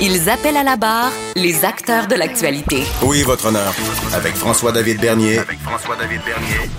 [0.00, 2.82] Ils appellent à la barre les acteurs de l'actualité.
[3.02, 3.74] Oui, votre honneur.
[4.14, 5.38] Avec François-David Bernier.
[5.38, 6.70] Avec François-David Bernier.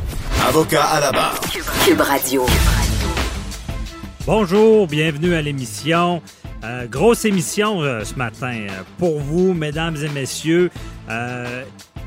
[0.48, 1.40] Avocat à la barre.
[1.86, 2.46] Cube Radio.
[4.26, 6.22] Bonjour, bienvenue à l'émission.
[6.64, 10.72] Euh, grosse émission euh, ce matin euh, pour vous, mesdames et messieurs.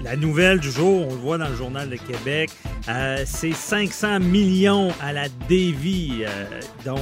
[0.05, 2.51] La nouvelle du jour, on le voit dans le Journal de Québec,
[2.89, 6.45] euh, c'est 500 millions à la Davy, euh,
[6.85, 7.01] donc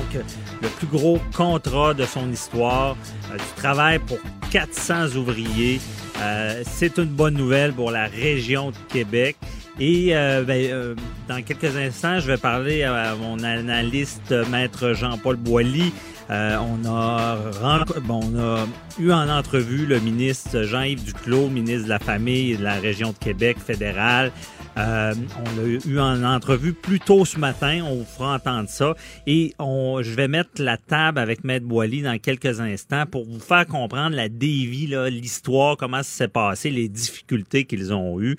[0.62, 2.96] le plus gros contrat de son histoire,
[3.30, 4.18] euh, du travail pour
[4.50, 5.80] 400 ouvriers.
[6.20, 9.36] Euh, c'est une bonne nouvelle pour la région de Québec.
[9.80, 10.12] Et
[10.46, 10.94] ben,
[11.28, 15.92] dans quelques instants, je vais parler à mon analyste, maître Jean-Paul Boilly.
[16.30, 18.66] Euh, on, a bon, on a
[18.98, 23.12] eu en entrevue le ministre Jean-Yves Duclos, ministre de la Famille et de la région
[23.12, 24.32] de Québec fédéral.
[24.76, 27.82] Euh, on l'a eu en entrevue plus tôt ce matin.
[27.84, 28.94] On vous fera entendre ça.
[29.26, 33.38] Et on, je vais mettre la table avec Maître Boily dans quelques instants pour vous
[33.38, 38.36] faire comprendre la dévie, l'histoire, comment ça s'est passé, les difficultés qu'ils ont eues.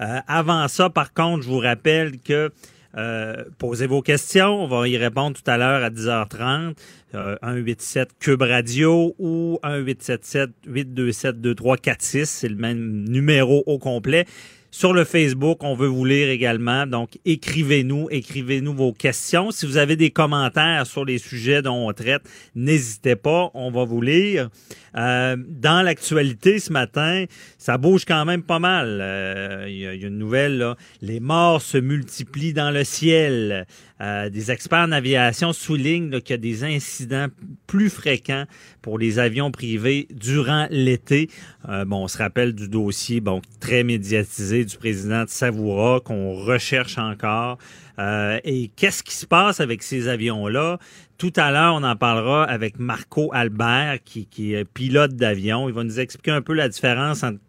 [0.00, 2.52] Euh, avant ça, par contre, je vous rappelle que
[2.98, 4.64] euh, posez vos questions.
[4.64, 6.74] On va y répondre tout à l'heure à 10h30.
[7.14, 12.28] Euh, 187 Cube Radio ou 1877 827 2346.
[12.28, 14.26] C'est le même numéro au complet.
[14.70, 16.86] Sur le Facebook, on veut vous lire également.
[16.86, 19.50] Donc, écrivez-nous, écrivez-nous vos questions.
[19.50, 22.22] Si vous avez des commentaires sur les sujets dont on traite,
[22.54, 24.50] n'hésitez pas, on va vous lire.
[24.94, 27.24] Euh, dans l'actualité ce matin,
[27.56, 28.98] ça bouge quand même pas mal.
[29.00, 33.66] Euh, Il y, a- une nouvelle, les morts se multiplient dans le ciel.
[34.00, 37.26] Euh, des experts en aviation soulignent qu'il y a des incidents
[37.66, 38.44] plus fréquents
[38.80, 41.28] pour les avions privés durant l'été.
[41.68, 46.34] Euh, bon, on se rappelle du dossier bon, très médiatisé du président de Savoura qu'on
[46.34, 47.58] recherche encore.
[47.98, 50.78] Euh, et qu'est-ce qui se passe avec ces avions-là?
[51.16, 55.68] Tout à l'heure, on en parlera avec Marco Albert, qui, qui est pilote d'avion.
[55.68, 57.40] Il va nous expliquer un peu la différence entre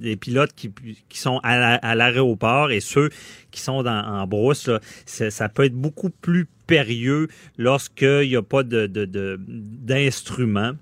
[0.00, 0.70] les pilotes qui,
[1.08, 3.10] qui sont à la- l'aéroport et ceux
[3.50, 4.68] qui sont dans, en brousse.
[4.68, 4.80] là.
[5.06, 7.28] Ça peut être beaucoup plus périlleux
[7.58, 10.72] lorsqu'il n'y a pas de, de, de- d'instruments.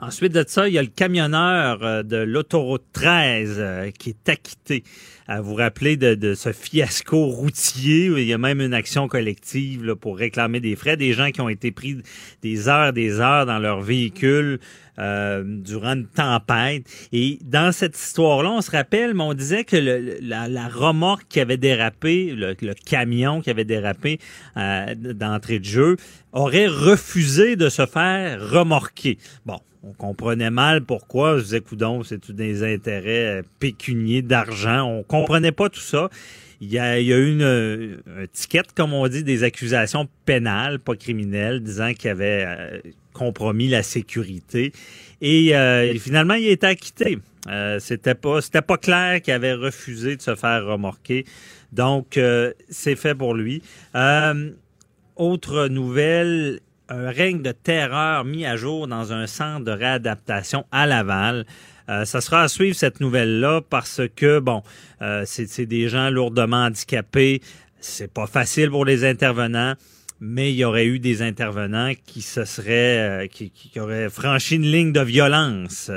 [0.00, 4.28] Ensuite de ça, il y a le camionneur euh, de l'autoroute 13 euh, qui est
[4.28, 4.84] acquitté.
[5.26, 9.84] À vous rappeler de, de ce fiasco routier il y a même une action collective
[9.84, 10.96] là, pour réclamer des frais.
[10.96, 11.98] Des gens qui ont été pris
[12.42, 14.58] des heures des heures dans leur véhicule
[15.00, 16.84] euh, durant une tempête.
[17.12, 19.76] Et dans cette histoire-là, on se rappelle, mais on disait que
[20.20, 24.18] la, remorque qui avait dérapé, le, camion qui avait dérapé
[24.56, 25.96] euh, d'entrée de jeu,
[26.32, 29.18] aurait refusé de se faire remorquer.
[29.46, 31.38] Bon, on comprenait mal pourquoi.
[31.38, 34.82] Je disais, coudon, c'est des intérêts euh, pécuniers d'argent.
[34.82, 36.10] On comprenait pas tout ça.
[36.60, 40.94] Il y a, y eu une, un ticket, comme on dit, des accusations pénales, pas
[40.94, 42.80] criminelles, disant qu'il avait euh,
[43.12, 44.72] compromis la sécurité.
[45.20, 47.18] Et euh, finalement, il a été acquitté.
[47.48, 51.24] Euh, c'était pas c'était pas clair qu'il avait refusé de se faire remorquer.
[51.72, 53.62] Donc, euh, c'est fait pour lui.
[55.16, 60.86] Autre nouvelle, un règne de terreur mis à jour dans un centre de réadaptation à
[60.86, 61.44] Laval.
[61.90, 64.62] Euh, ça sera à suivre cette nouvelle-là parce que, bon,
[65.02, 67.42] euh, c'est c'est des gens lourdement handicapés.
[67.80, 69.74] C'est pas facile pour les intervenants,
[70.20, 74.56] mais il y aurait eu des intervenants qui se seraient, euh, qui, qui auraient franchi
[74.56, 75.90] une ligne de violence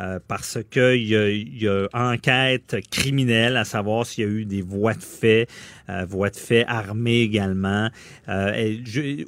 [0.00, 4.26] euh, parce que il y a, il y a enquête criminelle à savoir s'il y
[4.26, 5.46] a eu des voies de fait,
[5.88, 7.88] euh, voies de fait armées également.
[8.28, 8.76] Euh,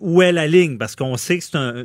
[0.00, 0.76] où est la ligne?
[0.76, 1.84] Parce qu'on sait que c'est un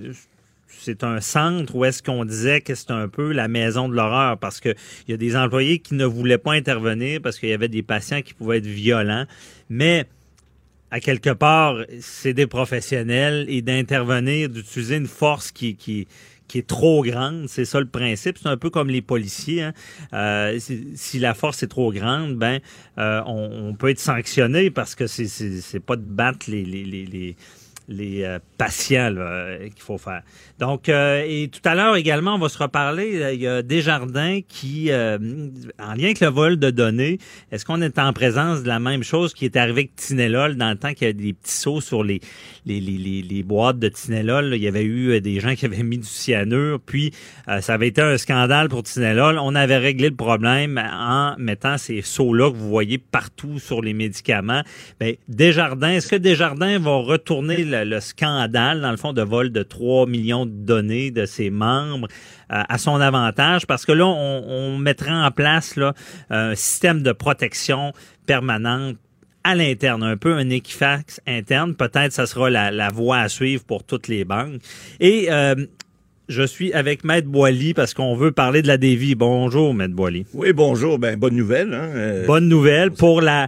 [0.80, 4.38] c'est un centre où est-ce qu'on disait que c'est un peu la maison de l'horreur
[4.38, 4.70] parce que
[5.08, 7.84] il y a des employés qui ne voulaient pas intervenir parce qu'il y avait des
[7.84, 9.26] patients qui pouvaient être violents,
[9.70, 10.06] mais
[10.92, 16.08] à quelque part, c'est des professionnels et d'intervenir, d'utiliser une force qui, qui,
[16.48, 17.48] qui est trop grande.
[17.48, 18.38] C'est ça le principe.
[18.42, 19.64] C'est un peu comme les policiers.
[19.64, 19.74] Hein.
[20.14, 22.60] Euh, si, la force est trop grande, ben
[22.98, 27.36] euh, on, peut être sanctionné parce que c'est pas de battre les les les,
[27.88, 30.22] les euh, patients euh, qu'il faut faire.
[30.60, 33.22] Donc, euh, et tout à l'heure également, on va se reparler.
[33.22, 35.18] euh, Il y a Desjardins qui, euh,
[35.80, 37.20] en lien avec le vol de données,
[37.52, 40.70] est-ce qu'on est en présence de la même chose qui est arrivé avec Tinelol dans
[40.70, 42.20] le temps qu'il y a des petits sauts sur les,
[42.66, 44.54] les, les, les, boîtes de Tinelol?
[44.56, 47.14] Il y avait eu des gens qui avaient mis du cyanure, puis
[47.48, 49.38] euh, ça avait été un scandale pour Tinelol.
[49.38, 53.94] On avait réglé le problème en mettant ces sauts-là que vous voyez partout sur les
[53.94, 54.64] médicaments.
[55.00, 59.64] Ben, Desjardins, est-ce que Desjardins va retourner le scandale, dans le fond, de vol de
[59.64, 62.08] 3 millions de données de ses membres
[62.52, 63.66] euh, à son avantage?
[63.68, 65.94] Parce que là, on, on mettra en place là,
[66.30, 67.94] un système de protection
[68.26, 68.98] permanente
[69.44, 71.74] à l'interne, un peu un Equifax interne.
[71.76, 74.60] Peut-être ça sera la, la voie à suivre pour toutes les banques.
[75.00, 75.56] Et euh,
[76.28, 79.16] je suis avec Maître Boily parce qu'on veut parler de la dévie.
[79.16, 80.26] Bonjour, Maître Boily.
[80.34, 81.00] Oui, bonjour.
[81.00, 81.74] Ben, bonne nouvelle.
[81.74, 81.90] Hein?
[81.96, 83.48] euh, Bonne nouvelle pour la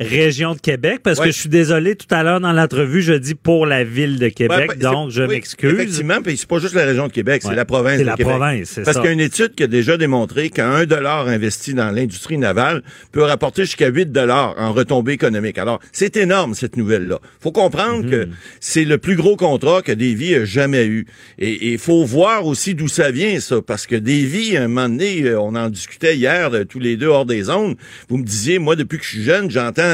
[0.00, 1.26] région de Québec, parce Ouais.
[1.26, 4.28] que je suis désolé, tout à l'heure dans l'entrevue, je dis pour la ville de
[4.30, 5.74] Québec, ben, donc je oui, m'excuse.
[5.74, 7.50] Effectivement, puis c'est pas juste la région de Québec, Ouais.
[7.50, 8.32] c'est la province C'est la Québec.
[8.34, 9.00] province, c'est Parce ça.
[9.02, 12.82] qu'il y a une étude qui a déjà démontré qu'un dollar investi dans l'industrie navale
[13.12, 15.58] peut rapporter jusqu'à 8 dollars en retombées économiques.
[15.58, 17.18] Alors, c'est énorme, cette nouvelle-là.
[17.40, 18.10] faut comprendre Mhm.
[18.10, 18.28] que
[18.60, 21.06] c'est le plus gros contrat que Davy a jamais eu.
[21.38, 24.88] Et il faut voir aussi d'où ça vient, ça, parce que Davy, à un moment
[24.88, 27.76] donné, euh, on en discutait hier, euh, tous les deux hors des zones,
[28.08, 29.89] vous me disiez, moi, depuis que je suis jeune, j'entends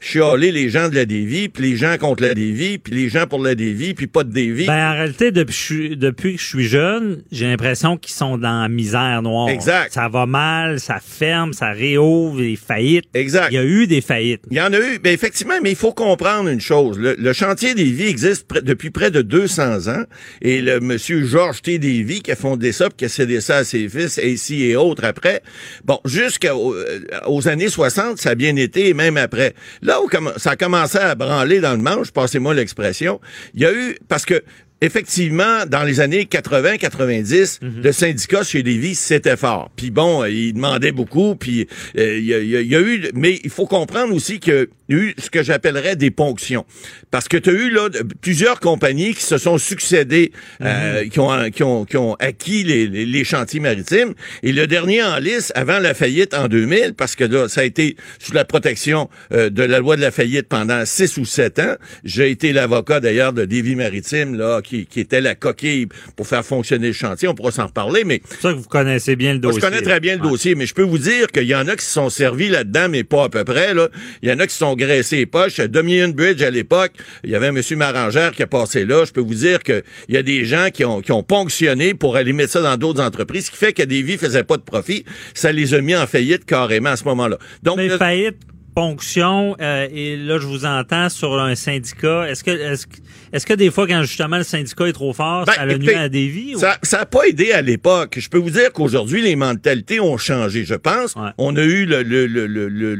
[0.00, 3.26] chialer les gens de la Davy, puis les gens contre la Davy, puis les gens
[3.26, 4.66] pour la Davy, puis pas de Davy.
[4.66, 5.96] Ben, en réalité, depuis,
[6.36, 9.48] que je suis jeune, j'ai l'impression qu'ils sont dans la misère noire.
[9.48, 9.92] Exact.
[9.92, 13.06] Ça va mal, ça ferme, ça réouvre, des faillites.
[13.14, 13.48] Exact.
[13.50, 14.42] Il y a eu des faillites.
[14.50, 16.98] Il y en a eu, ben effectivement, mais il faut comprendre une chose.
[16.98, 20.04] Le, le chantier des vies existe depuis près de 200 ans,
[20.42, 21.78] et le monsieur Georges T.
[21.78, 24.76] Davy qui a fondé ça, puis qui a cédé ça à ses fils, AC et
[24.76, 25.42] autres après.
[25.84, 29.37] Bon, jusqu'aux euh, années 60, ça a bien été, et même après.
[29.82, 33.20] Là où ça a commencé à branler dans le manche, passez-moi l'expression,
[33.54, 34.42] il y a eu, parce que
[34.80, 39.70] Effectivement, dans les années 80-90, le syndicat chez Lévis, c'était fort.
[39.76, 41.66] Puis bon, euh, il demandait beaucoup, puis
[41.96, 43.10] euh, il y, a, y y eu...
[43.14, 46.64] Mais il faut comprendre aussi qu'il y a eu ce que j'appellerais des ponctions.
[47.10, 47.88] Parce que tu as eu là
[48.20, 50.30] plusieurs compagnies qui se sont succédées,
[50.62, 54.14] euh, qui, ont, qui, ont, qui ont acquis les, les- les chantiers maritimes.
[54.44, 57.64] Et le dernier en lice, avant la faillite en 2000, parce que là, ça a
[57.64, 61.58] été sous la protection euh, de la loi de la faillite pendant six ou sept
[61.58, 61.74] ans.
[62.04, 65.86] J'ai été l'avocat d'ailleurs de Davy Maritime, là, qui, qui était la coquille
[66.16, 67.28] pour faire fonctionner le chantier.
[67.28, 69.60] On pourra s'en reparler, mais C'est ça que vous connaissez bien le moi, dossier.
[69.62, 70.30] je connais très bien le Ouais.
[70.30, 72.88] dossier, mais je peux vous dire qu'il y en a qui se sont servis là-dedans,
[72.90, 73.74] mais pas à peu près.
[73.74, 73.88] Là.
[74.22, 75.58] Il y en a qui se sont graissés les poches.
[75.60, 76.92] Dominion Bridge, à l'époque,
[77.24, 79.04] il y avait un monsieur Marangère qui a passé là.
[79.04, 82.16] Je peux vous dire qu'il y a des gens qui ont, qui ont ponctionné pour
[82.16, 84.62] aller mettre ça dans d'autres entreprises, ce qui fait que des vies faisaient pas de
[84.62, 85.04] profit.
[85.34, 87.38] Ça les a mis en faillite carrément à ce moment-là.
[87.62, 88.36] Donc, Mais le- faillite,
[88.74, 92.28] ponction, euh, et là, je vous entends sur un syndicat.
[92.30, 92.96] Est-ce que, est-ce, que-
[93.32, 95.94] est-ce que des fois, quand justement le syndicat est trop fort, Ben, ça le nuit
[95.94, 96.54] à des vies?
[96.56, 98.16] ou- Ça n'a pas aidé à l'époque.
[98.18, 101.14] Je peux vous dire qu'aujourd'hui, les mentalités ont changé, je pense.
[101.16, 101.30] Ouais.
[101.38, 102.94] On a eu le- le- le- le-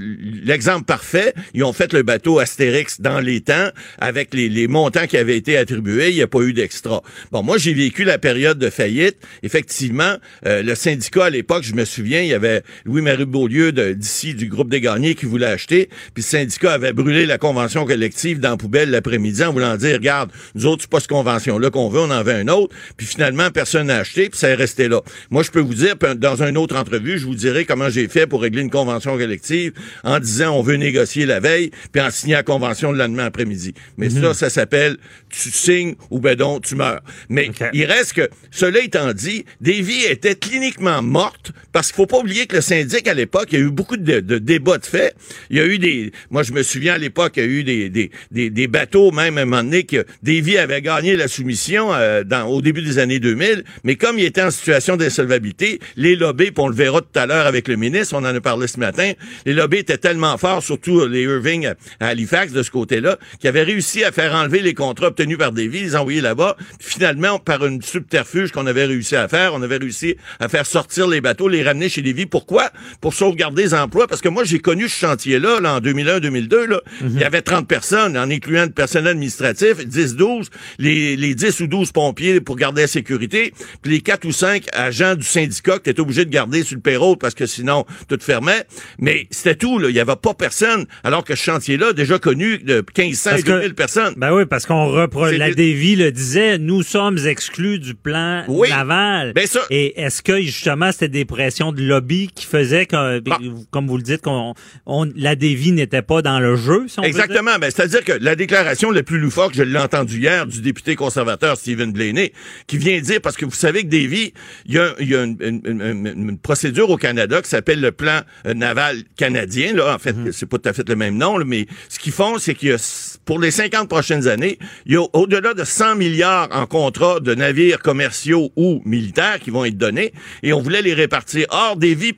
[0.45, 1.33] l'exemple parfait.
[1.55, 5.37] Ils ont fait le bateau Astérix dans les temps avec les, les montants qui avaient
[5.37, 6.11] été attribués.
[6.11, 7.03] Il n'y a pas eu d'extra.
[7.33, 9.17] Bon, moi, j'ai vécu la période de faillite.
[9.43, 10.15] Effectivement,
[10.47, 14.47] euh, le syndicat à l'époque, je me souviens, il y avait Louis-Marie Beaulieu d'ici, du
[14.49, 15.89] groupe des gagnés, qui voulait acheter.
[16.15, 19.95] Puis le syndicat avait brûlé la convention collective dans la poubelle l'après-midi en voulant dire,
[19.95, 20.18] regarde,
[20.55, 22.75] nous autres, c'est pas cette convention-là qu'on veut, on en veut un autre.
[22.97, 25.01] Puis finalement, personne n'a acheté, puis ça est resté là.
[25.31, 28.27] Moi, je peux vous dire, dans une autre entrevue, je vous dirai comment j'ai fait
[28.27, 29.73] pour régler une convention collective
[30.05, 33.75] en disant, on veut négocier la veille, puis en signer la convention le lendemain après-midi.
[33.97, 34.97] Mais ça, ça s'appelle,
[35.29, 37.01] tu signes ou ben donc, tu meurs.
[37.29, 42.19] Mais il reste que, cela étant dit, Davy était cliniquement morte parce qu'il faut pas
[42.19, 44.87] oublier que le syndic, à l'époque, il y a eu beaucoup de, de débats de
[44.87, 45.15] fait.
[45.51, 46.13] Il y a eu des...
[46.31, 49.11] Moi, je me souviens, à l'époque, il y a eu des, des, des, des bateaux,
[49.11, 52.83] même à un moment donné, que Davy avait gagné la soumission euh, dans, au début
[52.83, 56.75] des années 2000, mais comme il était en situation d'insolvabilité, les lobbies, puis on le
[56.75, 59.13] verra tout à l'heure avec le ministre, on en a parlé ce matin,
[59.47, 63.49] les lobbies étaient tellement forts, surtout les Irving à, à Halifax, de ce côté-là, qu'ils
[63.49, 66.57] avaient réussi à faire enlever les contrats obtenus par Davy, les envoyer là-bas.
[66.81, 71.09] Finalement, par une subterfuge qu'on avait réussi à faire, on avait réussi à faire sortir
[71.09, 72.27] les bateaux, les ramener chez Davy.
[72.27, 72.71] Pourquoi?
[73.01, 74.07] Pour sauvegarder les emplois.
[74.07, 76.81] Parce que moi, j'ai connu ce chantier-là, là, en 2001-2002, là.
[77.03, 80.47] Il y avait 30 personnes, en incluant le personnel administratif, 10-12,
[80.79, 83.53] les, les 10 ou 12 pompiers pour garder la sécurité,
[83.83, 86.77] puis les 4 ou 5 agents du syndicat que tu étais obligé de garder sur
[86.77, 88.65] le payroll parce que sinon, tout fermait.
[88.99, 89.89] Mais c'était tout, là.
[89.89, 93.75] Il y avait pas personne, alors que ce chantier-là, déjà connu de 1500 et 2000
[93.75, 94.15] personnes.
[94.17, 98.69] Ben oui, parce qu'on C'est la Dévie le disait, nous sommes exclus du plan Oui.
[98.71, 99.33] naval.
[99.35, 103.39] Ben ça- Et est-ce que justement c'était des pressions de lobby qui faisaient que, Ah.
[103.71, 104.55] comme vous le dites, qu'on,
[104.87, 107.03] on, la Dévie n'était pas dans le jeu, si on?
[107.03, 107.59] Exactement.
[107.61, 111.57] Ben, c'est-à-dire que la déclaration la plus loufoque, je l'ai entendue hier, du député conservateur
[111.57, 112.33] Stephen Blaney,
[112.67, 114.35] qui vient dire, parce que vous savez que Davy,
[114.67, 117.49] il y a, il y a une, une- une- une- une procédure au Canada qui
[117.49, 119.73] s'appelle le plan euh, naval canadien.
[119.75, 120.33] Là, en fait, Mhm.
[120.33, 122.69] c'est pas tout à fait le même nom, là, mais ce qu'ils font, c'est qu'il
[122.69, 126.67] y a, pour les 50 prochaines années, il y a au-delà de 100 milliards en
[126.67, 131.47] contrats de navires commerciaux ou militaires qui vont être donnés, et on voulait les répartir.
[131.51, 132.13] Or, Davy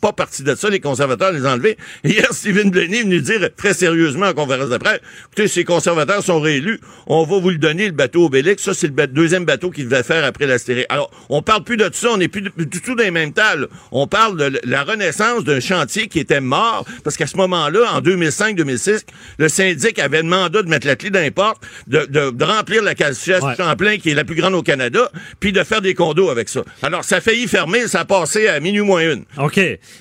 [0.00, 1.76] pas partie de ça, les conservateurs les enlever.
[2.04, 5.64] Et hier, Stephen Blaney est venu dire très sérieusement en conférence de presse, écoutez, ces
[5.64, 8.62] conservateurs sont réélus, on va vous le donner, le bateau Obélix.
[8.62, 10.86] Ça, c'est le ba- deuxième bateau qu'il devait faire après l'astérix.
[10.90, 13.68] Alors, on parle plus de ça, on n'est plus du tout dans les mêmes tables.
[13.90, 18.00] On parle de la renaissance d'un chantier qui était mort, parce qu'à ce moment-là, en
[18.00, 19.04] 2005-2006,
[19.38, 22.44] le syndic avait le mandat de mettre la clé dans les portes, de, de- de
[22.44, 23.54] remplir la casière Ouais.
[23.56, 25.10] Champlain, qui est la plus grande au Canada,
[25.40, 26.62] puis de faire des condos avec ça.
[26.82, 29.24] Alors, ça a failli fermer, ça a passé à minuit moins une.
[29.38, 29.60] OK.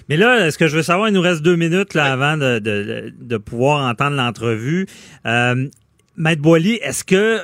[0.10, 2.60] Mais là, ce que je veux savoir, il nous reste deux minutes là, avant de,
[2.60, 4.88] de, de pouvoir entendre l'entrevue.
[5.26, 5.68] Euh,
[6.18, 7.42] Maître Boily, est-ce que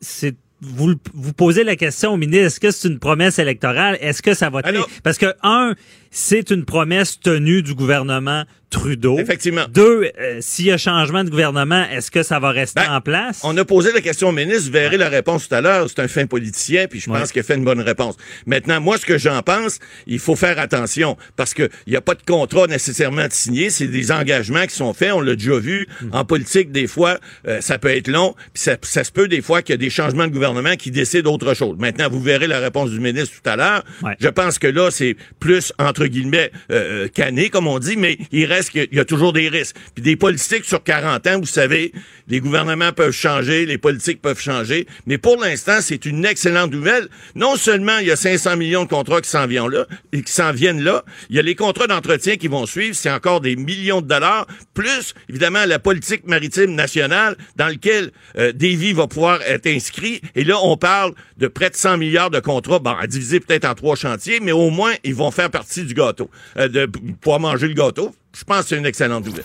[0.00, 3.96] c'est vous, vous posez la question au ministre, est-ce que c'est une promesse électorale?
[4.00, 4.86] Est-ce que ça va tenir?
[5.04, 5.74] Parce que, un,
[6.10, 9.18] c'est une promesse tenue du gouvernement Trudeau.
[9.18, 9.64] Effectivement.
[9.72, 13.00] Deux, euh, s'il y a changement de gouvernement, est-ce que ça va rester Ben, en
[13.00, 13.40] place?
[13.42, 15.86] On a posé la question au ministre, vous verrez la réponse tout à l'heure.
[15.88, 17.26] C'est un fin politicien, puis je pense Ouais.
[17.28, 18.16] qu'il a fait une bonne réponse.
[18.44, 22.02] Maintenant, moi, ce que j'en pense, il faut faire attention, parce que il n'y a
[22.02, 25.58] pas de contrat nécessairement de signé, c'est des engagements qui sont faits, on l'a déjà
[25.58, 25.88] vu.
[26.02, 26.10] Hmm.
[26.12, 29.40] En politique, des fois, euh, ça peut être long, puis ça, ça se peut des
[29.40, 31.76] fois qu'il y a des changements de gouvernement qui décident autre chose.
[31.78, 33.82] Maintenant, vous verrez la réponse du ministre tout à l'heure.
[34.02, 34.14] Ouais.
[34.20, 38.46] Je pense que là, c'est plus, entre guillemets, euh, canné, comme on dit, mais il
[38.46, 39.76] reste qu'il y a toujours des risques.
[39.94, 41.92] Puis des politiques sur 40 ans, vous savez,
[42.28, 47.08] les gouvernements peuvent changer, les politiques peuvent changer, mais pour l'instant, c'est une excellente nouvelle.
[47.34, 50.32] Non seulement il y a 500 millions de contrats qui s'en viennent là, et qui
[50.32, 53.56] s'en viennent là, il y a les contrats d'entretien qui vont suivre, c'est encore des
[53.56, 59.40] millions de dollars, plus, évidemment, la politique maritime nationale dans lequel euh, Davy va pouvoir
[59.42, 60.20] être inscrit.
[60.34, 63.64] Et là, on parle de près de 100 milliards de contrats, bon, à diviser peut-être
[63.64, 66.86] en trois chantiers, mais au moins, ils vont faire partie du gâteau, euh, de
[67.20, 68.14] pouvoir manger le gâteau.
[68.36, 69.44] Je pense que c'est une excellente nouvelle.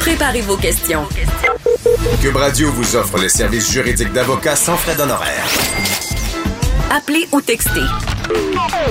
[0.00, 1.04] Préparez vos questions.
[2.20, 5.46] Cube Radio vous offre les services juridiques d'avocats sans frais d'honoraires.
[6.90, 7.84] Appelez ou textez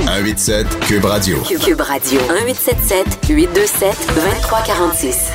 [0.05, 1.37] 187 Cube Radio.
[1.41, 5.31] Cube Radio 1877 827 2346.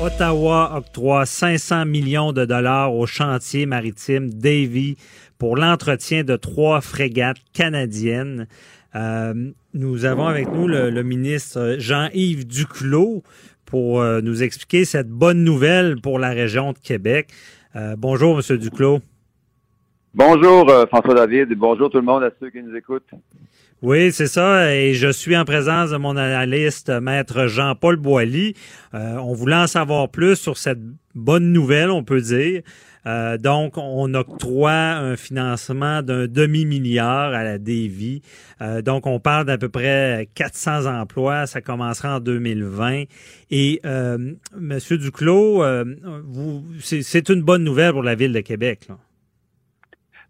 [0.00, 4.96] Ottawa octroie 500 millions de dollars au chantier maritime Davy
[5.38, 8.46] pour l'entretien de trois frégates canadiennes.
[8.94, 13.22] Euh, nous avons avec nous le, le ministre Jean-Yves Duclos
[13.66, 17.28] pour euh, nous expliquer cette bonne nouvelle pour la région de Québec.
[17.76, 19.00] Euh, bonjour, Monsieur Duclos.
[20.14, 23.10] Bonjour euh, François David et bonjour tout le monde à ceux qui nous écoutent.
[23.82, 24.72] Oui, c'est ça.
[24.72, 28.54] Et je suis en présence de mon analyste, maître Jean-Paul Boilly.
[28.94, 30.78] Euh, on voulait en savoir plus sur cette
[31.14, 32.62] bonne nouvelle, on peut dire.
[33.06, 38.22] Euh, donc, on octroie un financement d'un demi-milliard à la Davy.
[38.60, 41.46] Euh, donc, on parle d'à peu près 400 emplois.
[41.46, 43.04] Ça commencera en 2020.
[43.50, 45.84] Et euh, Monsieur Duclos, euh,
[46.24, 48.86] vous, c'est, une bonne nouvelle pour la ville de Québec.
[48.88, 48.96] Là.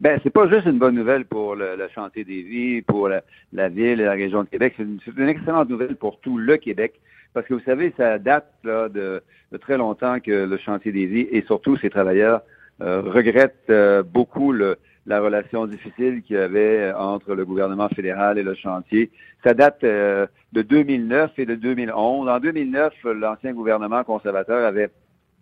[0.00, 3.22] Ben, c'est pas juste une bonne nouvelle pour le, le chantier des vies, pour la,
[3.52, 4.74] la ville et la région de Québec.
[4.76, 7.00] C'est une, c'est une excellente nouvelle pour tout le Québec.
[7.32, 11.06] Parce que vous savez, ça date là, de, de très longtemps que le chantier des
[11.06, 12.42] vies et surtout ses travailleurs
[12.84, 14.76] euh, regrettent euh, beaucoup le,
[15.06, 19.10] la relation difficile qu'il y avait entre le gouvernement fédéral et le chantier.
[19.42, 22.28] Ça date euh, de 2009 et de 2011.
[22.28, 24.90] En 2009, l'ancien gouvernement conservateur avait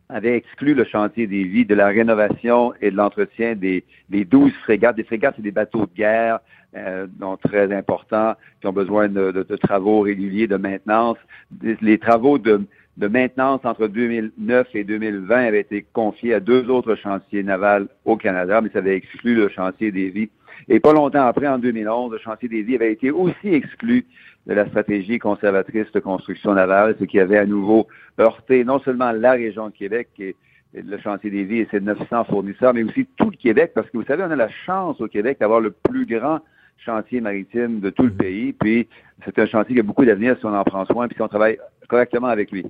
[0.08, 4.52] avait exclu le chantier des vies de la rénovation et de l'entretien des, des 12
[4.62, 4.96] frégates.
[4.96, 6.40] Des frégates, c'est des bateaux de guerre,
[6.76, 11.16] euh, donc très importants, qui ont besoin de, de, de travaux réguliers de maintenance.
[11.80, 12.66] Les travaux de,
[13.02, 18.16] de maintenance entre 2009 et 2020 avaient été confiés à deux autres chantiers navals au
[18.16, 20.30] Canada, mais ça avait exclu le chantier des vies.
[20.68, 24.06] Et pas longtemps après, en 2011, le chantier des vies avait été aussi exclu
[24.46, 27.88] de la stratégie conservatrice de construction navale, ce qui avait à nouveau
[28.20, 30.36] heurté non seulement la région de Québec et,
[30.72, 33.90] et le chantier des vies et ses 900 fournisseurs, mais aussi tout le Québec, parce
[33.90, 36.38] que vous savez, on a la chance au Québec d'avoir le plus grand
[36.78, 38.88] chantier maritime de tout le pays, puis
[39.24, 41.28] c'est un chantier qui a beaucoup d'avenir si on en prend soin, puis si on
[41.28, 42.64] travaille correctement avec lui.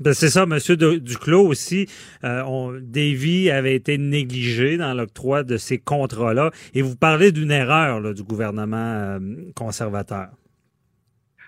[0.00, 0.58] Ben, c'est ça, M.
[1.00, 1.86] Duclos aussi.
[2.24, 6.50] Euh, on, Davy avait été négligé dans l'octroi de ces contrats-là.
[6.74, 9.18] Et vous parlez d'une erreur là, du gouvernement euh,
[9.54, 10.28] conservateur.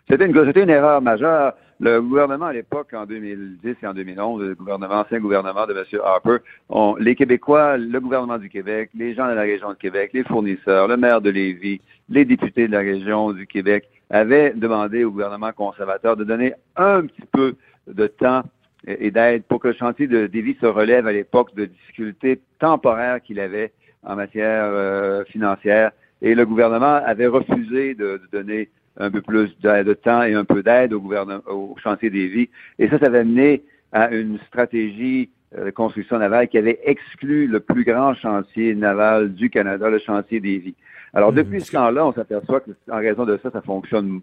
[0.08, 1.54] C'était une, une, erreur majeure.
[1.80, 6.00] Le gouvernement à l'époque, en 2010 et en 2011, le gouvernement, ancien gouvernement de M.
[6.02, 6.38] Harper,
[7.00, 10.88] les Québécois, le gouvernement du Québec, les gens de la région de Québec, les fournisseurs,
[10.88, 15.52] le maire de Lévis, les députés de la région du Québec avaient demandé au gouvernement
[15.52, 18.42] conservateur de donner un petit peu de temps
[18.86, 23.20] et d'aide pour que le chantier de Davy se relève à l'époque de difficultés temporaires
[23.20, 23.72] qu'il avait
[24.04, 25.90] en matière euh, financière.
[26.22, 30.44] Et le gouvernement avait refusé de, de donner un peu plus de, temps et un
[30.44, 31.02] peu d'aide au
[31.48, 32.48] au chantier Davy.
[32.78, 33.62] Et ça, ça avait mené
[33.92, 39.34] à une stratégie euh, de construction navale qui avait exclu le plus grand chantier naval
[39.34, 40.74] du Canada, le chantier Davy.
[41.12, 41.36] Alors, mmh.
[41.36, 44.20] depuis ce temps-là, on s'aperçoit qu'en raison de ça, ça fonctionne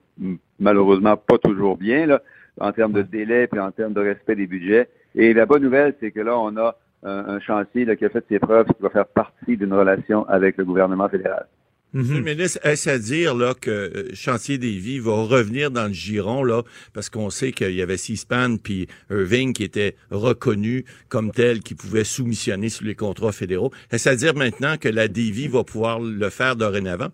[0.59, 2.05] malheureusement pas toujours bien.
[2.07, 2.21] Là
[2.59, 4.89] en termes de délai puis en termes de respect des budgets.
[5.15, 8.23] Et la bonne nouvelle, c'est que là, on a un, chantier là, qui a fait
[8.29, 11.47] ses preuves, qui va faire partie d'une relation avec le gouvernement fédéral.
[11.95, 15.85] Monsieur le ministre, est-ce à dire là, que euh, Chantier des Vies va revenir dans
[15.85, 20.85] le giron, là, parce qu'on sait qu'il y avait C-SPAN puis Irving qui étaient reconnus
[21.07, 23.71] comme tels, qui pouvaient soumissionner sur les contrats fédéraux.
[23.91, 27.09] Est-ce à dire maintenant que la DV va pouvoir le faire dorénavant?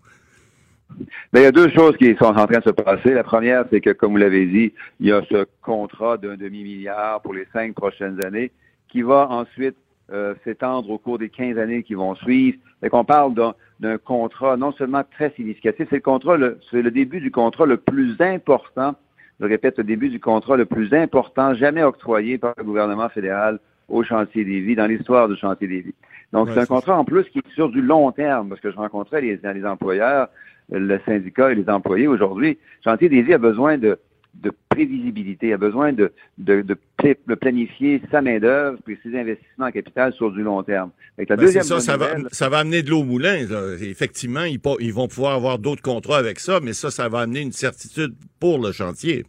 [1.32, 3.14] Ben, il y a deux choses qui sont en train de se passer.
[3.14, 7.22] La première, c'est que, comme vous l'avez dit, il y a ce contrat d'un demi-milliard
[7.22, 8.52] pour les cinq prochaines années
[8.90, 9.76] qui va ensuite
[10.12, 12.58] euh, s'étendre au cours des 15 années qui vont suivre.
[12.82, 13.34] Et qu'on parle
[13.80, 16.38] d'un contrat non seulement très significatif, c'est le contrat,
[16.72, 18.96] c'est le début du contrat le plus important,
[19.40, 23.60] je répète, le début du contrat le plus important jamais octroyé par le gouvernement fédéral
[23.88, 25.96] au chantier des vies, dans l'histoire du chantier des vies.
[26.32, 28.78] Donc, c'est un contrat en plus qui est sur du long terme, parce que je
[28.78, 30.30] rencontrais les, les employeurs
[30.72, 32.58] le syndicat et les employés aujourd'hui.
[32.84, 34.00] Chantier des vies a besoin de,
[34.36, 40.14] de prévisibilité, a besoin de, de, de, planifier sa main-d'œuvre et ses investissements en capital
[40.14, 40.92] sur du long terme.
[41.18, 43.36] la ben, deuxième ça, ça, va, ça va amener de l'eau au moulin.
[43.82, 47.42] Effectivement, ils, ils, vont pouvoir avoir d'autres contrats avec ça, mais ça, ça va amener
[47.42, 49.26] une certitude pour le chantier.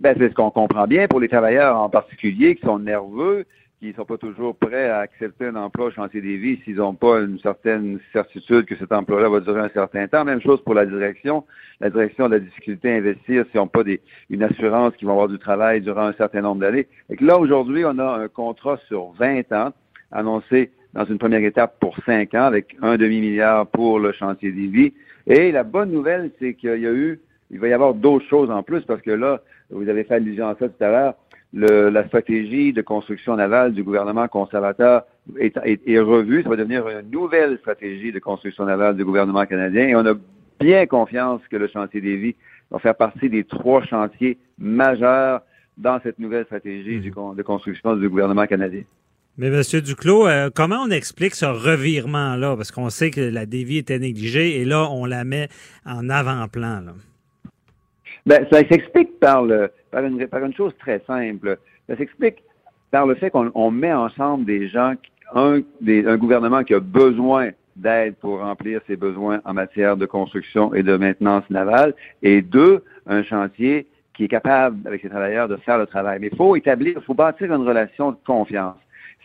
[0.00, 3.46] Ben, c'est ce qu'on comprend bien pour les travailleurs en particulier qui sont nerveux,
[3.78, 6.76] qui ne sont pas toujours prêts à accepter un emploi au chantier des vies s'ils
[6.76, 10.24] n'ont pas une certaine certitude que cet emploi-là va durer un certain temps.
[10.24, 11.44] Même chose pour la direction.
[11.80, 15.06] La direction a de la difficulté à investir s'ils n'ont pas des, une assurance qu'ils
[15.06, 16.86] vont avoir du travail durant un certain nombre d'années.
[17.10, 19.72] Et que là, aujourd'hui, on a un contrat sur 20 ans
[20.10, 24.68] annoncé dans une première étape pour 5 ans avec un demi-milliard pour le chantier des
[24.68, 24.94] vies.
[25.26, 28.50] Et la bonne nouvelle, c'est qu'il y a eu, il va y avoir d'autres choses
[28.50, 31.14] en plus parce que là, vous avez fait allusion à ça tout à l'heure,
[31.56, 35.04] le, la stratégie de construction navale du gouvernement conservateur
[35.40, 36.42] est, est, revue.
[36.42, 40.12] Ça va devenir une nouvelle stratégie de construction navale du gouvernement canadien et on a
[40.60, 42.36] bien confiance que le chantier des vies
[42.70, 45.40] va faire partie des trois chantiers majeurs
[45.78, 48.82] dans cette nouvelle stratégie de construction du gouvernement canadien.
[49.38, 49.80] Mais M.
[49.80, 52.56] Duclos, euh, comment on explique ce revirement-là?
[52.56, 55.48] Parce qu'on sait que la dévie était négligée et là, on la met
[55.84, 56.84] en avant-plan.
[58.26, 61.58] Ben, ça s'explique par, le, par, une, par une chose très simple.
[61.88, 62.42] Ça s'explique
[62.90, 64.94] par le fait qu'on met ensemble des gens,
[65.34, 70.06] un, des, un gouvernement qui a besoin d'aide pour remplir ses besoins en matière de
[70.06, 75.46] construction et de maintenance navale, et deux, un chantier qui est capable, avec ses travailleurs,
[75.46, 76.18] de faire le travail.
[76.20, 78.76] Mais il faut établir, il faut bâtir une relation de confiance.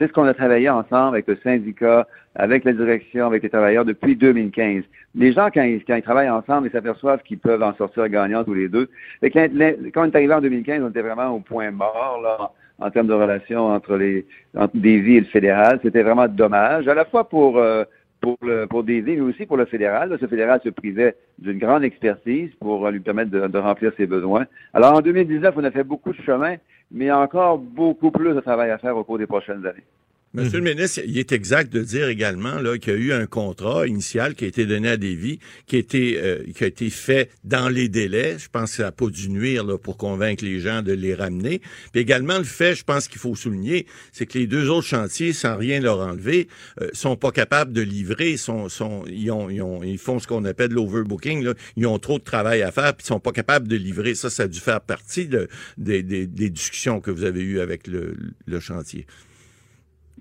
[0.01, 3.85] C'est ce qu'on a travaillé ensemble avec le syndicat, avec la direction, avec les travailleurs
[3.85, 4.83] depuis 2015.
[5.13, 8.67] Les gens, quand ils, travaillent ensemble, ils s'aperçoivent qu'ils peuvent en sortir gagnants tous les
[8.67, 8.89] deux.
[9.21, 12.89] Et quand, on est arrivé en 2015, on était vraiment au point mort là, en
[12.89, 14.25] termes de relations entre les
[14.57, 15.79] entre Davy et le fédéral.
[15.83, 17.83] C'était vraiment dommage, à la fois pour euh,
[18.21, 20.17] pour le pour Davy, mais aussi pour le fédéral.
[20.19, 24.47] ce fédéral se privait d'une grande expertise pour lui permettre de, de, remplir ses besoins.
[24.73, 26.55] Alors en 2019, on a fait beaucoup de chemin,
[26.91, 29.65] mais il y a encore beaucoup plus de travail à faire au cours des prochaines
[29.65, 29.83] années.
[30.33, 33.25] Monsieur le ministre, il est exact de dire également là qu'il y a eu un
[33.25, 36.89] contrat initial qui a été donné à Davy, qui a été euh, qui a été
[36.89, 38.37] fait dans les délais.
[38.39, 41.15] Je pense que ça n'a pas dû nuire là, pour convaincre les gens de les
[41.15, 41.59] ramener.
[41.91, 45.33] Puis également le fait, je pense qu'il faut souligner, c'est que les deux autres chantiers,
[45.33, 46.47] sans rien leur enlever,
[46.81, 48.37] euh, sont pas capables de livrer.
[48.37, 51.45] Sont, sont ils, ont, ils, ont, ils font ce qu'on appelle l'overbooking.
[51.75, 54.15] Ils ont trop de travail à faire, puis ils sont pas capables de livrer.
[54.15, 57.59] Ça, ça a dû faire partie de, des, des, des discussions que vous avez eues
[57.59, 58.15] avec le,
[58.45, 59.05] le chantier.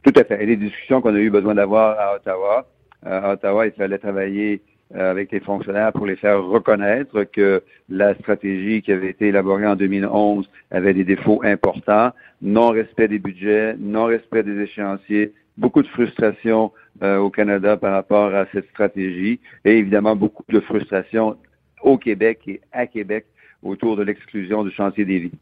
[0.03, 0.43] Tout à fait.
[0.43, 2.67] Et les discussions qu'on a eu besoin d'avoir à Ottawa.
[3.07, 4.63] Euh, à Ottawa, il fallait travailler
[4.95, 9.67] euh, avec les fonctionnaires pour les faire reconnaître que la stratégie qui avait été élaborée
[9.67, 12.11] en 2011 avait des défauts importants,
[12.43, 18.47] non-respect des budgets, non-respect des échéanciers, beaucoup de frustration euh, au Canada par rapport à
[18.53, 21.37] cette stratégie et évidemment beaucoup de frustration
[21.83, 23.27] au Québec et à Québec
[23.63, 25.33] autour de l'exclusion du chantier des vies.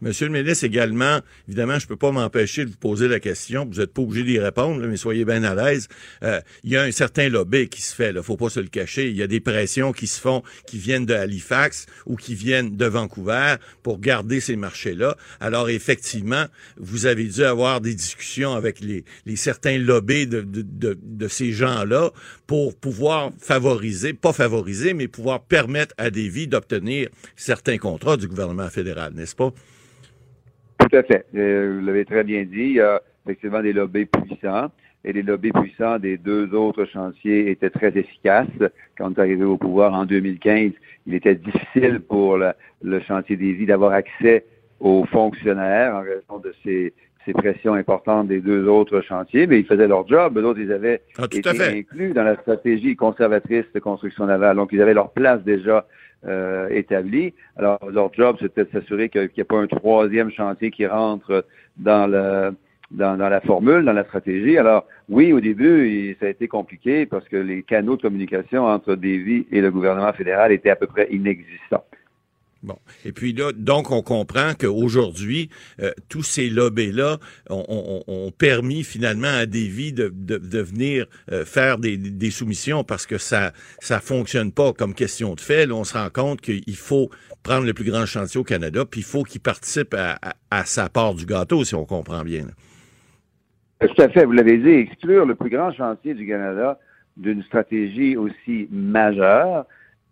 [0.00, 3.64] Monsieur le ministre, également, évidemment, je peux pas m'empêcher de vous poser la question.
[3.64, 5.88] Vous n'êtes pas obligé d'y répondre, mais soyez bien à l'aise.
[6.22, 8.68] Euh, il y a un certain lobby qui se fait, il faut pas se le
[8.68, 9.08] cacher.
[9.08, 12.76] Il y a des pressions qui se font, qui viennent de Halifax ou qui viennent
[12.76, 15.16] de Vancouver pour garder ces marchés-là.
[15.40, 21.28] Alors, effectivement, vous avez dû avoir des discussions avec les, les certains lobbies de, de
[21.28, 22.10] ces gens-là
[22.46, 28.28] pour pouvoir favoriser, pas favoriser, mais pouvoir permettre à des vies d'obtenir certains contrats du
[28.28, 29.52] gouvernement fédéral, n'est-ce pas?
[30.94, 31.26] Tout à fait.
[31.34, 32.54] Euh, vous l'avez très bien dit.
[32.56, 34.70] Il y a effectivement des lobbies puissants.
[35.04, 38.46] Et les lobbies puissants des deux autres chantiers étaient très efficaces.
[38.96, 40.70] Quand on est arrivé au pouvoir en 2015,
[41.08, 44.44] il était difficile pour le chantier des vies d'avoir accès
[44.78, 49.66] aux fonctionnaires en raison de ces, ces, pressions importantes des deux autres chantiers, mais ils
[49.66, 50.40] faisaient leur job.
[50.40, 54.56] D'autres, ils avaient ah, été inclus dans la stratégie conservatrice de construction navale.
[54.56, 55.88] Donc, ils avaient leur place déjà
[56.26, 57.34] euh, établis.
[57.56, 61.44] Alors, leur job, c'était de s'assurer qu'il n'y ait pas un troisième chantier qui rentre
[61.76, 62.54] dans le
[62.90, 64.56] dans, la formule, dans la stratégie.
[64.56, 68.94] Alors, oui, au début, ça a été compliqué parce que les canaux de communication entre
[68.94, 71.84] Davy et le gouvernement fédéral étaient à peu près inexistants.
[72.64, 72.78] Bon.
[73.04, 75.50] Et puis là, donc, on comprend qu'aujourd'hui,
[75.80, 77.18] euh, tous ces lobbies-là
[77.50, 83.52] ont, permis finalement à Davy de venir euh, faire des, des, soumissions parce que ça
[83.80, 85.66] ça fonctionne pas comme question de fait.
[85.66, 87.10] Là, on se rend compte qu'il faut
[87.42, 90.18] prendre le plus grand chantier au Canada, puis il faut qu'il participe à,
[90.50, 92.46] à, sa part du gâteau, si on comprend bien.
[93.80, 94.24] Tout à fait.
[94.24, 96.78] Vous l'avez dit, exclure le plus grand chantier du Canada
[97.16, 99.66] d'une stratégie aussi majeure,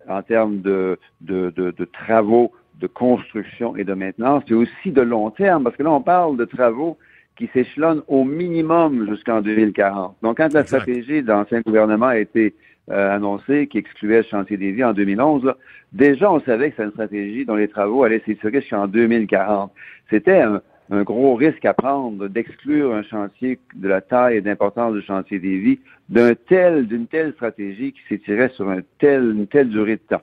[0.09, 5.31] en termes de, de, de, travaux de construction et de maintenance, c'est aussi de long
[5.31, 6.99] terme, parce que là, on parle de travaux
[7.37, 10.17] qui s'échelonnent au minimum jusqu'en 2040.
[10.23, 12.55] Donc, quand la stratégie de l'ancien gouvernement a été
[12.91, 15.55] euh, annoncée, qui excluait le chantier des vies en 2011,
[15.93, 19.73] déjà, on savait que c'est une stratégie dont les travaux allaient s'étirer jusqu'en 2040.
[20.11, 20.61] C'était un,
[20.93, 25.39] un gros risque à prendre d'exclure un chantier de la taille et d'importance du chantier
[25.39, 25.79] des vies
[26.11, 30.23] d'une telle stratégie qui s'étirait sur une telle durée de temps.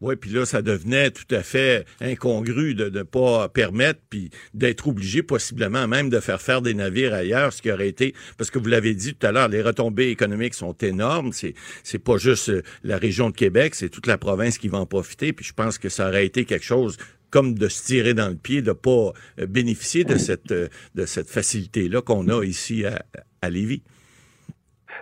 [0.00, 4.86] Oui, puis là, ça devenait tout à fait incongru de ne pas permettre, puis d'être
[4.86, 8.60] obligé possiblement même de faire faire des navires ailleurs, ce qui aurait été, parce que
[8.60, 11.32] vous l'avez dit tout à l'heure, les retombées économiques sont énormes.
[11.32, 14.78] C'est c'est pas juste euh, la région de Québec, c'est toute la province qui va
[14.78, 15.32] en profiter.
[15.32, 16.96] Puis je pense que ça aurait été quelque chose
[17.30, 21.06] comme de se tirer dans le pied, de pas euh, bénéficier de cette, euh, de
[21.06, 23.02] cette facilité-là qu'on a ici à,
[23.42, 23.82] à Lévis.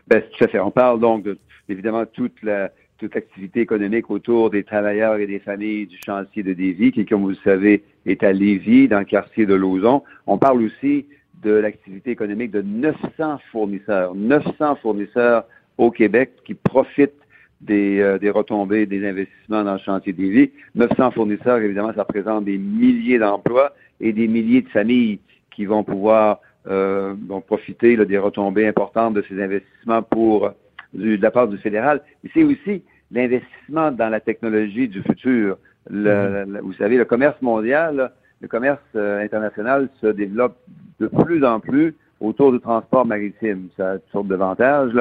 [0.09, 0.61] Ben, tout à fait.
[0.61, 5.39] On parle donc de, évidemment toute la toute l'activité économique autour des travailleurs et des
[5.39, 9.05] familles du chantier de Lévis, qui, comme vous le savez, est à Lévis, dans le
[9.05, 10.03] quartier de Lauson.
[10.27, 11.07] On parle aussi
[11.43, 15.45] de l'activité économique de 900 fournisseurs, 900 fournisseurs
[15.77, 17.13] au Québec qui profitent
[17.61, 20.51] des, euh, des, retombées des investissements dans le chantier des vies.
[20.75, 25.19] 900 fournisseurs, évidemment, ça représente des milliers d'emplois et des milliers de familles
[25.51, 27.15] qui vont pouvoir euh,
[27.47, 30.51] profiter des retombées importantes de ces investissements pour
[30.93, 32.03] du, de la part du fédéral.
[32.35, 35.59] C'est aussi l'investissement dans la technologie du futur.
[35.89, 40.57] Le, vous savez, le commerce mondial, le commerce euh, international se développe
[41.01, 43.69] de plus en plus autour du transport maritime.
[43.77, 44.93] Ça a toutes sortes d'avantages.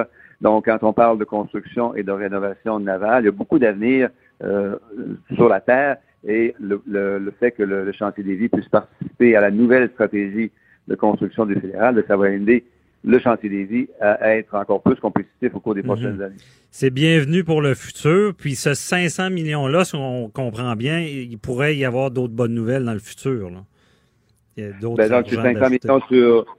[0.42, 4.10] Donc, quand on parle de construction et de rénovation navale, il y a beaucoup d'avenir
[4.44, 4.76] euh,
[5.36, 9.42] sur la Terre et le, le, fait que le, chantier des vies puisse participer à
[9.42, 10.52] la nouvelle stratégie
[10.88, 12.66] de construction du fédéral, ça va aider
[13.04, 15.88] le chantier des vies à être encore plus compétitif au cours des mhm.
[15.88, 16.36] prochaines années.
[16.72, 18.34] C'est bienvenu pour le futur.
[18.36, 22.84] Puis ce 500 millions-là, si on comprend bien, il pourrait y avoir d'autres bonnes nouvelles
[22.84, 23.52] dans le futur.
[23.52, 23.64] Là.
[24.58, 26.58] Il y a d'autres ben donc, 500 millions sur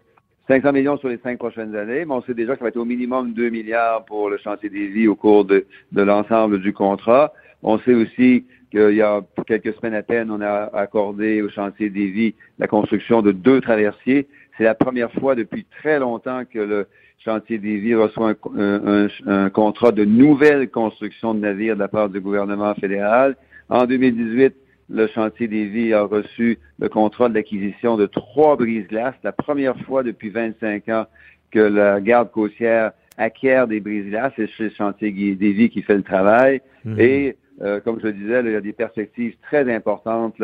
[0.48, 2.84] 500 millions sur les cinq prochaines années, mais on sait déjà qu'il va être au
[2.84, 7.32] minimum 2 milliards pour le chantier des vies au cours de, de l'ensemble du contrat.
[7.62, 11.90] On sait aussi qu'il y a quelques semaines à peine, on a accordé au chantier
[11.90, 14.28] des vies la construction de deux traversiers.
[14.56, 16.86] C'est la première fois depuis très longtemps que le
[17.24, 22.08] chantier des vies reçoit un, un contrat de nouvelle construction de navires de la part
[22.08, 23.36] du gouvernement fédéral.
[23.68, 24.54] En 2018,
[24.88, 29.76] le chantier des vies a reçu le contrat de l'acquisition de trois brises-glaces, la première
[29.80, 31.06] fois depuis 25 ans
[31.50, 34.32] que la garde côtière acquiert des brises-glaces.
[34.36, 36.60] C'est chez le chantier des vies qui fait le travail.
[36.84, 37.00] Mhm.
[37.00, 40.42] Et euh, comme je le disais, il y a des perspectives très importantes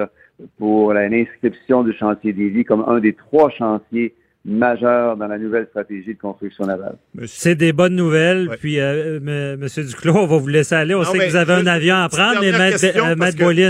[0.58, 5.66] pour l'inscription du chantier des vies comme un des trois chantiers majeur dans la nouvelle
[5.70, 6.96] stratégie de construction navale.
[7.26, 8.48] C'est des bonnes nouvelles.
[8.48, 8.56] Ouais.
[8.56, 9.56] Puis, euh, M.
[9.60, 10.94] Monsieur Duclos, on va vous laisser aller.
[10.94, 13.14] On Non, sait que vous avez un avion à prendre, mais question, euh,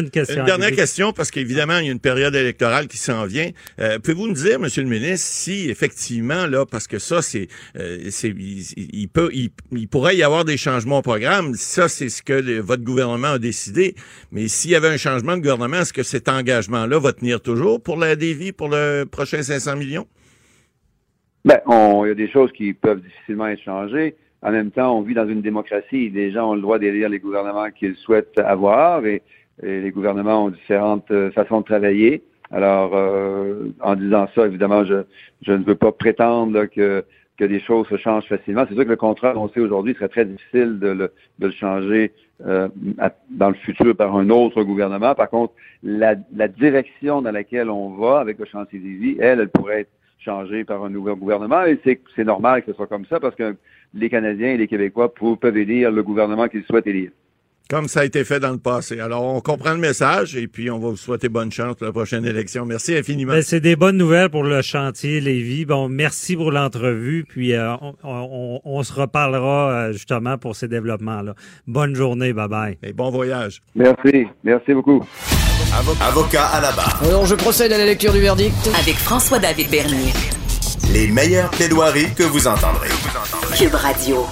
[0.00, 0.40] une question.
[0.40, 3.50] Une dernière question, parce qu'évidemment, il y a une période électorale qui s'en vient.
[3.80, 7.98] Euh, Pouvez-vous nous dire, Monsieur le ministre, si effectivement, là, parce que ça, c'est, euh,
[8.10, 11.54] c'est, il, il peut, il, il pourrait y avoir des changements au programme.
[11.54, 13.94] Ça, c'est ce que le- votre gouvernement a décidé.
[14.30, 17.82] Mais s'il y avait un changement de gouvernement, est-ce que cet engagement-là va tenir toujours
[17.82, 20.06] pour la DV pour le prochain 500 millions?
[21.44, 24.14] Ben, on- il y a des choses qui peuvent difficilement être changées.
[24.42, 26.10] En même temps, on vit dans une démocratie.
[26.10, 29.22] Les gens ont le droit d'élire les gouvernements qu'ils souhaitent avoir et,
[29.62, 32.22] et les gouvernements ont différentes euh, façons de travailler.
[32.50, 35.04] Alors, euh, en disant ça, évidemment, je,
[35.42, 37.04] je ne veux pas prétendre que,
[37.38, 38.64] que des choses se changent facilement.
[38.68, 42.12] C'est sûr que le contrat annoncé aujourd'hui serait très difficile de le, de le changer
[42.46, 42.68] euh,
[43.30, 45.14] dans le futur par un autre gouvernement.
[45.14, 49.48] Par contre, la, la direction dans laquelle on va avec le chantier vies, elle, elle
[49.48, 49.90] pourrait être
[50.24, 51.64] changée par un nouveau gouvernement.
[51.64, 53.56] Et c'est normal que ce soit comme ça parce que
[53.94, 57.10] les Canadiens et les Québécois peuvent élire le gouvernement qu'ils souhaitent élire.
[57.70, 59.00] Comme ça a été fait dans le passé.
[59.00, 61.92] Alors, on comprend le message et puis on va vous souhaiter bonne chance pour la
[61.92, 62.66] prochaine élection.
[62.66, 63.32] Merci infiniment.
[63.32, 65.64] Ben, c'est des bonnes nouvelles pour le chantier Lévis.
[65.64, 70.68] Bon, merci pour l'entrevue, puis euh, on, on- on se reparlera euh, justement pour ces
[70.68, 71.34] développements-là.
[71.66, 72.78] Bonne journée, bye bye.
[72.82, 73.62] Et bon voyage.
[73.74, 74.26] Merci.
[74.44, 75.02] Merci beaucoup.
[75.74, 77.00] Avocat à la barre.
[77.02, 78.54] Alors, je procède à la lecture du verdict.
[78.78, 80.12] Avec François-David Bernier.
[80.92, 82.90] Les meilleures plaidoiries que vous entendrez.
[83.56, 84.26] Cube Radio.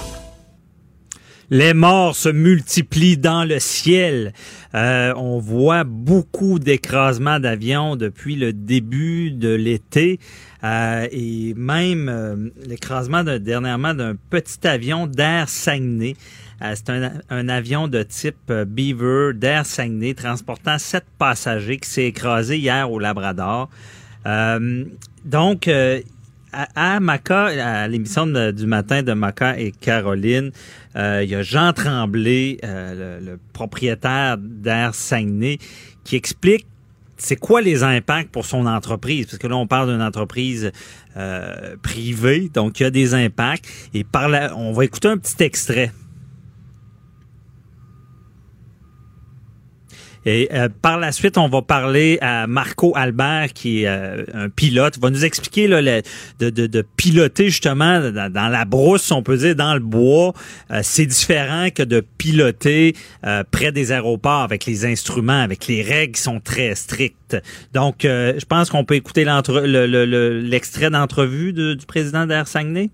[1.49, 4.35] Les morts se multiplient dans le ciel.
[4.75, 10.21] Euh, on voit beaucoup d'écrasements d'avions depuis le début de l'été
[10.63, 16.17] euh, et même euh, l'écrasement de- dernièrement d'un petit avion d'Air Saguenay.
[16.63, 16.91] Euh, C'est
[17.31, 22.91] un, avion de type euh, Beaver d'Air Saguenay transportant sept passagers qui s'est écrasé hier
[22.91, 23.71] au Labrador.
[25.25, 25.71] Donc,
[26.53, 30.51] à, Maca, à l'émission du matin de Maca et Caroline,
[30.95, 35.59] il y a Jean Tremblay, le, le propriétaire d'Air Saguenay,
[36.05, 36.67] qui explique
[37.21, 39.27] c'est quoi les impacts pour son entreprise?
[39.27, 40.73] Parce que là, on parle d'une entreprise
[41.17, 43.67] euh, privée, donc il y a des impacts.
[43.95, 45.93] Et par là, on va écouter un petit extrait.
[50.27, 54.49] Et euh, par la suite, on va parler à Marco Albert, qui est euh, un
[54.51, 54.95] pilote.
[54.97, 56.03] Il va nous expliquer là, le-
[56.39, 60.35] de, de, de piloter justement dans, dans la brousse, on peut dire, dans le bois.
[60.71, 65.83] Euh, c'est différent que de piloter euh, près des aéroports avec les instruments, avec les
[65.83, 67.37] règles qui sont très strictes.
[67.73, 72.27] Donc, euh, je pense qu'on peut écouter l'entre- le- le- l'extrait d'entrevue de- du président
[72.27, 72.91] d'Air Saguenay.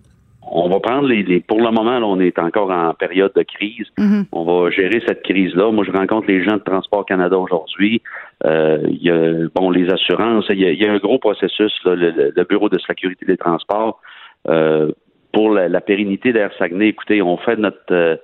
[0.51, 3.43] On va prendre les, les- pour le moment, là, on est encore en période de
[3.43, 3.87] crise.
[4.33, 5.71] On va gérer cette crise-là.
[5.73, 8.01] Moi, je rencontre les gens de Transport Canada aujourd'hui.
[8.45, 10.47] Euh, Il y a bon les assurances.
[10.51, 13.37] Il y a, il y a un gros processus, là, le, Bureau de sécurité des
[13.37, 14.01] transports.
[14.49, 14.93] Euh,
[15.33, 18.17] pour la, la pérennité d'Air Saguenay, écoutez, on fait notre euh,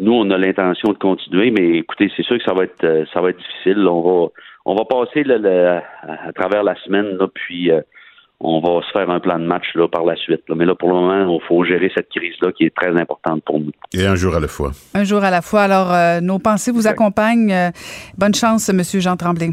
[0.00, 3.20] nous, on a l'intention de continuer, mais écoutez, c'est sûr que ça va être ça
[3.20, 3.86] va être difficile.
[3.86, 4.28] On va
[4.64, 5.82] on va passer le- le- à,
[6.28, 7.82] à travers la semaine, là, puis euh,
[8.44, 10.42] on va se faire un plan de match là, par la suite.
[10.48, 10.56] là.
[10.56, 13.60] Mais là, pour le moment, il faut gérer cette crise-là qui est très importante pour
[13.60, 13.70] nous.
[13.94, 14.72] Et un jour à la fois.
[14.94, 15.62] Un jour à la fois.
[15.62, 17.52] Alors, euh, nos pensées vous accompagnent.
[17.52, 17.70] Euh,
[18.18, 19.50] bonne chance, Monsieur Jean Tremblay.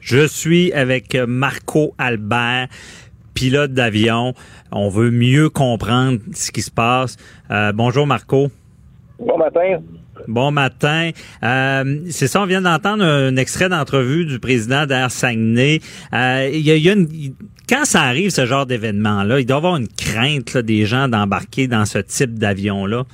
[0.00, 2.68] Je suis avec Marco Albert,
[3.34, 4.34] pilote d'avion.
[4.70, 7.16] On veut mieux comprendre ce qui se passe.
[7.50, 8.48] Euh, bonjour Marco.
[9.18, 9.80] Bon matin.
[10.28, 11.10] Bon matin.
[11.42, 15.80] Euh, c'est ça, on vient d'entendre un extrait d'entrevue du président d'Air Saguenay.
[16.12, 17.08] Euh, y a, y a une,
[17.68, 21.08] quand ça arrive, ce genre d'événement-là, il doit y avoir une crainte là, des gens
[21.08, 23.04] d'embarquer dans ce type d'avion-là.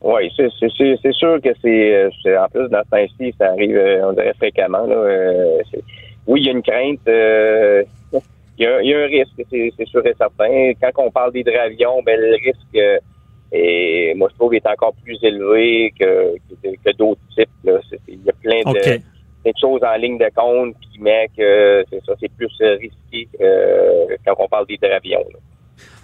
[0.00, 4.08] Oui, c'est sûr que c'est euh, c'est- en plus dans ce temps-ci, ça arrive, euh,
[4.08, 4.86] on dirait fréquemment.
[4.86, 5.58] Là, euh,
[6.26, 7.00] oui, il y a une crainte.
[7.06, 7.84] il,
[8.58, 10.72] y y a un risque, c'est c'est sûr et certain.
[10.80, 13.02] Quand on parle d'hydravion, ben le risque
[13.52, 17.48] euh, est, moi je trouve est encore plus élevé que, que, que d'autres types.
[17.64, 17.80] Là.
[18.08, 18.82] Il y a plein de, OK.
[18.82, 22.76] plein de choses en ligne de compte qui met que c'est ça, c'est plus euh,
[22.76, 25.24] risqué euh, quand on parle d'hydravion.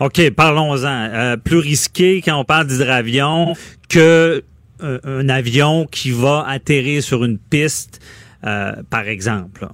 [0.00, 0.86] OK, parlons-en.
[0.86, 3.54] Euh, plus risqué quand on parle d'hydravion
[3.88, 4.42] que
[4.80, 8.00] un, un avion qui va atterrir sur une piste,
[8.44, 9.66] euh, par exemple.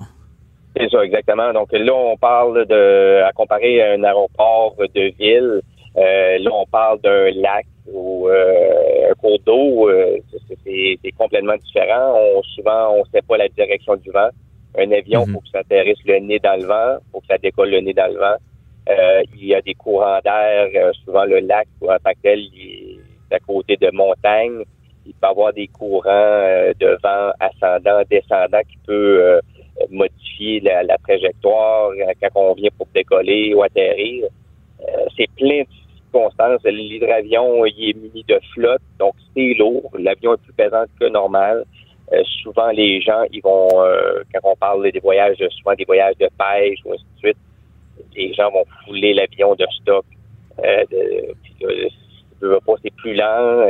[0.77, 1.53] C'est ça, exactement.
[1.53, 5.61] Donc là, on parle de, à comparer à un aéroport de ville, euh,
[5.97, 9.89] là, on parle d'un lac ou euh, un cours d'eau.
[9.89, 10.19] euh,
[10.65, 12.15] c'est- complètement différent.
[12.17, 14.31] On, souvent, on ne sait pas la direction du vent.
[14.79, 17.27] Un avion, il faut que ça atterrisse le nez dans le vent, il faut que
[17.27, 18.37] ça décolle le nez dans le vent.
[18.89, 20.69] Euh, il y a des courants d'air.
[20.75, 23.01] euh, souvent, le lac, en tant que tel, il
[23.31, 24.63] est à côté de montagnes.
[25.07, 29.41] Il peut y avoir des courants euh, de vent ascendant, descendant qui peut euh,
[29.91, 31.91] modifier la, la, trajectoire
[32.23, 34.27] quand on vient pour décoller ou atterrir.
[35.17, 35.67] C'est plein de
[36.13, 36.65] circonstances.
[36.65, 39.91] L'hydravion, il est muni de flotte, donc c'est lourd.
[39.99, 41.65] L'avion est plus pesant que normal.
[42.43, 43.69] souvent, les gens, ils vont,
[44.33, 47.39] quand on parle des voyages, souvent des voyages de pêche ou ainsi de suite,
[48.17, 50.05] les gens vont fouler l'avion de stock.
[50.65, 50.85] Euh,
[51.61, 53.65] de, pas, c'est plus lent.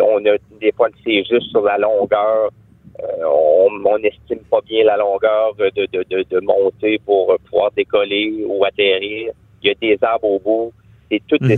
[0.00, 2.50] on a des fois, c'est juste sur la longueur.
[2.98, 8.44] on, on estime pas bien la longueur de, de, de, de montée pour pouvoir décoller
[8.46, 9.32] ou atterrir.
[9.62, 10.72] Il y a des arbres au bout.
[11.10, 11.56] C'est toutes des,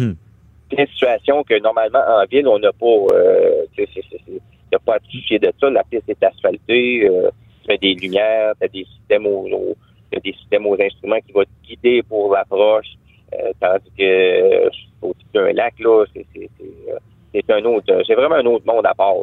[0.86, 2.86] situations que normalement en ville, on n'a pas.
[2.86, 3.86] Euh, il
[4.32, 5.70] n'y a pas à toucher de ça.
[5.70, 7.08] La piste est asphaltée.
[7.08, 7.30] Euh,
[7.64, 9.76] tu as des lumières, tu as des systèmes aux, aux,
[10.22, 12.88] des systèmes aux instruments qui vont te guider pour l'approche.
[13.32, 14.68] Euh, tandis que
[15.02, 18.02] au-dessus d'un lac, là, c'est un autre.
[18.06, 19.14] C'est vraiment un autre monde à part.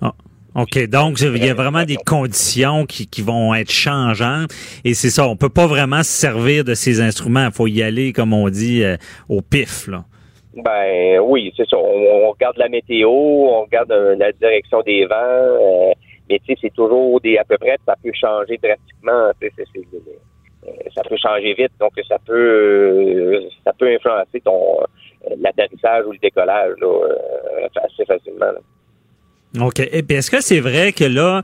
[0.00, 0.12] Ah,
[0.56, 4.50] OK, donc il y a vraiment des conditions qui, qui vont être changeantes
[4.86, 7.82] et c'est ça, on peut pas vraiment se servir de ces instruments, il faut y
[7.82, 8.96] aller comme on dit euh,
[9.28, 10.04] au pif là.
[10.54, 11.76] Ben oui, c'est ça.
[11.76, 15.92] On, regarde la météo, on regarde euh, la direction des vents,
[16.30, 19.32] mais tu sais, c'est toujours des à peu près, ça peut changer drastiquement.
[20.94, 24.78] ça peut changer vite, donc ça peut ça peut influencer ton
[25.38, 26.76] l'atterrissage ou le décollage
[27.76, 28.54] assez facilement.
[29.60, 29.80] OK.
[29.80, 31.42] Et puis est-ce que c'est vrai que là,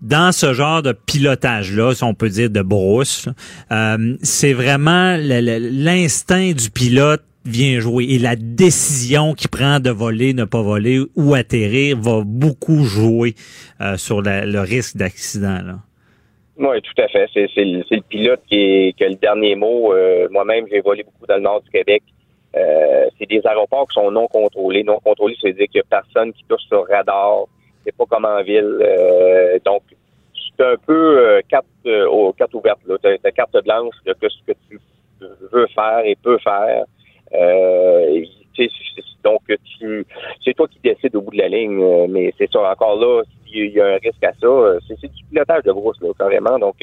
[0.00, 3.28] dans ce genre de pilotage-là, si on peut dire de brousse,
[3.70, 10.34] euh, c'est vraiment l'instinct du pilote vient jouer et la décision qu'il prend de voler,
[10.34, 13.34] ne pas voler ou atterrir va beaucoup jouer
[13.80, 15.78] euh, sur le risque d'accident.
[16.60, 17.26] Oui, tout à fait.
[17.32, 19.94] C'est le, pilote qui, a le dernier mot.
[19.94, 22.02] Euh, moi-même, j'ai volé beaucoup dans le nord du Québec.
[22.56, 24.82] Euh, c'est des aéroports qui sont non contrôlés.
[24.82, 27.44] Non contrôlés, ça veut dire qu'il n'y a personne qui touche sur radar.
[27.84, 28.78] C'est pas comme en ville.
[28.80, 29.82] Euh, donc,
[30.34, 32.80] c'est un peu euh, carte, aux cartes ouvertes.
[32.86, 34.80] Tu as, carte blanche de ce que tu
[35.52, 36.84] veux faire et peux faire.
[39.22, 39.40] donc,
[40.44, 42.08] c'est toi qui décides au bout de la ligne.
[42.08, 45.62] mais c'est ça, encore là, s'il y a un risque à ça, c'est, du pilotage
[45.62, 46.58] de brousse, là, carrément.
[46.58, 46.76] Donc,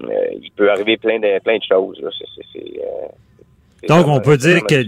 [0.00, 2.02] il peut arriver plein de, plein de choses.
[2.52, 2.80] C'est,
[3.88, 4.84] donc, on peut dire que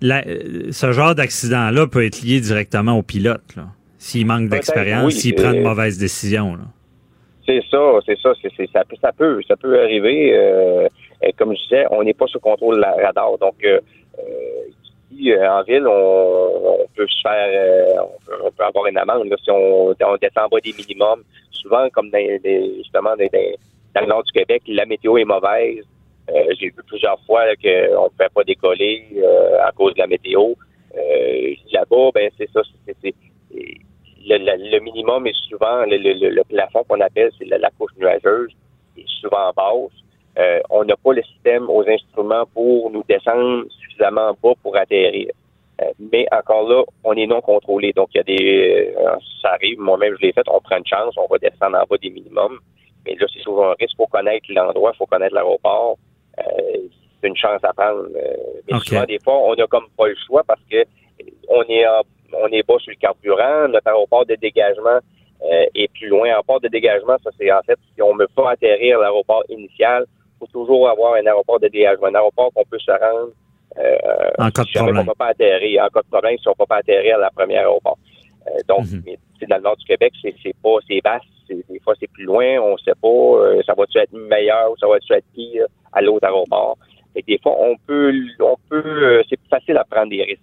[0.00, 3.54] ce genre d'accident-là peut être lié directement au pilote,
[3.98, 6.58] s'il manque d'expérience, s'il prend une mauvaise décision.
[7.46, 8.32] C'est ça, c'est ça,
[8.72, 10.32] ça, peut, ça peut, ça peut arriver.
[10.32, 10.88] Euh,
[11.36, 13.36] comme je disais, on n'est pas sous contrôle de la radar.
[13.38, 13.80] Donc, euh,
[14.18, 18.04] euh, ici, en ville, on, peut se faire,
[18.44, 21.22] on peut, avoir une amende si on, descend bas des minimums.
[21.50, 23.14] Souvent, comme justement
[23.94, 25.84] dans le nord du Québec, la météo est mauvaise.
[26.30, 30.06] Euh, j'ai vu plusieurs fois qu'on ne pouvait pas décoller euh, à cause de la
[30.06, 30.52] météo.
[30.96, 33.14] Euh, là-bas, ben c'est ça, c'est
[34.24, 38.52] le, minimum est souvent le, plafond qu'on appelle, c'est la, couche nuageuse,
[38.96, 40.62] est souvent en basse.
[40.70, 45.28] on n'a pas le système aux instruments pour nous descendre suffisamment bas pour atterrir.
[45.98, 47.92] mais encore là, on est non contrôlé.
[47.92, 48.94] Donc, il y a des.
[49.40, 51.96] ça arrive, moi-même, je l'ai fait, on prend une chance, on va descendre en bas
[52.00, 52.58] des minimums.
[53.04, 53.94] Mais là, c'est souvent un risque.
[53.94, 55.98] Il faut connaître l'endroit, il faut connaître l'aéroport.
[56.46, 56.78] Euh,
[57.20, 58.06] c'est une chance à prendre.
[58.16, 58.34] Euh,
[58.70, 60.84] mais souvent, des fois, on n'a comme pas le choix parce que
[61.48, 61.84] on est
[62.34, 64.98] on est bas sur le carburant, notre aéroport de dégagement
[65.42, 66.36] euh, est plus loin.
[66.38, 69.44] En port de dégagement, ça c'est en fait si on ne veut pas atterrir l'aéroport
[69.48, 73.32] initial, il faut toujours avoir un aéroport de dégagement, un aéroport qu'on peut se rendre
[74.38, 74.98] en cas de si problème.
[74.98, 77.20] On peut pas atterrir, en cas de problème, si on ne peut pas atterrir à
[77.20, 77.98] la première aéroport.
[78.68, 79.02] donc, mhm.
[79.48, 82.72] dans le nord du Québec, c'est pas c'est basse, des fois c'est plus loin, on
[82.72, 85.66] ne sait pas, ça va-tu être meilleur ou ça va-tu être pire?
[85.92, 86.78] À l'autre aéroport.
[87.14, 90.40] Et des fois, on peut, on peut, euh, c'est plus facile à prendre des risques.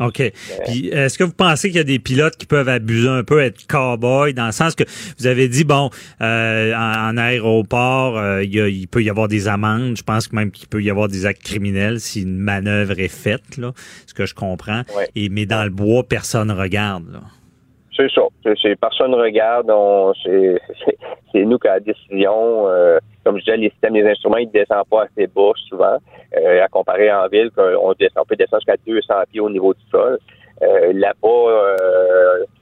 [0.00, 0.32] OK.
[0.66, 3.40] Puis est-ce que vous pensez qu'il y a des pilotes qui peuvent abuser un peu,
[3.40, 4.84] être cow-boy, dans le sens que
[5.18, 9.96] vous avez dit, bon, euh, en, aéroport, euh, il, peut y avoir des amendes.
[9.96, 13.56] Je pense même qu'il peut y avoir des actes criminels si une manœuvre est faite,
[13.56, 13.72] là,
[14.06, 14.82] ce que je comprends.
[15.14, 17.12] Et, mais dans le bois, personne regarde.
[17.12, 17.20] Là.
[17.98, 18.22] C'est ça.
[18.62, 19.72] C'est, personne regarde.
[20.22, 22.68] c'est, nous qui avons la décision.
[22.68, 25.98] Euh, comme je disais, les systèmes, les instruments, ils ne descendent pas assez bas souvent.
[26.36, 29.74] Euh, à comparer en ville, on, descend, on peut descendre jusqu'à 200 pieds au niveau
[29.74, 30.16] du sol.
[30.62, 31.76] Euh, là-bas,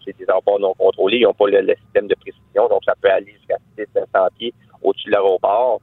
[0.07, 1.18] c'est des aéroports non contrôlés.
[1.18, 4.07] Ils n'ont pas le, système de précision, donc ça peut aller jusqu'à 600
[4.38, 5.83] pieds au-dessus de l'aéroport.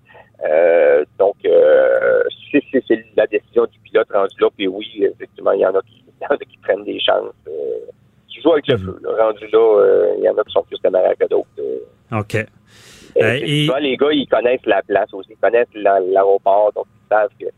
[1.20, 4.48] donc, c'est, la décision du pilote rendu là.
[4.58, 7.34] Puis oui, effectivement, il y en a qui, y en a qui prennent des chances
[8.42, 9.00] joue avec le feu.
[9.20, 11.48] Rendu là, euh, il y en a qui sont plus téméraires que d'autres.
[11.60, 12.20] Euh.
[12.20, 12.36] OK.
[13.22, 17.50] Euh, les gars, ils connaissent la place aussi, ils connaissent l'aéroport, donc ils savent qu'il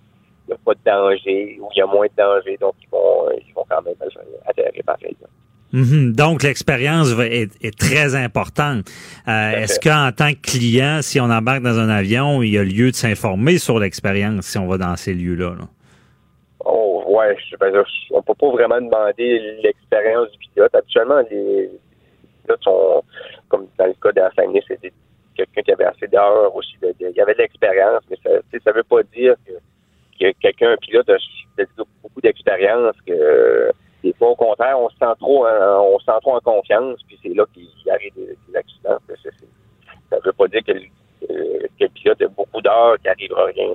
[0.47, 3.29] n'y a pas de danger ou il y a moins de danger, donc ils vont,
[3.31, 3.95] ils vont quand même
[4.45, 5.15] atterrir pareil.
[5.71, 6.13] Mhm.
[6.13, 8.89] Donc, l'expérience est, est très importante.
[9.27, 12.63] Euh, Est-ce qu'en tant que client, si on embarque dans un avion, il y a
[12.63, 15.55] lieu de s'informer sur l'expérience si on va dans ces lieux-là?
[15.59, 15.67] là?
[17.05, 20.73] Ouais, je, ben, on peut pas vraiment demander l'expérience du pilote.
[20.73, 21.69] Habituellement, les
[22.43, 23.03] pilotes sont,
[23.47, 24.91] comme dans le cas Saguenay, c'est
[25.35, 26.75] quelqu'un qui avait assez d'heures aussi.
[26.81, 28.29] de- il y avait de l'expérience, mais ça,
[28.63, 29.51] ça veut pas dire que,
[30.19, 31.17] que quelqu'un, un pilote, a
[32.01, 33.71] beaucoup d'expérience, que
[34.03, 37.19] des fois, au contraire, on se sent trop, on se sent trop en confiance, puis
[37.21, 38.97] c'est là qu'il arrive des, accidents.
[39.07, 39.29] Ça,
[40.09, 40.79] ça veut pas dire que, le-
[41.21, 43.67] que- le pilote a beaucoup d'heures, qu'il arrivera rien.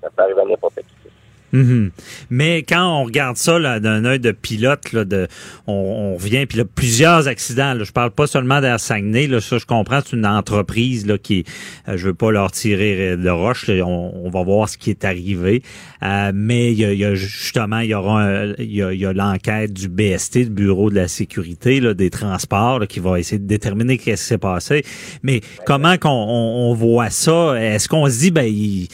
[0.00, 1.11] ça peut arriver à n'importe qui.
[1.52, 1.90] Mhm.
[2.30, 5.28] Mais quand on regarde ça d'un œil de pilote, là, de,
[5.66, 7.74] on, on revient, puis là, plusieurs accidents.
[7.74, 11.18] Là, je parle pas seulement d'Air Saguenay, là, ça je comprends, c'est une entreprise là,
[11.18, 11.44] qui,
[11.88, 14.90] euh, je veux pas leur tirer de roche, là, on, on va voir ce qui
[14.90, 15.62] est arrivé.
[16.02, 19.12] Euh, mais il y y a justement, il y aura il y a, y a
[19.12, 23.38] l'enquête du BST, du Bureau de la sécurité là, des transports, là, qui va essayer
[23.38, 24.84] de déterminer qu'est-ce qui s'est passé.
[25.22, 27.54] Mais comment qu'on on, on voit ça?
[27.60, 28.88] Est-ce qu'on se dit, ben, il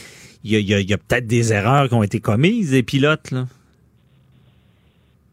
[0.45, 3.45] il y a, peut-être des erreurs qui ont été commises des pilotes, là.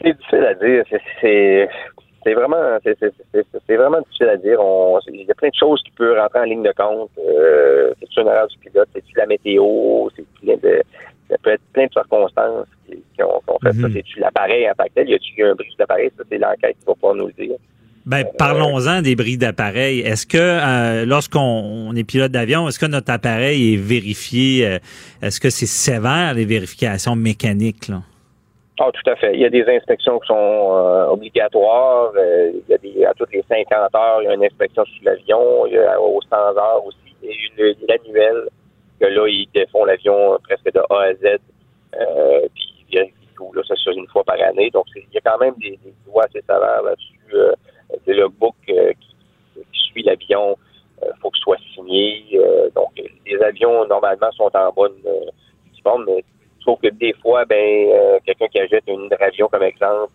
[0.02, 0.84] C'est difficile à dire.
[0.90, 1.70] C'est- C'est
[2.24, 4.60] c'est vraiment, c'est c'est- c'est- c'est vraiment difficile à dire.
[4.60, 7.12] On- Il y a plein de choses qui peuvent rentrer en ligne de compte.
[7.20, 10.82] Euh, c'est une erreur du pilote, c'est la météo, c'est plein de,
[11.30, 13.88] ça peut être plein de circonstances qui, qui ont, qui ont fait ça.
[13.88, 13.94] Mhm.
[13.94, 15.10] C'est-tu l'appareil en tant que tel?
[15.10, 16.10] Y a-tu eu un bris d'appareil?
[16.18, 17.56] Ça, c'est l'enquête qui va pas nous le dire.
[18.06, 20.02] Ben, parlons-en des bris d'appareil.
[20.02, 21.40] Est-ce que euh, lorsqu'on
[21.90, 24.68] on est pilote d'avion, est-ce que notre appareil est vérifié?
[24.68, 24.78] euh,
[25.24, 27.88] est-ce que c'est sévère les vérifications mécaniques?
[27.88, 28.02] Là?
[28.80, 29.34] Ah, tout à fait.
[29.34, 32.12] Il y a des inspections qui sont euh, obligatoires.
[32.16, 34.86] Euh, il y a des, à toutes les 50 heures, il y a une inspection
[34.86, 35.66] sur l'avion.
[35.66, 36.98] Il y a aux 100 heures aussi.
[37.24, 38.50] A une- il y a l'annuel,
[39.00, 41.24] que là, ils défont l'avion presque de A à Z.
[41.96, 43.52] Euh, puis ils vérifient tout.
[43.56, 44.70] Là, ça se fait une fois par année.
[44.72, 47.16] Donc, c'est- il y a quand même des, des lois assez sévères là-dessus.
[47.94, 49.16] Euh, le logbook euh, qui,
[49.74, 50.58] qui suit l'avion,
[51.02, 52.24] il faut que ce soit signé.
[52.34, 52.92] Euh, donc,
[53.26, 55.30] les avions, normalement, sont en bonne euh,
[55.84, 56.24] forme, mais
[56.66, 57.56] Sauf que des fois, ben,
[57.94, 60.12] euh, quelqu'un qui achète une hydravion comme exemple,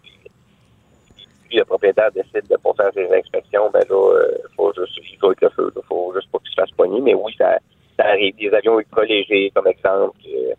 [1.49, 5.17] puis, le propriétaire décide de pas faire ses inspections, ben là, euh, faut juste, il
[5.19, 7.01] faut avec le feu, là, faut juste pas qu'il se fasse pogner.
[7.01, 7.57] Mais oui, ça,
[7.97, 8.35] ça arrive.
[8.37, 10.55] Des avions ultra légers, comme exemple, euh,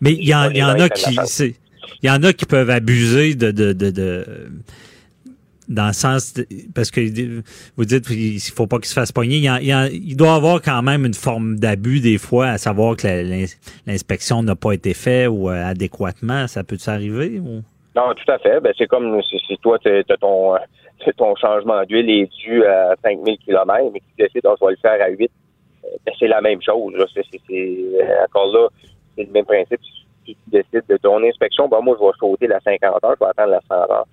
[0.00, 1.14] Mais il y, en- il y en les a qui
[2.02, 4.24] il y en a qui peuvent abuser de, de, de, de-
[5.72, 6.34] dans le sens
[6.74, 7.00] parce que
[7.76, 9.36] vous dites qu'il faut pas qu'il se fasse pogner.
[9.36, 12.58] Il, en- il en- il doit avoir quand même une forme d'abus des fois, à
[12.58, 13.06] savoir que
[13.86, 16.46] l'inspection n'a pas été faite ou euh, adéquatement.
[16.46, 17.38] Ça peut s'arriver?
[17.40, 17.62] Ou?
[17.94, 18.60] Non, tout à fait.
[18.60, 23.90] Ben, c'est comme si, toi, t'as t'as ton, changement d'huile est dû à 5000 km,
[23.92, 25.30] mais tu décides, on va le faire à 8,
[25.84, 26.92] euh, ben, c'est la même chose.
[27.14, 28.68] c'est- euh, encore là,
[29.16, 29.80] c'est le même principe.
[30.24, 33.24] Si tu décides de ton inspection, ben, moi, je vais sauter la 50 heures, je
[33.24, 34.06] vais attendre la 100 heures.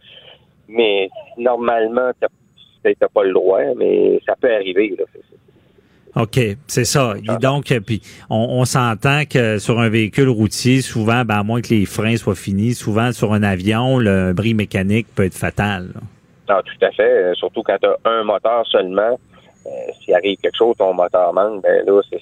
[0.70, 2.28] Mais normalement, t'as,
[3.13, 4.95] pas le droit, mais ça peut arriver.
[4.97, 5.05] Là.
[6.22, 7.13] OK, c'est ça.
[7.41, 11.61] Donc, euh, puis on, on s'entend que sur un véhicule routier, souvent, ben, à moins
[11.61, 15.89] que les freins soient finis, souvent sur un avion, le bris mécanique peut être fatal.
[15.93, 16.01] là.
[16.55, 17.03] Non, tout à fait.
[17.03, 19.20] Euh, surtout quand tu as un moteur seulement.
[19.67, 19.70] Euh,
[20.01, 22.17] S'il arrive quelque chose, ton moteur manque, ben là, c'est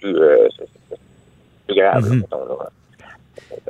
[0.00, 0.48] plus, euh,
[1.66, 2.02] plus grave.
[2.02, 2.16] là, Mhm.
[2.20, 2.68] mettons, là.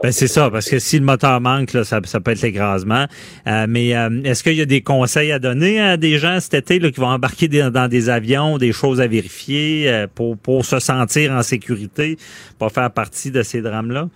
[0.02, 3.04] Ben c'est ça, parce que si le moteur manque, ça, peut être l'écrasement.
[3.46, 6.54] Euh, mais euh, est-ce qu'il y a des conseils à donner à des gens cet
[6.54, 11.32] été qui vont embarquer dans des avions, des choses à vérifier euh, pour, se sentir
[11.32, 12.16] en sécurité,
[12.58, 14.08] pas faire partie de ces drames-là?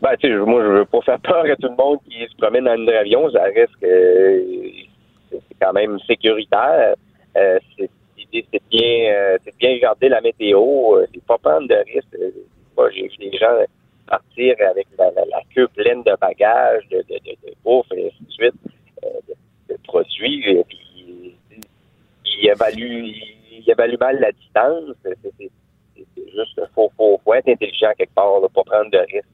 [0.00, 2.36] Ben, tu sais, moi, je veux pas faire peur à tout le monde qui se
[2.36, 3.28] promène dans un avion.
[3.32, 4.44] Ça reste que
[5.30, 6.94] c'est quand même sécuritaire.
[8.16, 10.60] L'idée, c'est bien, bien regarder la météo.
[11.12, 12.16] C'est pas prendre de risques.
[12.76, 13.58] Moi, j'ai des gens
[14.08, 18.06] partir avec la, la- la queue pleine de bagages, de, de, de, de bouffe, et
[18.06, 18.54] ainsi de suite,
[19.04, 19.08] euh,
[19.68, 20.42] de, produits.
[20.48, 21.34] Et puis,
[22.40, 23.04] il évalue,
[23.52, 24.94] il évalue mal la distance.
[25.04, 25.16] C'est
[26.34, 29.26] juste, faut, faut, faut être intelligent quelque part, là, pas prendre de risques.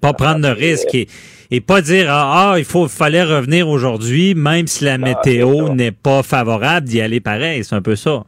[0.00, 1.08] Pas prendre de risques et,
[1.50, 5.90] et pas dire ah, ah, il faut fallait revenir aujourd'hui, même si la météo n'est
[5.90, 7.64] pas favorable, d'y aller pareil.
[7.64, 8.22] C'est un peu ça.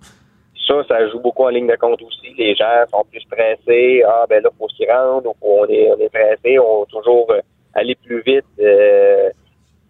[0.71, 2.33] Ça, ça joue beaucoup en ligne de compte aussi.
[2.39, 4.05] Les gens sont plus pressés.
[4.07, 5.35] Ah, ben là, faut s'y rendre.
[5.43, 6.61] on est, on est pressé.
[6.61, 7.41] On veut toujours euh,
[7.75, 8.45] aller plus vite.
[8.61, 9.31] Euh,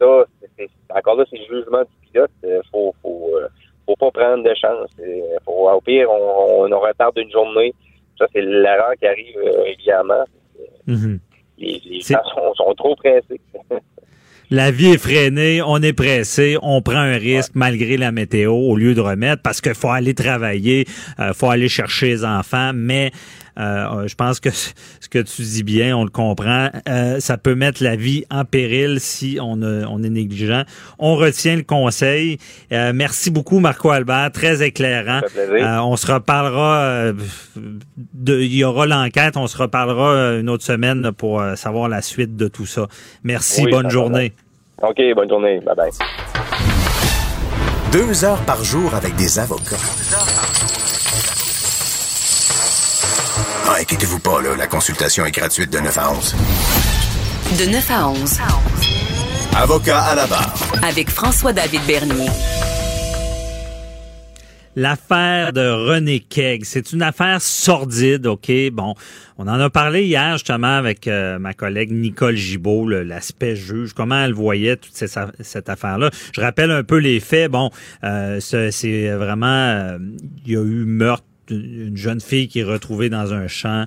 [0.01, 0.24] ça,
[0.57, 2.31] c'est- encore là, c'est le jugement du pilote.
[2.45, 3.31] Euh, faut, faut,
[3.85, 4.89] faut pas prendre de chance.
[5.45, 7.74] Faut, au pire, on, on retarde une journée.
[8.18, 10.24] Ça, c'est l'erreur qui arrive régulièrement.
[10.87, 11.18] Mhm.
[11.59, 13.41] Les, les gens sont, sont trop pressés.
[14.53, 18.75] La vie est freinée, on est pressé, on prend un risque malgré la météo au
[18.75, 20.89] lieu de remettre parce qu'il faut aller travailler,
[21.21, 23.13] euh, faut aller chercher les enfants, mais
[23.61, 26.71] Euh, je pense que ce que tu dis bien, on le comprend.
[26.89, 30.65] Euh, ça peut mettre la vie en péril si on, on est négligent.
[30.99, 32.39] On retient le conseil.
[32.73, 34.31] Euh, merci beaucoup, Marco Albert.
[34.33, 35.21] Très éclairant.
[35.83, 37.13] on se reparlera.
[38.15, 39.37] de, il y aura l'enquête.
[39.37, 42.87] On se reparlera une autre semaine pour savoir la suite de tout ça.
[43.25, 43.67] Merci.
[43.71, 44.33] bonne journée.
[44.83, 45.01] OK.
[45.15, 45.61] Bonne journée.
[45.61, 45.91] Bye bye.
[47.93, 49.77] Deux heures par jour avec des avocats.
[53.67, 56.37] Ah, inquiétez-vous pas, là, la consultation est gratuite de 9 à 11.
[57.59, 58.39] De 9 à 11.
[59.57, 60.55] Avocat à la barre.
[60.83, 62.28] Avec François-David Bernier.
[64.76, 68.53] L'affaire de René Keg, c'est une affaire sordide, OK?
[68.72, 68.95] Bon,
[69.37, 74.22] on en a parlé hier justement avec euh, ma collègue Nicole Gibault, l'aspect juge, comment
[74.22, 76.11] elle voyait toute cette, cette affaire-là?
[76.33, 77.51] Je rappelle un peu les faits.
[77.51, 77.70] Bon,
[78.05, 79.99] euh, c'est vraiment, euh,
[80.47, 83.87] il y a eu meurtre une jeune fille qui est retrouvée dans un champ.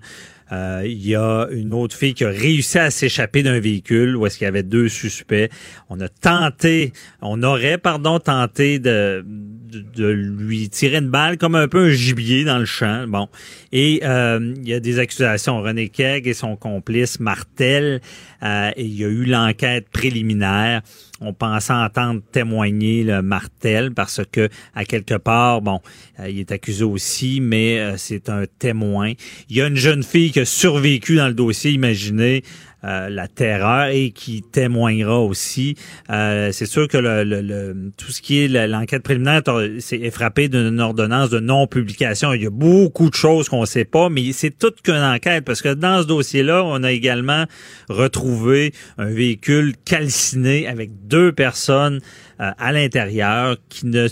[0.51, 4.25] Euh, il y a une autre fille qui a réussi à s'échapper d'un véhicule où
[4.25, 5.49] est-ce qu'il y avait deux suspects.
[5.89, 11.67] On a tenté, on aurait, pardon, tenté de, de, lui tirer une balle comme un
[11.67, 13.07] peu un gibier dans le champ.
[13.07, 13.29] Bon.
[13.71, 15.61] Et euh, il y a des accusations.
[15.61, 18.01] René Keg et son complice Martel.
[18.43, 20.81] Euh, il y a eu l'enquête préliminaire
[21.23, 25.79] on pensait entendre témoigner le Martel parce que à quelque part, bon,
[26.19, 29.13] euh, il est accusé aussi, mais euh, c'est un témoin.
[29.49, 32.43] Il y a une jeune fille qui a survécu dans le dossier, imaginez.
[32.85, 35.75] Euh, la terreur et qui témoignera aussi.
[36.09, 41.29] Euh, c'est sûr que le, tout ce qui est l'enquête préliminaire est frappé d'une ordonnance
[41.29, 42.33] de non-publication.
[42.33, 45.45] Il y a beaucoup de choses qu'on ne sait pas, mais c'est toute qu'une enquête
[45.45, 47.45] parce que dans ce dossier-là, on a également
[47.87, 52.01] retrouvé un véhicule calciné avec deux personnes
[52.41, 54.09] euh, à l'intérieur qui ne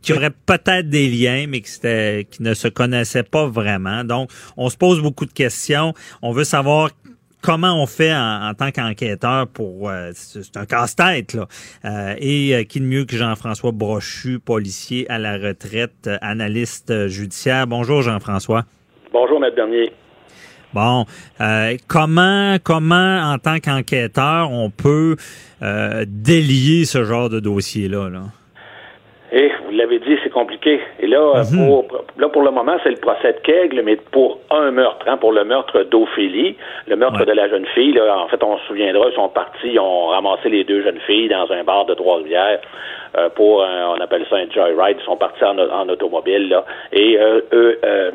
[0.00, 1.78] qui auraient peut-être des liens, mais qui,
[2.30, 4.04] qui ne se connaissaient pas vraiment.
[4.04, 5.94] Donc, on se pose beaucoup de questions.
[6.20, 6.90] On veut savoir
[7.44, 11.46] comment on fait en, tant qu'enquêteur pour euh, c'est un casse-tête là.
[11.84, 17.66] Euh, et euh, qui de mieux que Jean-François Brochu policier à la retraite analyste judiciaire?
[17.66, 18.62] Bonjour Jean-François.
[19.12, 19.92] Bonjour maître Bernier.
[20.72, 21.04] Bon,
[21.86, 25.14] comment comment en tant qu'enquêteur on peut
[25.60, 28.08] délier ce genre de dossier là?
[28.08, 28.22] Là?
[29.30, 30.80] Et vous l'avez dit, compliqué.
[31.00, 31.66] Et là, mhm.
[31.66, 31.86] pour,
[32.18, 35.32] là, pour le moment, c'est le procès de Kegel, mais pour un meurtre, hein, pour
[35.32, 36.56] le meurtre d'Ophélie,
[36.86, 37.92] le meurtre de la jeune fille.
[37.92, 41.00] Là, en fait, on se souviendra, ils sont partis, ils ont ramassé les deux jeunes
[41.06, 42.60] filles dans un bar de Trois-Rivières
[43.16, 44.98] euh, pour, un, on appelle ça un joyride.
[45.00, 46.64] Ils sont partis en, en automobile, là.
[46.92, 48.10] Et euh, eux, euh,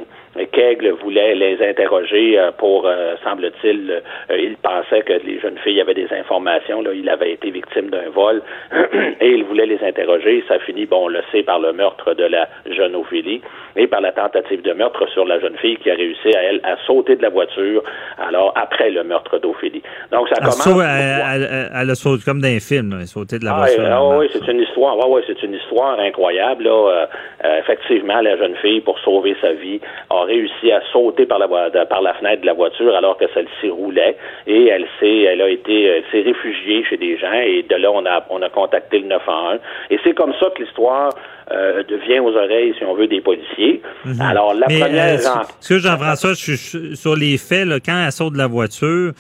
[0.48, 5.82] Kegel voulait les interroger euh, pour, euh, semble-t-il, euh, il pensait que les jeunes filles
[5.82, 6.82] avaient des informations.
[6.82, 8.42] Là, il avait été victime d'un vol
[9.22, 10.44] et il voulait les interroger.
[10.48, 13.42] Ça finit, bon, on le sait, par le meurtre de la jeune Ophélie
[13.76, 16.62] et par la tentative de meurtre sur la jeune fille qui a réussi à elle
[16.64, 17.84] à sauter de la voiture.
[18.18, 19.84] Alors après le meurtre d'Ophélie.
[20.12, 20.68] Donc ça commence.
[20.68, 23.84] elle, a sauté comme dans un film, elle a sauté de la ah, voiture.
[23.86, 24.98] Ah, oui, c'est une histoire.
[24.98, 26.64] Ouais, ouais, c'est une histoire incroyable.
[26.64, 27.08] Là.
[27.60, 29.80] effectivement, la jeune fille, pour sauver sa vie,
[30.10, 31.47] a réussi à sauter par la,
[31.86, 34.15] par la fenêtre de la voiture alors que celle-ci roulait
[34.47, 38.05] et elle s'est elle a été s'est réfugiée chez des gens et de là on
[38.05, 39.59] a on a contacté le 911
[39.89, 41.09] et c'est comme ça que l'histoire
[41.51, 43.82] euh, devient aux oreilles, si on veut, des policiers.
[44.05, 44.21] Mhm.
[44.21, 45.15] Alors, la première...
[45.15, 48.45] Euh, ce que Jean-François, je suis sur les faits, là, quand elle saute de la
[48.45, 49.13] voiture,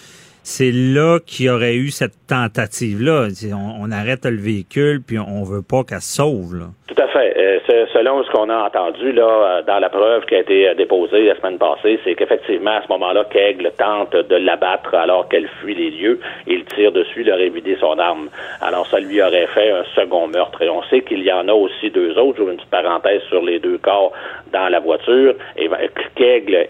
[0.49, 3.27] c'est là qu'il y aurait eu cette tentative-là.
[3.53, 6.71] On, arrête le véhicule, puis on veut pas qu'elle se sauve.
[6.87, 7.33] Tout à fait.
[7.37, 10.73] Euh, selon ce qu'on a entendu là euh, dans la preuve qui a été euh,
[10.73, 15.47] déposée la semaine passée, c'est qu'effectivement, à ce moment-là, Kegle tente de l'abattre alors qu'elle
[15.61, 18.29] fuit les lieux il tire dessus, il aurait vidé son arme.
[18.61, 20.61] Alors, ça lui aurait fait un second meurtre.
[20.63, 22.37] Et on sait qu'il y en a aussi deux autres.
[22.37, 24.13] J'ouvre une petite parenthèse sur les deux corps
[24.51, 25.35] dans la voiture.
[25.57, 25.69] Et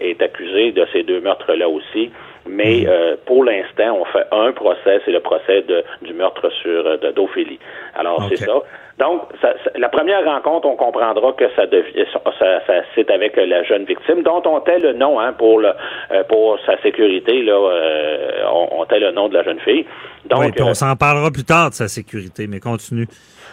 [0.00, 2.10] est accusé de ces deux meurtres-là aussi.
[2.48, 2.88] Mais mhm.
[2.88, 6.96] euh, pour l'instant, on fait un procès, c'est le procès de, du meurtre sur euh,
[7.12, 7.58] d'Ophélie.
[7.94, 8.52] Alors c'est ça.
[8.98, 12.20] Donc, ça, la première rencontre, on comprendra que ça, devient, ça,
[12.66, 15.70] ça c'est avec la jeune victime, dont on tait le nom hein, pour le
[16.12, 17.42] euh, pour sa sécurité.
[17.42, 19.86] Là, euh, on, on tait le nom de la jeune fille.
[20.26, 23.06] Donc, oui, on s'en parlera plus tard de sa sécurité, mais continue.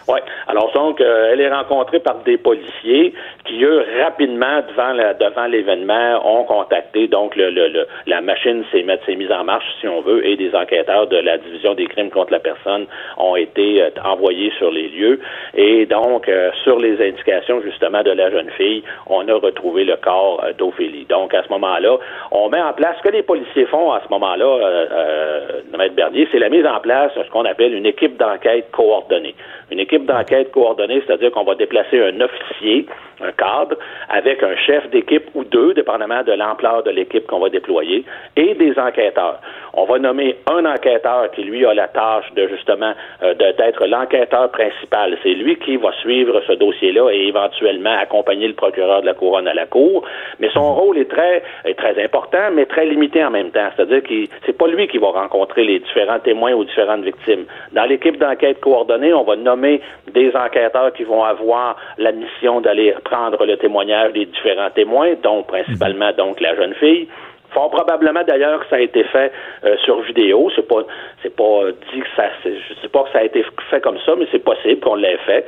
[0.08, 0.20] Oui.
[0.46, 3.12] Alors donc, euh, elle est rencontrée par des policiers
[3.44, 8.82] qui, eux, rapidement, devant la, devant l'événement, ont contacté donc le, le, la machine s'est
[9.16, 12.32] mise en marche, si on veut, et des enquêteurs de la division des crimes contre
[12.32, 12.86] la personne
[13.18, 15.20] ont été euh, envoyés sur les lieux.
[15.54, 19.96] Et donc, euh, sur les indications justement de la jeune fille, on a retrouvé le
[19.96, 21.04] corps d'Ophélie.
[21.08, 21.98] Donc, à ce moment-là,
[22.30, 26.26] on met en place ce que les policiers font à ce moment-là, euh, Maître Bernier,
[26.32, 29.34] c'est la mise en place de ce qu'on appelle une équipe d'enquête coordonnée.
[29.70, 32.86] Une équipe équipe d'enquête coordonnée, c'est-à-dire qu'on va déplacer un officier,
[33.20, 33.76] un cadre,
[34.08, 38.04] avec un chef d'équipe ou deux, dépendamment de l'ampleur de l'équipe qu'on va déployer,
[38.36, 39.40] et des enquêteurs.
[39.74, 42.92] On va nommer un enquêteur qui, lui, a la tâche de, justement,
[43.22, 45.16] euh, d'être l'enquêteur principal.
[45.22, 49.48] C'est lui qui va suivre ce dossier-là et éventuellement accompagner le procureur de la couronne
[49.48, 50.04] à la cour.
[50.40, 53.68] Mais son rôle est très, est très important, mais très limité en même temps.
[53.76, 54.14] C'est-à-dire que
[54.46, 57.44] c'est pas lui qui va rencontrer les différents témoins ou différentes victimes.
[57.72, 59.80] Dans l'équipe d'enquête coordonnée, on va nommer
[60.12, 65.42] des enquêteurs qui vont avoir la mission d'aller prendre le témoignage des différents témoins, dont
[65.42, 67.08] principalement donc la jeune fille.
[67.50, 69.32] Fort probablement d'ailleurs que ça a été fait
[69.64, 70.50] euh, sur vidéo.
[70.54, 70.82] C'est pas
[71.22, 71.60] c'est pas
[71.92, 74.44] dit que ça je sais pas que ça a été fait comme ça, mais c'est
[74.44, 75.46] possible qu'on l'ait fait.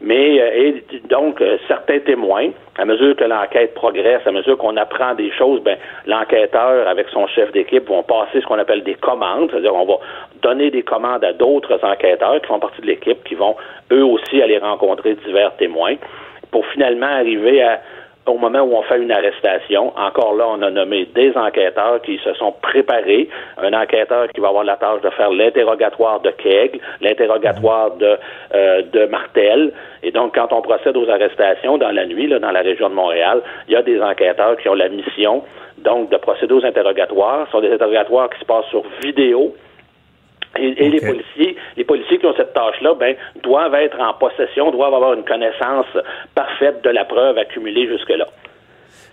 [0.00, 4.76] Mais euh, et donc euh, certains témoins, à mesure que l'enquête progresse, à mesure qu'on
[4.78, 5.76] apprend des choses, ben
[6.06, 9.98] l'enquêteur avec son chef d'équipe vont passer ce qu'on appelle des commandes, c'est-à-dire on va
[10.40, 13.56] donner des commandes à d'autres enquêteurs qui font partie de l'équipe, qui vont
[13.92, 15.96] eux aussi aller rencontrer divers témoins
[16.50, 17.80] pour finalement arriver à
[18.26, 22.18] au moment où on fait une arrestation, encore là, on a nommé des enquêteurs qui
[22.18, 23.28] se sont préparés.
[23.58, 28.16] Un enquêteur qui va avoir la tâche de faire l'interrogatoire de Keg, l'interrogatoire de,
[28.54, 29.72] euh, de Martel.
[30.02, 32.94] Et donc, quand on procède aux arrestations dans la nuit, là, dans la région de
[32.94, 35.42] Montréal, il y a des enquêteurs qui ont la mission,
[35.78, 37.46] donc, de procéder aux interrogatoires.
[37.46, 39.54] Ce sont des interrogatoires qui se passent sur vidéo.
[40.58, 44.94] Et, les policiers, les policiers qui ont cette tâche-là, ben, doivent être en possession, doivent
[44.94, 45.86] avoir une connaissance
[46.34, 48.28] parfaite de la preuve accumulée jusque-là.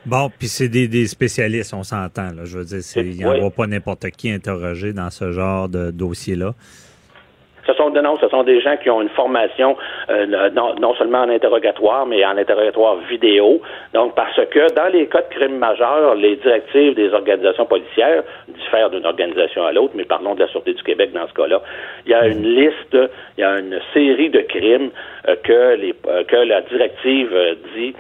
[0.05, 2.29] Bon, puis c'est des, des, spécialistes, on s'entend.
[2.43, 6.53] Je veux dire, il n'y aura pas n'importe qui interrogé dans ce genre de dossier-là.
[7.69, 9.77] Ce sont, non, ce sont des gens qui ont une formation
[10.09, 13.61] euh, non, seulement en interrogatoire, mais en interrogatoire vidéo.
[13.93, 18.89] Donc, parce que dans les cas de crimes majeurs, les directives des organisations policières diffèrent
[18.89, 21.61] d'une organisation à l'autre, mais parlons de la Sûreté du Québec dans ce cas-là.
[22.07, 22.97] Il y a une liste,
[23.37, 24.89] il y a une série de crimes
[25.27, 27.29] euh, que, les, euh, que la directive
[27.75, 27.93] dit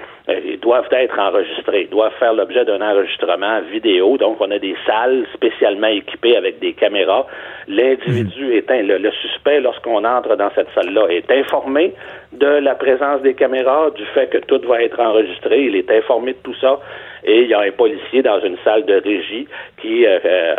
[0.61, 4.17] doivent être enregistrés, doivent faire l'objet d'un enregistrement vidéo.
[4.17, 7.25] Donc, on a des salles spécialement équipées avec des caméras.
[7.67, 11.93] L'individu est le, le suspect lorsqu'on entre dans cette salle-là est informé
[12.33, 15.65] de la présence des caméras, du fait que tout va être enregistré.
[15.65, 16.79] Il est informé de tout ça.
[17.23, 19.47] Et il y a un policier dans une salle de régie
[19.81, 20.55] qui euh, euh,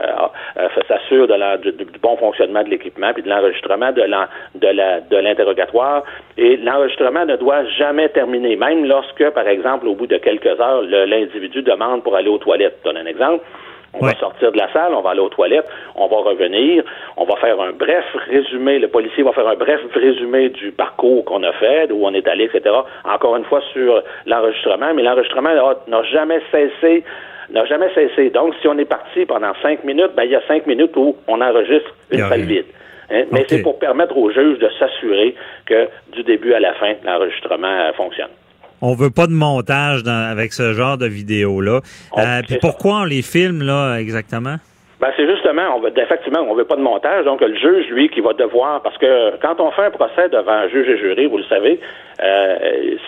[0.58, 4.02] euh, s'assure de du, bon fonctionnement de l'équipement puis de l'enregistrement de
[4.54, 6.04] de l'interrogatoire.
[6.36, 10.82] Et l'enregistrement ne doit jamais terminer, même lorsque, par exemple, au bout de quelques heures,
[10.82, 12.76] l'individu demande pour aller aux toilettes.
[12.80, 13.44] Je donne un exemple.
[13.92, 15.66] On va sortir de la salle, on va aller aux toilettes,
[15.96, 16.84] on va revenir,
[17.16, 21.24] on va faire un bref résumé, le policier va faire un bref résumé du parcours
[21.24, 22.74] qu'on a fait, d'où on est allé, etc.
[23.04, 25.50] Encore une fois sur l'enregistrement, mais l'enregistrement
[25.88, 27.04] n'a jamais cessé
[27.50, 28.30] n'a jamais cessé.
[28.30, 31.16] Donc, si on est parti pendant cinq minutes, ben, il y a cinq minutes où
[31.26, 32.66] on enregistre une salle vide.
[33.10, 33.24] Hein.
[33.32, 35.34] Mais c'est pour permettre aux juges de s'assurer
[35.66, 38.30] que du début à la fin, l'enregistrement euh, fonctionne.
[38.82, 41.80] On veut pas de montage avec ce genre de vidéo-là.
[42.16, 44.56] Euh, puis pourquoi on les filme, là, exactement?
[45.00, 47.24] Ben, c'est justement, on veut, effectivement, on veut pas de montage.
[47.24, 50.52] Donc, le juge, lui, qui va devoir, parce que quand on fait un procès devant
[50.52, 51.80] un juge et jury, vous le savez,
[52.22, 52.56] euh,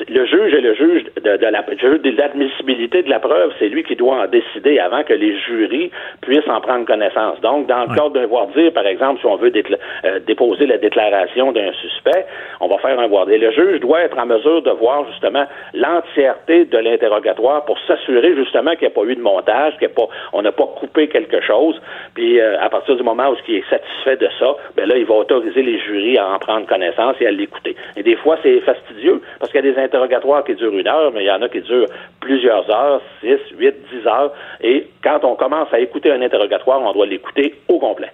[0.08, 3.52] le juge est le juge de, de la juge de l'admissibilité de la preuve.
[3.58, 5.90] C'est lui qui doit en décider avant que les jurys
[6.22, 7.40] puissent en prendre connaissance.
[7.40, 10.78] Donc, dans le cadre d'un voir dire, par exemple, si on veut euh, déposer la
[10.78, 12.26] déclaration d'un suspect,
[12.60, 13.38] on va faire un voir dire.
[13.40, 15.44] Le juge doit être en mesure de voir justement
[15.74, 20.08] l'entièreté de l'interrogatoire pour s'assurer justement qu'il n'y a pas eu de montage, qu'il pas,
[20.32, 21.80] on n'a pas coupé quelque chose.
[22.14, 25.04] Puis euh, à partir du moment où il est satisfait de ça, ben là, il
[25.04, 27.76] va autoriser les jurys à en prendre connaissance et à l'écouter.
[27.96, 29.01] Et des fois, c'est fastidieux
[29.38, 31.48] parce qu'il y a des interrogatoires qui durent une heure, mais il y en a
[31.48, 31.88] qui durent
[32.20, 34.32] plusieurs heures, six, huit, dix heures.
[34.60, 38.10] Et quand on commence à écouter un interrogatoire, on doit l'écouter au complet.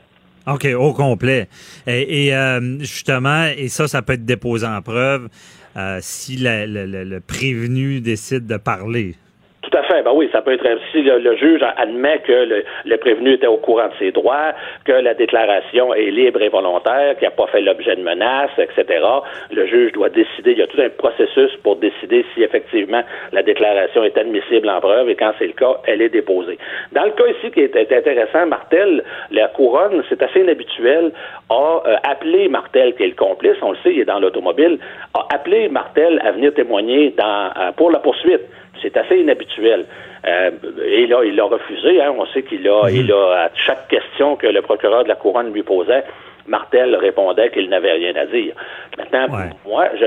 [0.46, 1.48] OK, au complet.
[1.86, 5.28] Et, euh, justement, et ça, ça peut être déposé en preuve
[5.76, 9.16] euh, si le prévenu décide de parler.
[9.70, 10.02] Tout à fait.
[10.02, 13.88] Ben oui, ça peut être si le, juge admet que le, prévenu était au courant
[13.88, 14.54] de ses droits,
[14.84, 19.04] que la déclaration est libre et volontaire, qu'il n'a pas fait l'objet de menaces, etc.
[19.50, 20.52] Le juge doit décider.
[20.52, 23.02] Il y a tout un processus pour décider si effectivement
[23.32, 26.58] la déclaration est admissible en preuve et quand c'est le cas, elle est déposée.
[26.92, 31.12] Dans le cas ici qui est intéressant, Martel, la couronne, c'est assez inhabituel,
[31.50, 34.78] a euh, appelé Martel, qui est le complice, on le sait, il est dans l'automobile,
[35.12, 38.42] a appelé Martel à venir témoigner dans, euh, pour la poursuite.
[38.82, 39.86] C'est assez inhabituel.
[40.26, 40.50] Euh,
[40.84, 42.00] et là, il a refusé.
[42.00, 42.14] Hein.
[42.16, 42.94] On sait qu'il a, mhm.
[42.94, 46.04] il a, à chaque question que le procureur de la couronne lui posait,
[46.46, 48.54] Martel répondait qu'il n'avait rien à dire.
[48.96, 49.26] Maintenant,
[49.66, 50.06] moi, je,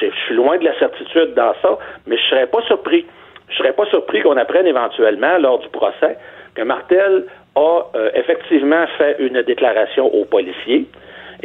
[0.00, 3.04] je, suis loin de la certitude dans ça, mais je serais pas surpris.
[3.48, 6.16] Je serais pas surpris qu'on apprenne éventuellement, lors du procès,
[6.54, 7.26] que Martel
[7.56, 10.86] a euh, effectivement fait une déclaration aux policiers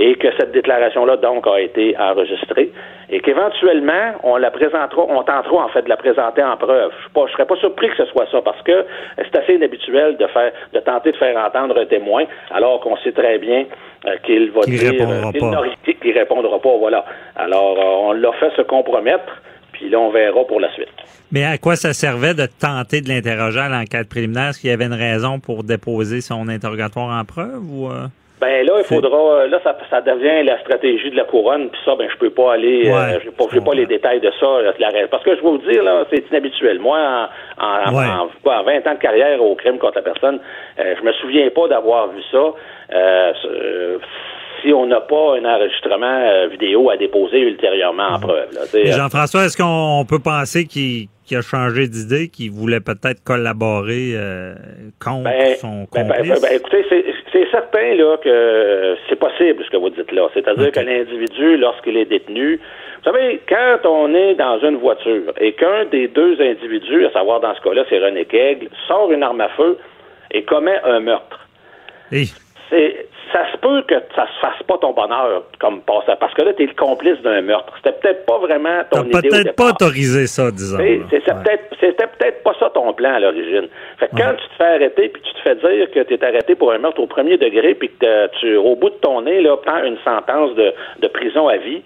[0.02, 2.72] et que cette déclaration-là, donc, a été enregistrée
[3.10, 6.92] et qu'éventuellement, on la présentera, on tentera, en fait, de la présenter en preuve.
[7.14, 8.86] Je ne serais pas surpris que ce soit ça parce que
[9.18, 13.12] c'est assez inhabituel de faire, de tenter de faire entendre un témoin alors qu'on sait
[13.12, 13.66] très bien
[14.06, 15.46] euh, qu'il va dire répondra qu'il pas.
[15.48, 15.68] n'aura-
[16.02, 17.06] qu'il répondra pas, voilà.
[17.36, 19.42] Alors, euh, on l'a fait se compromettre,
[19.74, 20.88] puis là, on verra pour la suite.
[21.34, 24.50] Mais à quoi ça servait de tenter de l'interroger à l'enquête préliminaire?
[24.50, 27.88] Est-ce qu'il y avait une raison pour déposer son interrogatoire en preuve ou...
[27.90, 28.08] euh?
[28.42, 29.48] Ben là, il faudra.
[29.48, 32.54] Là, ça, ça devient la stratégie de la couronne, puis ça, ben je peux pas
[32.54, 32.88] aller.
[32.88, 34.62] euh, Ouais, pas, j'ai pas les détails de ça.
[34.62, 34.72] là.
[35.12, 36.80] Parce que je vais vous dire là, c'est inhabituel.
[36.80, 36.98] Moi,
[37.58, 38.06] en, en, Ouais.
[38.06, 40.40] en- quoi, en 20 ans de carrière au crime contre la personne,
[40.80, 42.38] euh, je me souviens pas d'avoir vu ça.
[42.94, 43.98] Euh, euh,
[44.62, 48.50] si on n'a pas un enregistrement euh, vidéo à déposer ultérieurement en preuve.
[48.66, 53.24] Sais, Et euh, Jean-François, est-ce qu'on peut penser qu'il a changé d'idée, qu'il voulait peut-être
[53.24, 54.56] collaborer euh,
[55.02, 56.42] contre Ben, son ben, ben, complice?
[56.42, 56.84] ben, écoutez,
[57.46, 60.28] c'est- certain là que c'est possible ce que vous dites là.
[60.34, 65.54] C'est-à-dire que l'individu, lorsqu'il est détenu, vous savez, quand on est dans une voiture et
[65.54, 69.42] qu'un des deux individus, à savoir dans ce cas-là, c'est René Kegel, sort une arme
[69.42, 69.78] à feu
[70.32, 71.48] et commet un meurtre.
[72.70, 76.44] C'est, ça se peut que ça se fasse pas ton bonheur comme passant, parce que
[76.44, 77.74] là, tu es le complice d'un meurtre.
[77.78, 80.78] C'était peut-être pas vraiment ton idée peut-être pas autorisé ça, disons.
[80.78, 83.68] Peut-être, c'était peut-être pas ça ton plan à l'origine.
[84.00, 86.24] Fait que quand tu te fais arrêter puis tu te fais dire que tu es
[86.24, 89.42] arrêté pour un meurtre au premier degré puis que tu, au bout de ton nez,
[89.42, 91.82] là, prends une sentence de, de prison à vie,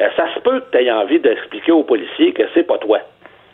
[0.00, 3.00] euh, ça se peut que tu aies envie d'expliquer aux policiers que c'est pas toi.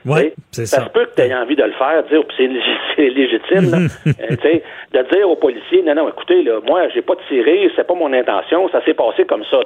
[0.06, 0.84] Oui, c'est Ça ça.
[0.84, 3.70] se peut que tu aies envie de le faire, dire, puis c'est lég- c'est légitime,
[3.70, 4.58] là, euh,
[4.92, 8.12] de dire aux policiers, non, non, écoutez, là, moi, j'ai pas tiré, c'est pas mon
[8.12, 9.60] intention, ça s'est passé comme ça.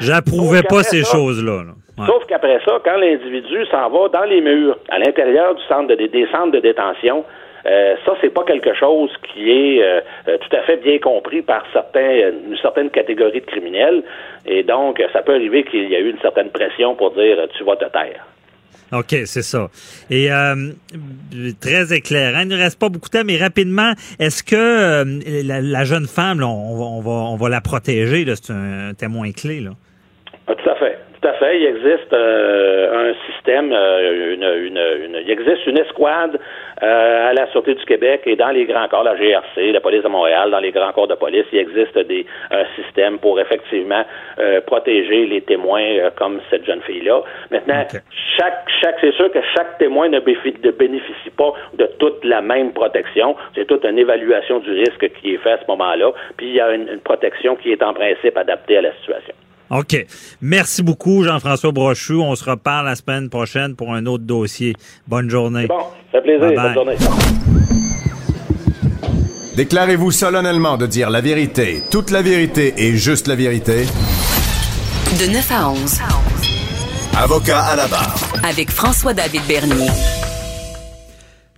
[0.00, 1.62] J'approuvais pas ces choses-là.
[1.98, 2.06] Ouais.
[2.06, 6.06] Sauf qu'après ça, quand l'individu s'en va dans les murs, à l'intérieur du centre de,
[6.06, 7.24] des centres de détention,
[7.66, 11.42] euh, ça, c'est pas quelque chose qui est euh, euh, tout à fait bien compris
[11.42, 14.02] par certains, une certaine catégorie de criminels.
[14.46, 17.64] Et donc, ça peut arriver qu'il y a eu une certaine pression pour dire tu
[17.64, 18.24] vas te taire.
[18.92, 19.68] OK, c'est ça.
[20.10, 20.72] Et euh,
[21.60, 22.40] très éclairant.
[22.42, 25.04] Il ne reste pas beaucoup de temps, mais rapidement, est-ce que euh,
[25.44, 28.24] la, la jeune femme, là, on, va, on, va, on va la protéger?
[28.34, 29.60] C'est un témoin clé.
[29.60, 29.70] Là.
[30.48, 30.98] Ah, tout à fait.
[31.20, 31.60] Tout à fait.
[31.60, 36.38] Il existe euh, un système, euh, une, une, une- il existe une escouade
[36.82, 40.02] euh, à la Sûreté du Québec et dans les grands corps, la GRC, la police
[40.02, 44.04] de Montréal, dans les grands corps de police, il existe des un système pour effectivement
[44.38, 47.22] euh, protéger les témoins euh, comme cette jeune fille-là.
[47.50, 47.84] Maintenant,
[48.36, 53.36] chaque, chaque, c'est sûr que chaque témoin ne bénéficie pas de toute la même protection.
[53.54, 56.12] C'est toute une évaluation du risque qui est faite à ce moment-là.
[56.36, 59.34] Puis il y a une, une protection qui est en principe adaptée à la situation.
[59.70, 60.06] OK.
[60.42, 62.14] Merci beaucoup, Jean-François Brochu.
[62.14, 64.74] On se reparle la semaine prochaine pour un autre dossier.
[65.06, 65.66] Bonne journée.
[65.68, 65.78] Bon,
[66.12, 66.60] ça fait plaisir.
[66.60, 66.96] Bonne journée.
[69.56, 73.84] Déclarez-vous solennellement de dire la vérité, toute la vérité et juste la vérité.
[75.20, 75.98] De 9 à 11.
[77.16, 78.14] Avocat à la barre.
[78.42, 79.90] Avec François-David Bernier.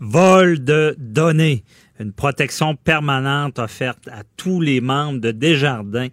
[0.00, 1.64] Vol de données.
[2.00, 6.08] Une protection permanente offerte à tous les membres de Desjardins.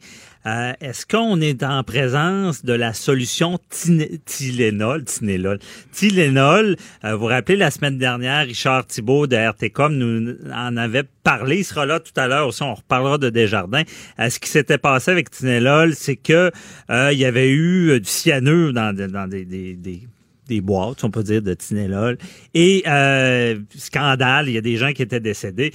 [0.45, 5.59] Euh, Est-ce qu'on est en présence de la solution Tylenol, Tylenol,
[5.91, 6.75] Tylenol?
[7.03, 11.59] Euh, vous vous rappelez, la semaine dernière, Richard Thibault de RTCOM nous en avait parlé.
[11.59, 12.61] Il sera là tout à l'heure aussi.
[12.61, 13.83] On reparlera de Desjardins.
[14.19, 16.51] Euh, ce qui s'était passé avec Tylenol, c'est que
[16.89, 20.09] il y avait eu du cyanure dans, des
[20.49, 22.17] des boîtes, on peut dire, de Tinelol.
[22.53, 25.71] Et euh, scandale, il y a des gens qui étaient décédés.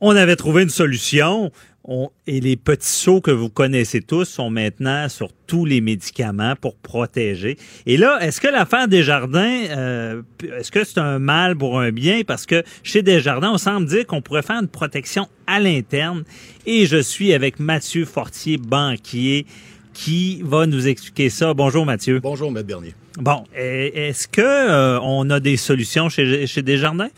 [0.00, 1.52] On avait trouvé une solution.
[1.84, 6.54] On- et les petits seaux que vous connaissez tous sont maintenant sur tous les médicaments
[6.54, 7.56] pour protéger.
[7.86, 10.22] Et là, est-ce que l'affaire Desjardins, euh,
[10.56, 12.22] est-ce que c'est un mal pour un bien?
[12.24, 16.22] Parce que chez Desjardins, on semble dire qu'on pourrait faire une protection à l'interne.
[16.66, 19.44] Et je suis avec Mathieu Fortier, banquier,
[19.92, 21.52] qui va nous expliquer ça.
[21.52, 22.20] Bonjour Mathieu.
[22.20, 22.94] Bonjour, Maître Bernier.
[23.18, 27.10] Bon, est-ce que euh, on a des solutions chez, chez Desjardins?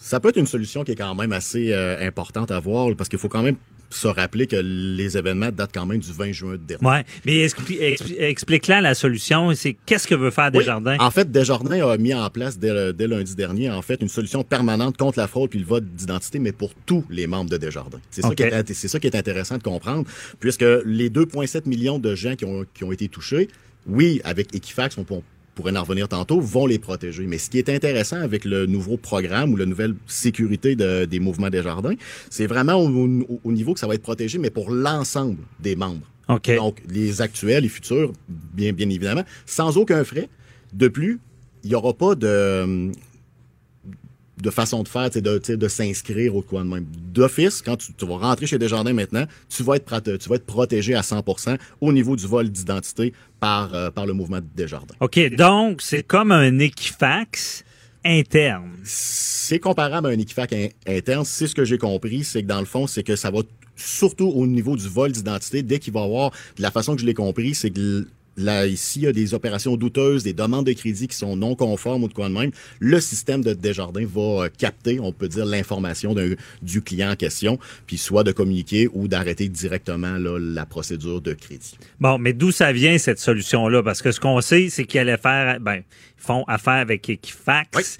[0.00, 3.08] Ça peut être une solution qui est quand même assez euh, importante à voir parce
[3.08, 3.56] qu'il faut quand même
[3.90, 6.84] se rappeler que les événements datent quand même du 20 juin dernier.
[6.84, 9.54] Ouais, mais expli- expli- explique-là la solution.
[9.54, 10.58] C'est qu'est-ce que veut faire Oui.
[10.58, 10.96] Desjardins?
[10.98, 14.08] En fait, Desjardins a mis en place dès, le- dès lundi dernier, en fait, une
[14.08, 17.56] solution permanente contre la fraude puis le vote d'identité, mais pour tous les membres de
[17.56, 18.00] Desjardins.
[18.10, 20.04] C'est ça, qui est, ça qui est intéressant de comprendre,
[20.40, 23.48] puisque les 2,7 millions de gens qui ont, qui ont été touchés,
[23.86, 25.22] oui, avec Equifax, on, peut- on
[25.54, 27.26] pourrait en revenir tantôt, vont les protéger.
[27.26, 31.20] Mais ce qui est intéressant avec le nouveau programme ou la nouvelle sécurité de- des
[31.20, 31.94] mouvements Desjardins,
[32.30, 35.76] c'est vraiment au, au- au niveau que ça va être protégé, mais pour l'ensemble des
[35.76, 36.06] membres.
[36.56, 40.28] Donc, les actuels, les futurs, bien, bien évidemment, sans aucun frais.
[40.72, 41.20] De plus,
[41.62, 42.90] il n'y aura pas de,
[44.40, 46.86] de façon de faire, de, de s'inscrire au coin de même.
[47.12, 50.94] D'office, quand tu, vas rentrer chez Desjardins maintenant, tu vas être, tu vas être protégé
[50.94, 54.94] à 100% au niveau du vol d'identité par, euh, par le mouvement Desjardins.
[55.00, 57.64] OK, donc c'est comme un Equifax
[58.04, 58.72] interne.
[58.82, 60.54] C'est comparable à un Equifax
[60.86, 61.24] interne.
[61.24, 63.40] C'est ce que j'ai compris, c'est que dans le fond, c'est que ça va
[63.76, 67.00] surtout au niveau du vol d'identité, dès qu'il va y avoir, de la façon que
[67.00, 68.06] je l'ai compris, c'est que
[68.36, 71.54] Là, ici, il y a des opérations douteuses, des demandes de crédit qui sont non
[71.54, 75.28] conformes ou de quoi de même, le système de Desjardins va euh, capter, on peut
[75.28, 76.14] dire, l'information
[76.62, 81.32] du client en question, puis soit de communiquer ou d'arrêter directement là, la procédure de
[81.32, 81.78] crédit.
[82.00, 83.82] Bon, mais d'où ça vient cette solution-là?
[83.82, 85.82] Parce que ce qu'on sait, c'est qu'ils allaient faire, ben, ils
[86.16, 87.98] font affaire avec Equifax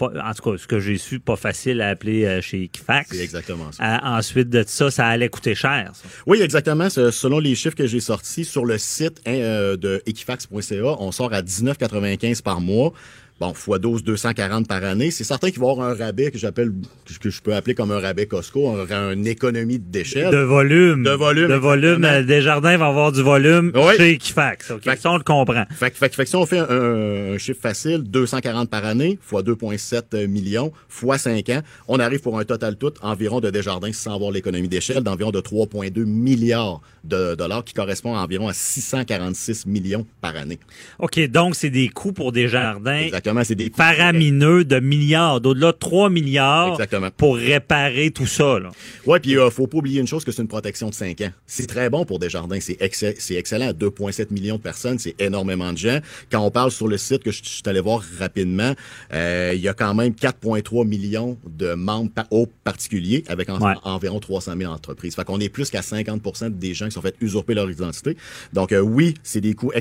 [0.00, 3.10] en tout cas, ce que j'ai su, pas facile à appeler euh, chez Equifax.
[3.10, 3.96] C'est exactement ça.
[3.96, 5.92] Euh, ensuite de ça, ça allait coûter cher.
[6.26, 6.90] Oui, exactement.
[6.90, 11.32] Selon les chiffres que j'ai sortis sur le site hein, euh, de equifax.ca, on sort
[11.32, 12.92] à 19,95 par mois.
[13.38, 15.10] Bon, x 12, 240 par année.
[15.10, 16.72] C'est certain qu'il va y avoir un rabais que j'appelle,
[17.20, 20.30] que je peux appeler comme un rabais Costco, un, une économie d'échelle.
[20.30, 21.02] De volume.
[21.02, 21.48] De volume.
[21.48, 22.02] De volume.
[22.04, 24.70] Euh, Desjardins va avoir du volume chez Equifax.
[24.70, 25.64] OK, ça, on le comprend.
[25.70, 31.22] Fait, fait, si on fait un, chiffre facile, 240 par année, x 2,7 millions, x
[31.22, 35.02] 5 ans, on arrive pour un total tout environ de Desjardins, sans avoir l'économie d'échelle,
[35.02, 40.58] d'environ de 3,2 milliards de dollars, qui correspond à environ à 646 millions par année.
[40.98, 43.08] OK, donc c'est des coûts pour Desjardins.
[43.26, 46.78] Exactement c'est des faramineux de milliards, d'au-delà de 3 milliards
[47.16, 48.58] pour réparer tout ça.
[49.06, 51.20] Oui, puis il euh, faut pas oublier une chose, que c'est une protection de 5
[51.22, 51.30] ans.
[51.46, 52.76] C'est très bon pour Desjardins, c'est
[53.18, 53.70] c'est excellent.
[53.72, 55.98] 2,7 millions de personnes, c'est énormément de gens.
[56.30, 58.72] Quand on parle sur le site que je, suis allé voir rapidement,
[59.12, 64.54] euh, il y a quand même 4,3 millions de membres au particulier avec environ 300
[64.58, 65.14] 000 entreprises.
[65.14, 68.16] Fait qu'on est plus qu'à 50 des gens qui sont fait usurper leur identité.
[68.52, 69.72] Donc euh, oui, c'est des coûts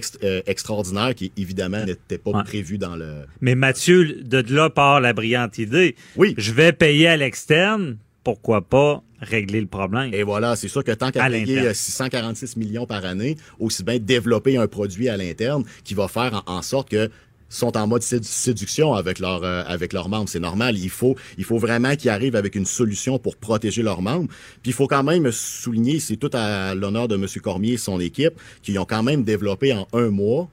[0.46, 5.58] extraordinaires qui évidemment n'étaient pas prévus dans le mais Mathieu, de là part la brillante
[5.58, 5.96] idée.
[6.16, 6.34] Oui.
[6.38, 10.14] Je vais payer à l'externe, pourquoi pas régler le problème?
[10.14, 14.58] Et voilà, c'est sûr que tant qu'à payer 646 millions par année, aussi bien développer
[14.58, 17.10] un produit à l'interne qui va faire en, sorte que
[17.48, 20.78] sont en mode séduction avec leurs euh, avec leurs membres, c'est normal.
[20.78, 24.28] Il faut il faut vraiment qu'ils arrivent avec une solution pour protéger leurs membres.
[24.62, 27.28] Puis il faut quand même souligner, c'est tout à l'honneur de M.
[27.42, 30.50] Cormier et son équipe, qui ont quand même développé en un mois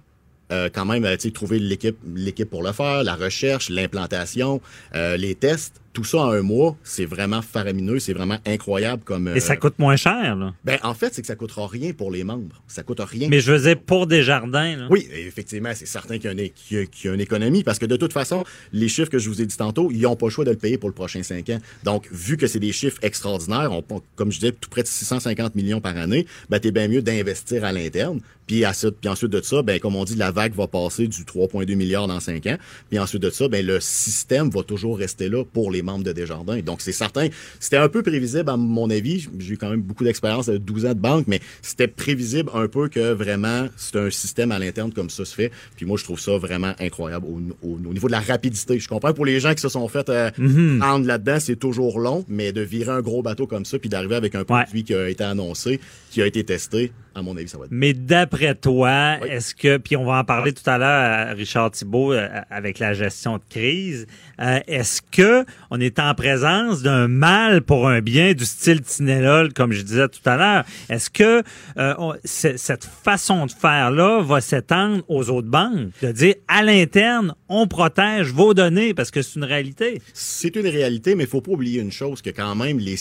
[0.53, 4.61] euh, quand même, euh, tu trouver l'équipe, l'équipe pour le faire, la recherche, l'implantation,
[4.95, 9.29] euh, les tests tout ça en un mois, c'est vraiment faramineux, c'est vraiment incroyable comme.
[9.29, 10.55] Et ça coûte moins cher, là.
[10.65, 12.63] Ben, en fait, c'est que ça coûtera rien pour les membres.
[12.67, 13.29] Ça coûte rien.
[13.29, 14.87] Mais je veux dire, pour des jardins, là.
[14.91, 18.89] Oui, effectivement, c'est certain qu'il y, a une, économie parce que de toute façon, les
[18.89, 20.79] chiffres que je vous ai dit tantôt, ils n'ont pas le choix de le payer
[20.79, 21.59] pour le prochain cinq ans.
[21.85, 23.83] Donc, vu que c'est des chiffres extraordinaires, on,
[24.17, 27.65] comme je disais, tout près de 650 millions par année, ben, t'es bien mieux d'investir
[27.65, 28.21] à l'interne.
[28.47, 28.65] Puis,
[29.01, 32.09] puis ensuite de ça, ben, comme on dit, la vague va passer du 3,2 milliards
[32.09, 32.57] dans cinq ans.
[32.91, 36.13] Puis ensuite de ça, ben, le système va toujours rester là pour les membres de
[36.13, 36.61] Desjardins.
[36.61, 37.29] Donc, c'est certain.
[37.61, 39.29] C'était un peu prévisible, à mon avis.
[39.39, 42.69] J'ai eu quand même beaucoup d'expérience de 12 ans de banque, mais c'était prévisible un
[42.69, 45.51] peu que vraiment, c'est un système à l'interne comme ça se fait.
[45.77, 47.27] Puis moi, je trouve ça vraiment incroyable
[47.63, 48.79] au, niveau de la rapidité.
[48.79, 51.05] Je comprends pour les gens qui se sont fait euh, mm-hmm.
[51.05, 54.35] là-dedans, c'est toujours long, mais de virer un gros bateau comme ça, puis d'arriver avec
[54.35, 55.81] un produit qui a été annoncé,
[56.11, 57.71] qui a été testé, à mon avis, ça va être.
[57.73, 61.71] Mais d'après toi, est-ce que, puis on va en parler tout à l'heure à Richard
[61.71, 64.07] Thibault euh, avec la gestion de crise,
[64.41, 69.53] euh, est-ce que on est en présence d'un mal pour un bien du style Tinelol,
[69.53, 70.65] comme je disais tout à l'heure?
[70.89, 71.43] Est-ce que
[71.77, 75.91] euh, cette façon de faire-là va s'étendre aux autres banques?
[76.01, 80.01] De dire, à l'interne, on protège vos données parce que c'est une réalité.
[80.15, 82.97] C'est une réalité, mais il faut pas oublier une chose, que quand même, les,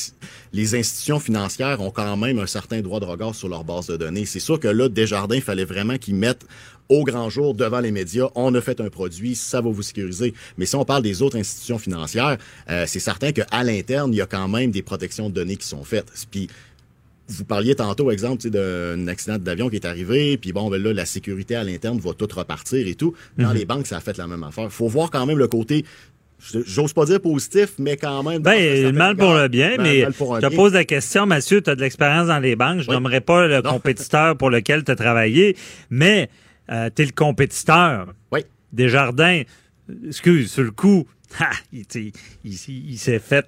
[0.54, 3.98] les institutions financières ont quand même un certain droit de regard sur leur base de
[3.98, 4.01] données.
[4.26, 6.46] C'est sûr que là, Desjardins, il fallait vraiment qu'ils mettent
[6.92, 10.34] au grand jour devant les médias, on a fait un produit, ça va vous sécuriser.
[10.58, 12.38] Mais si on parle des autres institutions financières,
[12.70, 15.68] euh, c'est certain qu'à l'interne, il y a quand même des protections de données qui
[15.68, 16.12] sont faites.
[16.30, 16.50] Puis
[17.30, 21.06] vous parliez tantôt, exemple, d'un accident d'avion qui est arrivé, puis bon, ben là, la
[21.06, 23.14] sécurité à l'interne va tout repartir et tout.
[23.38, 23.56] Dans mhm.
[23.56, 24.70] les banques, ça a fait la même affaire.
[24.72, 25.86] faut voir quand même le côté
[26.66, 28.42] J'ose pas dire positif, mais quand même.
[28.42, 31.82] Ben, mal pour le bien, mais je te pose la question, Mathieu, tu as de
[31.82, 32.82] l'expérience dans les banques.
[32.82, 35.56] Je n'aimerais pas le compétiteur pour lequel tu as travaillé,
[35.90, 36.30] mais
[36.72, 38.14] euh, tu es le compétiteur.
[38.32, 38.42] Oui.
[38.74, 39.44] Desjardins,
[40.08, 41.06] excuse, sur le coup,
[41.72, 43.46] il, s'est fait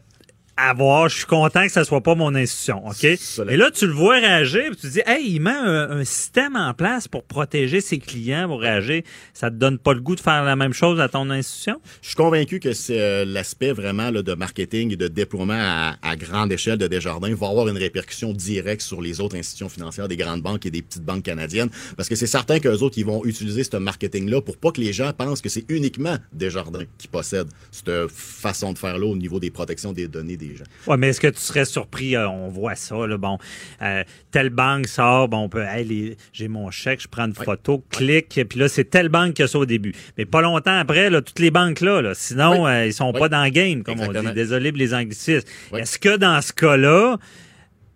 [0.56, 3.04] avoir, je suis content que ça soit pas mon institution, OK?
[3.04, 6.04] Et là, tu le vois réagir, puis tu te dis, hey, il met un, un
[6.04, 9.02] système en place pour protéger ses clients, pour réagir.
[9.34, 11.82] Ça te donne pas le goût de faire la même chose à ton institution?
[12.02, 15.96] Je suis convaincu que c'est euh, l'aspect vraiment là, de marketing et de déploiement à,
[16.02, 20.08] à grande échelle de Desjardins va avoir une répercussion directe sur les autres institutions financières,
[20.08, 23.06] des grandes banques et des petites banques canadiennes, parce que c'est certain qu'eux autres, ils
[23.06, 27.08] vont utiliser ce marketing-là pour pas que les gens pensent que c'est uniquement Desjardins qui
[27.08, 30.64] possède cette façon de faire-là au niveau des protections des données des gens.
[30.88, 33.38] Ouais, mais est-ce que tu serais surpris, euh, on voit ça, là, bon,
[33.82, 37.34] euh, telle banque sort, bon, on peut, hey, les- j'ai mon chèque, je prends une
[37.36, 39.94] photo, clique, puis là, c'est telle banque qui a ça au début.
[40.18, 42.70] Mais pas longtemps après, là, toutes les banques là, là sinon, Oui.
[42.72, 43.20] euh, ils sont Oui.
[43.20, 44.34] pas dans le game, comme on dit.
[44.34, 45.48] Désolé pour les anglicismes.
[45.78, 47.18] Est-ce que dans ce cas-là,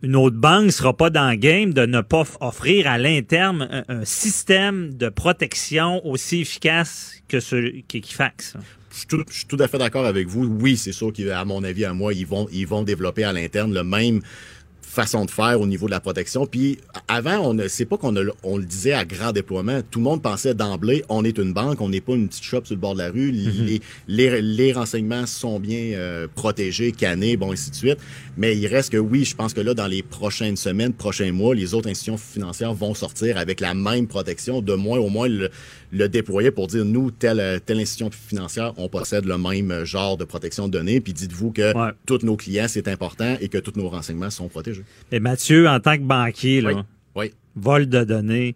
[0.03, 4.01] une autre banque sera pas dans le game de ne pas offrir à l'interne un,
[4.01, 8.57] un système de protection aussi efficace que ce qu'Equifax?
[8.97, 10.45] Je suis tout, à fait d'accord avec vous.
[10.45, 13.73] Oui, c'est sûr qu'à mon avis, à moi, ils vont, ils vont développer à l'interne
[13.73, 14.21] le même
[14.97, 16.47] façon de faire au niveau de la protection.
[16.47, 19.81] Puis avant, on ne c'est pas qu'on on le disait à grand déploiement.
[19.91, 22.61] Tout le monde pensait d'emblée, on est une banque, on n'est pas une petite shop
[22.65, 23.29] sur le bord de la rue.
[23.31, 27.99] Les, les, les renseignements sont bien euh, protégés, cannés, bon, ainsi de suite.
[28.37, 31.53] Mais il reste que oui, je pense que là, dans les prochaines semaines, prochains mois,
[31.53, 35.49] les autres institutions financières vont sortir avec la même protection, de moins au moins le,
[35.91, 40.25] le déployer pour dire, nous, telle, telle institution financière, on possède le même genre de
[40.25, 41.01] protection de données.
[41.01, 41.71] Puis dites-vous que
[42.05, 44.83] tous nos clients, c'est important et que tous nos renseignements sont protégés.
[45.11, 46.81] Et Mathieu, en tant que banquier, là, Oui.
[47.15, 47.33] Oui.
[47.55, 48.53] vol de données,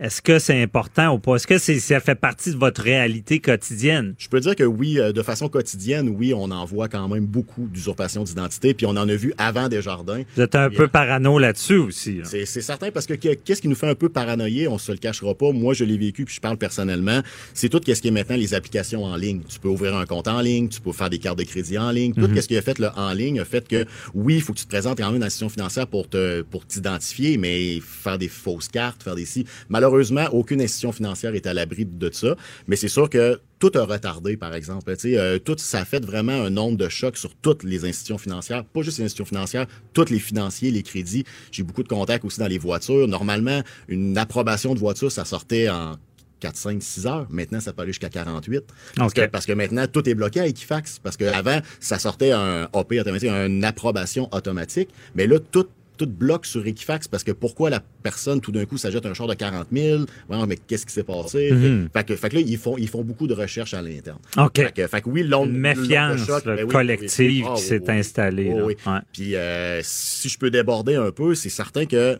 [0.00, 1.34] est-ce que c'est important ou pas?
[1.36, 4.14] Est-ce que c'est, ça fait partie de votre réalité quotidienne?
[4.18, 7.26] Je peux dire que oui, euh, de façon quotidienne, oui, on en voit quand même
[7.26, 10.22] beaucoup d'usurpations d'identité, puis on en a vu avant Desjardins.
[10.36, 12.18] Vous êtes un Puis, peu parano là-dessus aussi.
[12.18, 12.24] là.
[12.26, 14.92] C'est c'est certain parce que que- qu'est-ce qui nous fait un peu paranoïer, on se
[14.92, 15.50] le cachera pas.
[15.50, 17.20] Moi, je l'ai vécu puis je parle personnellement.
[17.52, 19.40] C'est tout ce qui est maintenant les applications en ligne.
[19.48, 21.90] Tu peux ouvrir un compte en ligne, tu peux faire des cartes de crédit en
[21.90, 22.12] ligne.
[22.14, 22.40] Tout Mhm.
[22.40, 23.84] ce qui a fait le en ligne a fait que
[24.14, 26.64] oui, il faut que tu te présentes quand même dans l'institution financière pour te pour
[26.66, 29.44] t'identifier, mais faire des fausses cartes, faire des si.
[29.68, 29.87] Malheureusement,
[30.32, 32.36] aucune institution financière est à l'abri de ça.
[32.66, 34.94] Mais c'est sûr que tout a retardé, par exemple.
[35.04, 38.64] Euh, tout ça a fait vraiment un nombre de chocs sur toutes les institutions financières,
[38.64, 41.24] pas juste les institutions financières, tous les financiers, les crédits.
[41.50, 43.08] J'ai beaucoup de contacts aussi dans les voitures.
[43.08, 45.96] Normalement, une approbation de voiture, ça sortait en
[46.40, 47.26] 4, 5, 6 heures.
[47.30, 48.64] Maintenant, ça peut aller jusqu'à 48.
[48.96, 49.16] Parce, OK.
[49.16, 51.00] que, parce que maintenant, tout est bloqué à Equifax.
[51.00, 54.88] Parce qu'avant, ça sortait un OP automatique, une approbation automatique.
[55.14, 55.66] Mais là, tout
[55.98, 59.26] tout bloque sur Equifax parce que pourquoi la personne tout d'un coup s'ajoute un char
[59.26, 61.50] de 40 000 ouais, mais qu'est-ce qui s'est passé?
[61.52, 61.88] Mhm.
[61.92, 64.56] fait, que, fait que là ils font ils font beaucoup de recherches à l'interne OK.
[64.56, 67.48] fait que, fait que oui l'onde méfiance choc, ben oui, collective oui, oui.
[67.48, 68.52] Ah, qui s'est installée.
[68.54, 68.64] Oh.
[68.66, 68.76] Ouais.
[69.12, 72.18] Puis euh, si je peux déborder un peu, c'est certain que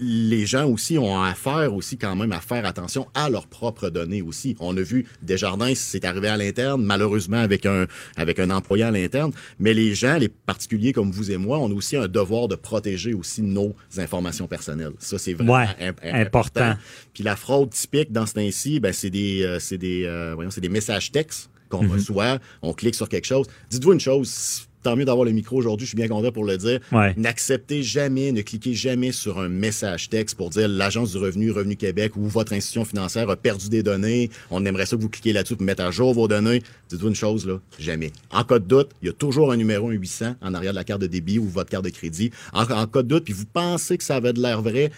[0.00, 4.22] les gens aussi ont affaire aussi quand même à faire attention à leurs propres données
[4.22, 4.56] aussi.
[4.60, 7.86] On a vu Desjardins, c'est arrivé à l'interne, malheureusement avec un
[8.16, 11.70] avec un employé à l'interne, mais les gens, les particuliers comme vous et moi, on
[11.70, 14.92] a aussi un devoir de protéger aussi nos informations personnelles.
[14.98, 16.74] Ça c'est vraiment Ouais, imp- important.
[17.12, 20.50] Puis la fraude typique dans ce temps-ci, ben c'est des euh, c'est des euh, voyons,
[20.50, 21.92] c'est des messages textes qu'on Mhm.
[21.92, 23.46] reçoit, on clique sur quelque chose.
[23.70, 26.56] Dites-vous une chose, tant mieux d'avoir le micro aujourd'hui, je suis bien content pour le
[26.56, 26.78] dire.
[26.92, 27.14] Ouais.
[27.16, 31.76] N'acceptez jamais, ne cliquez jamais sur un message texte pour dire l'Agence du revenu, Revenu
[31.76, 34.30] Québec ou votre institution financière a perdu des données.
[34.50, 36.62] On aimerait ça que vous cliquiez là-dessus pour mettre à jour vos données.
[36.88, 38.12] Dites-vous une chose, là, jamais.
[38.30, 40.76] En cas de doute, il y a toujours un numéro, un 800 en arrière de
[40.76, 42.30] la carte de débit ou votre carte de crédit.
[42.52, 44.90] En, en cas de doute, puis vous pensez que ça avait de l'air vrai,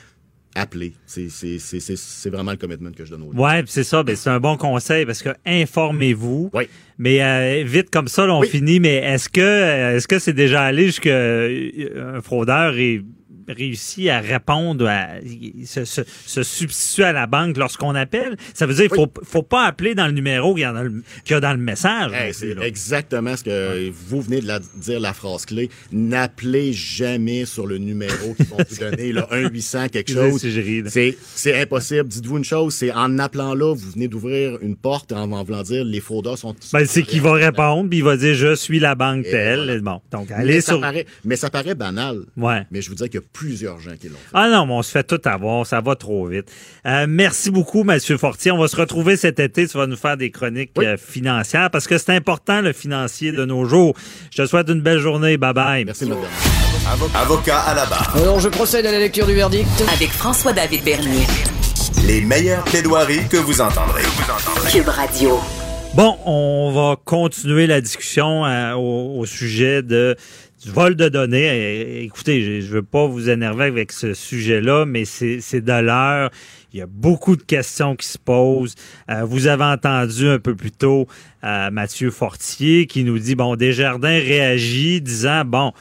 [0.57, 0.93] appelez.
[1.07, 3.39] C'est vraiment le commitment que je donne aux gens.
[3.39, 6.51] Ouais, c'est ça, ben, c'est un bon conseil parce que informez-vous.
[6.99, 8.49] Mais euh, vite comme ça, là, on Oui.
[8.49, 8.81] finit.
[8.81, 13.03] Mais est-ce que euh, est-ce que c'est déjà allé jusqu'à euh, un fraudeur ait
[13.49, 15.09] réussi à répondre, à
[15.65, 18.37] se, se- se substituer à la banque lorsqu'on appelle?
[18.55, 20.83] Ça veut dire qu'il faut, faut pas appeler dans le numéro qu'il y, a dans
[20.83, 22.13] le, y a dans le message.
[22.13, 25.71] Hey, non c'est exactement ce que vous venez de la- dire la phrase clé.
[25.93, 30.47] N'appelez jamais sur le numéro qu'ils vont vous donner, là, 1 800 quelque chose.
[31.35, 32.09] C'est impossible.
[32.09, 35.63] Dites-vous une chose, c'est en appelant là, vous venez d'ouvrir une porte en, en voulant
[35.63, 36.55] dire les fraudeurs sont.
[36.73, 39.65] Ben, c'est qu'il va répondre, puis il va dire je suis la banque Et telle.
[39.65, 39.81] voilà.
[39.81, 40.81] Bon, donc mais, allez ça sur.
[40.81, 42.21] paraît, mais ça paraît banal.
[42.37, 42.63] Ouais.
[42.71, 44.31] Mais je vous dis qu'il y a plusieurs gens qui l'ont fait.
[44.33, 46.51] Ah non, mais on se fait tout avoir, ça va trop vite.
[46.87, 48.51] Euh, merci beaucoup, Mathieu Fortier.
[48.51, 49.69] On va se retrouver cet été.
[49.69, 53.45] Tu vas nous faire des chroniques euh, financières parce que c'est important le financier de
[53.45, 53.95] nos jours.
[54.31, 55.37] Je te souhaite une belle journée.
[55.37, 55.85] Bye bye.
[55.85, 56.25] Merci, madame.
[57.15, 58.17] Avocat à la barre.
[58.17, 59.69] Alors, je procède à la lecture du verdict.
[59.93, 61.27] Avec François-David Bernier.
[62.07, 64.03] Les meilleures plaidoiries que vous entendrez.
[64.71, 65.39] Cube Radio.
[65.95, 70.15] Bon, on va continuer la discussion euh, au, au, sujet de
[70.71, 71.45] vol de données.
[71.45, 76.31] Et, écoutez, je, je veux pas vous énerver avec ce sujet-là, mais c'est de l'heure.
[76.73, 78.75] Il y a beaucoup de questions qui se posent.
[79.09, 81.07] Euh, vous avez entendu un peu plus tôt
[81.45, 85.73] euh, Mathieu Fortier qui nous dit, bon, Desjardins réagit disant, bon,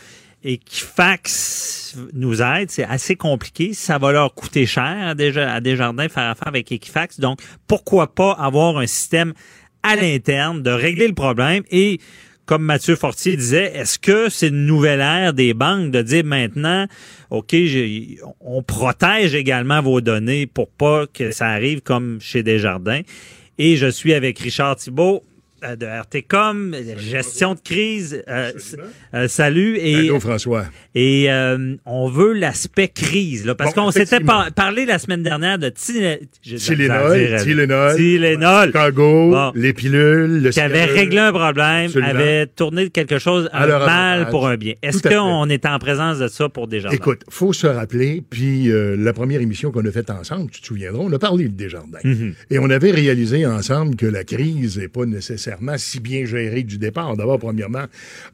[0.45, 6.47] Equifax nous aide, c'est assez compliqué, ça va leur coûter cher à, Desjardins faire affaire
[6.47, 7.19] avec Equifax.
[7.19, 9.33] Donc, pourquoi pas avoir un système
[9.81, 11.99] à l'interne de régler le problème et
[12.45, 16.85] comme Mathieu Fortier disait, est-ce que c'est une nouvelle ère des banques de dire maintenant,
[17.29, 17.55] OK,
[18.39, 23.01] on protège également vos données pour pas que ça arrive comme chez Desjardins?
[23.57, 25.23] Et je suis avec Richard Thibault,
[25.61, 28.23] de RTCOM, gestion de crise.
[28.27, 28.51] Euh,
[29.13, 29.77] euh, salut.
[29.77, 30.65] Et, Allô, François.
[30.93, 31.27] Et
[31.85, 36.27] on veut l'aspect crise, là, parce qu'on s'était parlé la semaine dernière de Tylenol,
[37.41, 43.49] Tylenol, Tylenol, Chicago, les pilules, le qui avait réglé un problème, avait tourné quelque chose
[43.53, 44.73] un mal pour un bien.
[44.81, 46.95] Est-ce qu'on est en présence de ça pour Desjardins?
[46.95, 51.01] Écoute, faut se rappeler, puis la première émission qu'on a faite ensemble, tu te souviendras,
[51.03, 51.99] on a parlé de Desjardins.
[52.03, 52.33] Mm-hmm.
[52.51, 56.77] Et on avait réalisé ensemble que la crise n'est pas nécessaire si bien géré du
[56.77, 57.15] départ.
[57.17, 57.85] D'abord, premièrement,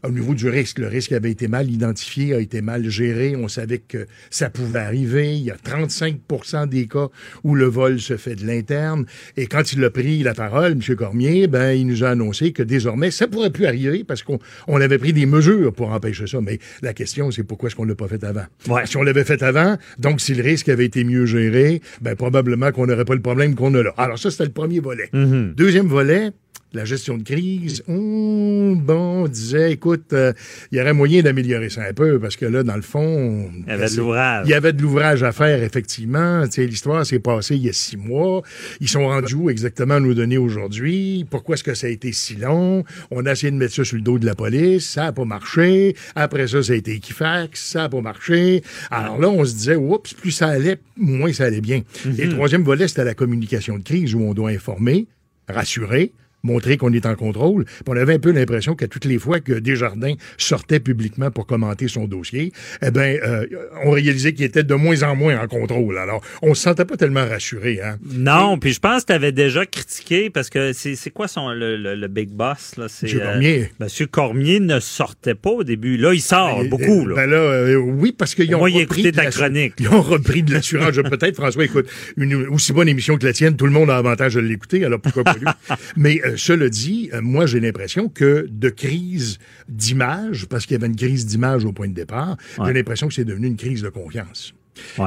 [0.04, 3.36] au niveau du risque, le risque avait été mal identifié, a été mal géré.
[3.36, 5.36] On savait que ça pouvait arriver.
[5.36, 7.08] Il y a 35% des cas
[7.44, 9.06] où le vol se fait de l'interne.
[9.38, 10.96] Et quand il a pris la parole, M.
[10.96, 14.80] Cormier, ben, il nous a annoncé que désormais, ça pourrait plus arriver parce qu'on on
[14.80, 16.42] avait pris des mesures pour empêcher ça.
[16.42, 18.46] Mais la question, c'est pourquoi est-ce qu'on l'a pas fait avant?
[18.86, 22.72] Si on l'avait fait avant, donc si le risque avait été mieux géré, ben, probablement
[22.72, 23.94] qu'on n'aurait pas le problème qu'on a là.
[23.98, 25.10] Alors ça, c'était le premier volet.
[25.14, 25.56] Mm-hmm.
[25.56, 26.32] Deuxième volet,
[26.74, 30.34] la gestion de crise, bon, on disait, écoute, euh,
[30.72, 33.68] il y aurait moyen d'améliorer ça un peu parce que là, dans le fond, il
[33.68, 34.48] y avait de l'ouvrage.
[34.48, 36.46] Il y avait de l'ouvrage à faire, effectivement.
[36.46, 38.42] Tu sais, l'histoire s'est passée il y a six mois.
[38.80, 41.26] Ils sont rendus où exactement à nous donner aujourd'hui?
[41.30, 42.84] Pourquoi est-ce que ça a été si long?
[43.10, 44.90] On a essayé de mettre ça sur le dos de la police.
[44.90, 45.96] Ça n'a pas marché.
[46.16, 47.62] Après ça, ça a été Equifax.
[47.62, 48.64] Ça n'a pas marché.
[48.90, 51.82] Alors là, on se disait, oups, plus ça allait, moins ça allait bien.
[52.18, 55.08] Et le troisième volet, c'était la communication de crise où on doit informer,
[55.48, 56.12] rassurer,
[56.44, 57.66] montrer qu'on est en contrôle.
[57.66, 61.46] Puis on avait un peu l'impression qu'à toutes les fois que Desjardins sortait publiquement pour
[61.46, 63.46] commenter son dossier, eh ben, euh,
[63.84, 65.98] on réalisait qu'il était de moins en moins en contrôle.
[65.98, 67.80] Alors, on se sentait pas tellement rassuré.
[67.84, 67.98] Hein?
[68.04, 71.78] Non, puis je pense que tu avais déjà critiqué parce que c'est quoi son le,
[71.78, 72.86] le, big boss là?
[72.86, 73.62] Monsieur Cormier.
[73.64, 75.98] Euh, Monsieur Cormier ne sortait pas au début.
[75.98, 77.06] Là, il sort beaucoup.
[77.08, 77.16] Là.
[77.16, 79.74] Ben là, euh, oui, parce qu'ils ont Moi, repris ta chronique.
[79.80, 80.96] Ils ont repris de l'assurance.
[80.96, 81.88] Peut-être, François, écoute,
[82.18, 84.86] une aussi bonne émission que la tienne, tout le monde a avantage de l'écouter.
[84.86, 85.48] Alors pourquoi pas lui?
[85.96, 89.38] Mais cela dit, euh, moi, j'ai l'impression que de crise
[89.70, 93.14] d'image, parce qu'il y avait une crise d'image au point de départ, j'ai l'impression que
[93.14, 94.54] c'est devenu une crise de confiance.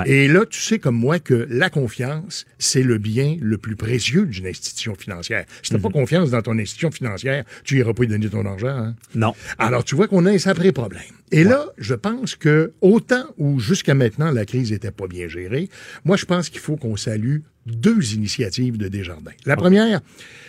[0.07, 4.27] Et là, tu sais comme moi que la confiance, c'est le bien le plus précieux
[4.27, 5.45] d'une institution financière.
[5.63, 5.95] Si tu n'as pas Mhm.
[5.95, 8.69] confiance dans ton institution financière, tu iras pas y donner ton argent.
[8.69, 8.95] Hein?
[9.15, 9.35] Non.
[9.59, 11.03] Alors, tu vois qu'on a un sacré problème.
[11.33, 15.69] Et là, je pense que autant où jusqu'à maintenant la crise n'était pas bien gérée,
[16.05, 19.33] moi, je pense qu'il faut qu'on salue deux initiatives de Desjardins.
[19.47, 20.01] La première,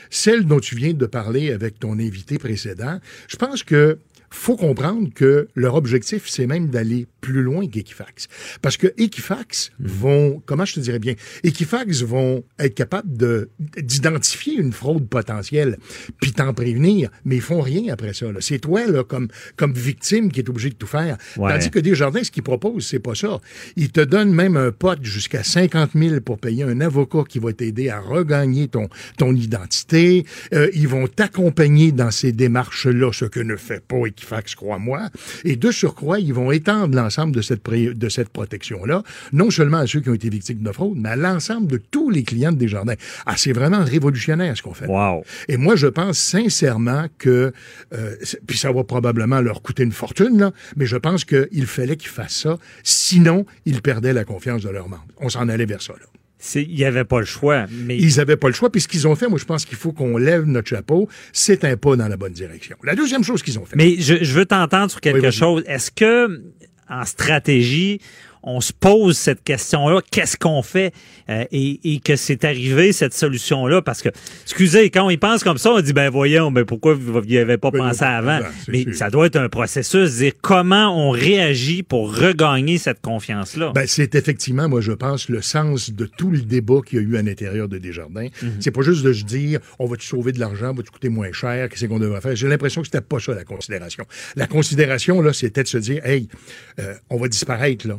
[0.09, 2.99] celle dont tu viens de parler avec ton invité précédent.
[3.27, 3.97] Je pense que
[4.35, 8.27] faut comprendre que leur objectif, c'est même d'aller plus loin qu'Equifax.
[8.61, 14.55] Parce que Equifax vont, comment je te dirais bien, Equifax vont être capables de, d'identifier
[14.55, 15.77] une fraude potentielle,
[16.21, 18.31] puis t'en prévenir, mais ils font rien après ça.
[18.31, 18.39] là.
[18.41, 21.17] C'est toi, là, comme, comme victime, qui est obligé de tout faire.
[21.37, 21.51] Ouais.
[21.51, 23.39] Tandis que Desjardins, ce qu'ils proposent, c'est pas ça.
[23.75, 27.53] Ils te donnent même un pote jusqu'à 50 000 pour payer un avocat qui va
[27.53, 30.25] t'aider à regagner ton, ton identité.
[30.53, 34.24] Euh, ils vont t'accompagner dans ces démarches-là, ce que ne fait pas Equifax,
[34.55, 35.09] crois-moi.
[35.43, 39.03] Et de surcroît, ils vont étendre l'ensemble de cette, pré- de cette protection-là,
[39.33, 42.09] non seulement à ceux qui ont été victimes de fraude, mais à l'ensemble de tous
[42.09, 42.95] les clients de Desjardins.
[43.25, 44.87] Ah, c'est vraiment révolutionnaire ce qu'on fait.
[44.87, 45.23] Wow.
[45.47, 47.53] Et moi, je pense sincèrement que,
[47.93, 48.15] euh,
[48.47, 52.09] puis ça va probablement leur coûter une fortune, là, mais je pense qu'il fallait qu'ils
[52.09, 52.57] fassent ça.
[52.83, 55.05] Sinon, ils perdaient la confiance de leurs membres.
[55.19, 55.93] On s'en allait vers ça.
[55.93, 56.05] Là.
[56.47, 57.65] C'est- Il n'y avait pas le choix.
[57.71, 59.77] Mais Ils n'avaient pas le choix, puis ce qu'ils ont fait, moi, je pense qu'il
[59.77, 61.09] faut qu'on lève notre chapeau.
[61.33, 62.77] C'est un pas dans la bonne direction.
[62.83, 63.75] La deuxième chose qu'ils ont fait.
[63.75, 65.63] Mais je, je veux t'entendre sur quelque Oui, chose.
[65.65, 66.43] Est-ce que
[66.87, 67.99] en stratégie,
[68.45, 70.93] on se pose cette question-là, qu'est-ce qu'on fait
[71.29, 74.09] euh, et, et que c'est arrivé cette solution-là parce que
[74.43, 77.37] excusez quand on y pense comme ça, on dit ben voyons, mais pourquoi vous n'y
[77.37, 78.39] avez pas Ben, pensé avant?
[78.39, 78.95] ben, c'est Mais sûr.
[78.95, 83.71] ça doit être un processus, dire comment on réagit pour regagner cette confiance-là.
[83.73, 87.05] Ben, c'est effectivement, moi, je pense, le sens de tout le débat qu'il y a
[87.05, 88.27] eu à l'intérieur de Desjardins.
[88.41, 88.51] Mhm.
[88.59, 91.09] C'est pas juste de se dire, on va te sauver de l'argent, va te coûter
[91.09, 92.35] moins cher, qu'est-ce qu'on devrait faire?
[92.35, 94.05] J'ai l'impression que c'était pas ça, la considération.
[94.35, 96.27] La considération, là, c'était de se dire, hey,
[96.79, 97.97] euh, on va disparaître, là.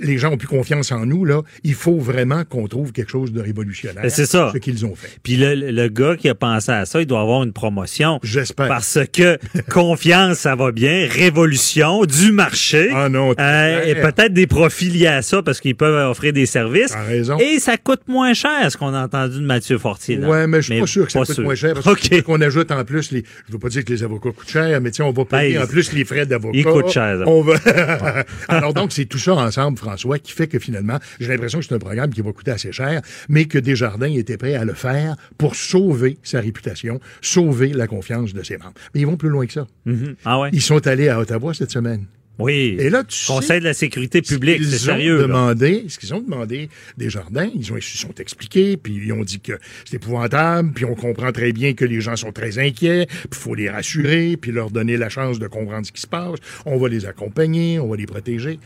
[0.00, 1.42] Les gens ont plus confiance en nous, là.
[1.64, 4.02] Il faut vraiment qu'on trouve quelque chose de révolutionnaire.
[4.02, 4.50] Ben, c'est ça.
[4.52, 5.18] Ce qu'ils ont fait.
[5.22, 8.18] Puis le, le gars qui a pensé à ça, il doit avoir une promotion.
[8.22, 8.68] J'espère.
[8.68, 9.38] Parce que
[9.70, 11.06] confiance, ça va bien.
[11.10, 12.90] Révolution du marché.
[12.94, 13.34] Ah non.
[13.38, 16.92] Euh, et peut-être des profits liés à ça parce qu'ils peuvent offrir des services.
[16.92, 17.38] T'as raison.
[17.38, 20.16] Et ça coûte moins cher, ce qu'on a entendu de Mathieu Fortier.
[20.16, 20.28] là.
[20.28, 21.44] Ouais, mais je suis pas sûr que ça coûte sûr.
[21.44, 23.24] moins cher parce qu'on ajoute en plus les.
[23.46, 25.64] Je veux pas dire que les avocats coûtent cher, mais tiens, on va payer Ben,
[25.64, 26.58] en plus les frais d'avocat.
[26.58, 27.18] ils coûtent cher.
[27.26, 27.54] On va.
[28.48, 31.74] Alors donc c'est tout ça ensemble, François, qui fait que finalement, j'ai l'impression que c'est
[31.74, 35.16] un programme qui va coûter assez cher, mais que Desjardins était prêt à le faire
[35.36, 38.74] pour sauver sa réputation, sauver la confiance de ses membres.
[38.94, 39.66] Mais ils vont plus loin que ça.
[39.86, 40.14] Mhm.
[40.24, 40.50] Ah ouais?
[40.52, 42.06] Ils sont allés à Ottawa cette semaine.
[42.38, 42.76] Oui.
[42.78, 45.16] Et là, tu Conseil sais, de la sécurité publique, ils c'est ont sérieux.
[45.16, 45.22] là.
[45.22, 49.24] demandé, ce qu'ils ont demandé des jardins, ils ont ils sont expliqués, puis ils ont
[49.24, 49.54] dit que
[49.84, 53.36] c'est épouvantable, puis on comprend très bien que les gens sont très inquiets, puis il
[53.36, 56.38] faut les rassurer, puis leur donner la chance de comprendre ce qui se passe.
[56.64, 58.60] On va les accompagner, on va les protéger.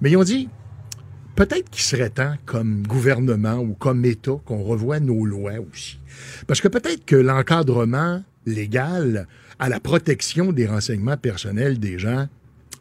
[0.00, 0.48] Mais ils ont dit,
[1.36, 5.98] peut-être qu'il serait temps, comme gouvernement ou comme État, qu'on revoie nos lois aussi.
[6.46, 9.26] Parce que peut-être que l'encadrement légal
[9.58, 12.28] à la protection des renseignements personnels des gens,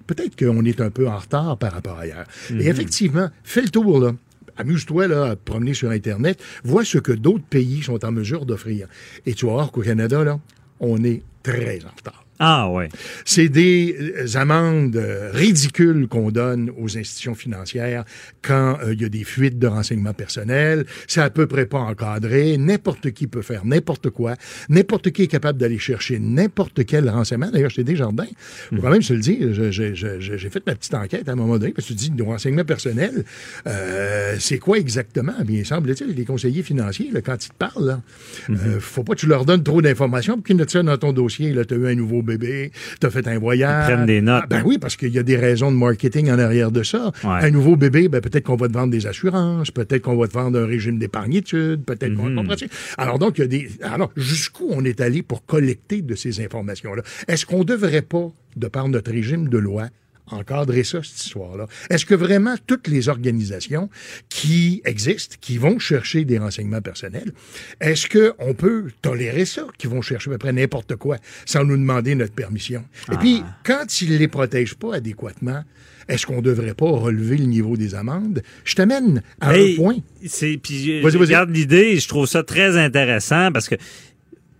[0.08, 2.26] peut-être qu'on est un peu en retard par rapport à ailleurs.
[2.52, 2.62] Mhm.
[2.62, 4.14] Et effectivement, fais le tour, là.
[4.56, 8.46] Amuse-toi là, à te promener sur Internet, vois ce que d'autres pays sont en mesure
[8.46, 8.88] d'offrir.
[9.26, 10.40] Et tu vas voir qu'au Canada, là,
[10.80, 12.23] on est très en retard.
[12.46, 12.90] Ah ouais.
[13.24, 18.04] C'est des euh, amendes euh, ridicules qu'on donne aux institutions financières
[18.42, 20.86] quand euh, il y a des fuites de renseignements personnels.
[21.08, 22.58] C'est à peu près pas encadré.
[22.58, 24.36] N'importe qui peut faire n'importe quoi.
[24.68, 27.50] N'importe qui est capable d'aller chercher n'importe quel renseignement.
[27.50, 28.28] D'ailleurs, chez Desjardins,
[28.70, 31.72] faut quand même se le dire, j'ai fait ma petite enquête à un moment donné
[31.72, 33.24] parce que tu dis, nos renseignements personnels,
[33.68, 35.34] euh, c'est quoi exactement?
[35.46, 38.02] Bien, semble-t-il, les conseillers financiers, là, quand ils te parlent, là,
[38.50, 41.54] euh, faut pas que tu leur donnes trop d'informations pour qu'ils ça dans ton dossier.
[41.68, 43.90] Tu as eu un nouveau bébé, tu as fait un voyage.
[43.90, 44.44] Ils prennent des notes.
[44.46, 47.12] Ah, ben oui, parce qu'il y a des raisons de marketing en arrière de ça.
[47.24, 47.30] Ouais.
[47.46, 50.34] Un nouveau bébé, ben peut-être qu'on va te vendre des assurances, peut-être qu'on va te
[50.34, 52.36] vendre un régime d'épargne-études, peut-être qu'on Mhm.
[52.36, 52.68] comprends-tu?
[52.98, 53.70] Alors donc, il y a des.
[53.84, 57.04] Alors, jusqu'où on est allé pour collecter de ces informations-là?
[57.28, 59.88] Est-ce qu'on devrait pas, de par notre régime de loi,
[60.34, 61.68] encadrer ça, cette histoire-là?
[61.90, 63.90] Est-ce que vraiment toutes les organisations
[64.30, 67.32] qui existent, qui vont chercher des renseignements personnels,
[67.80, 71.78] est-ce qu'on peut tolérer ça, qui vont chercher à peu près n'importe quoi, sans nous
[71.78, 72.84] demander notre permission?
[73.12, 75.64] Et puis, quand ils ne les protègent pas adéquatement,
[76.10, 78.44] est-ce qu'on ne devrait pas relever le niveau des amendes?
[78.66, 79.98] Je t'amène à un point.
[80.20, 83.76] Puis je regarde l'idée, je trouve ça très intéressant parce que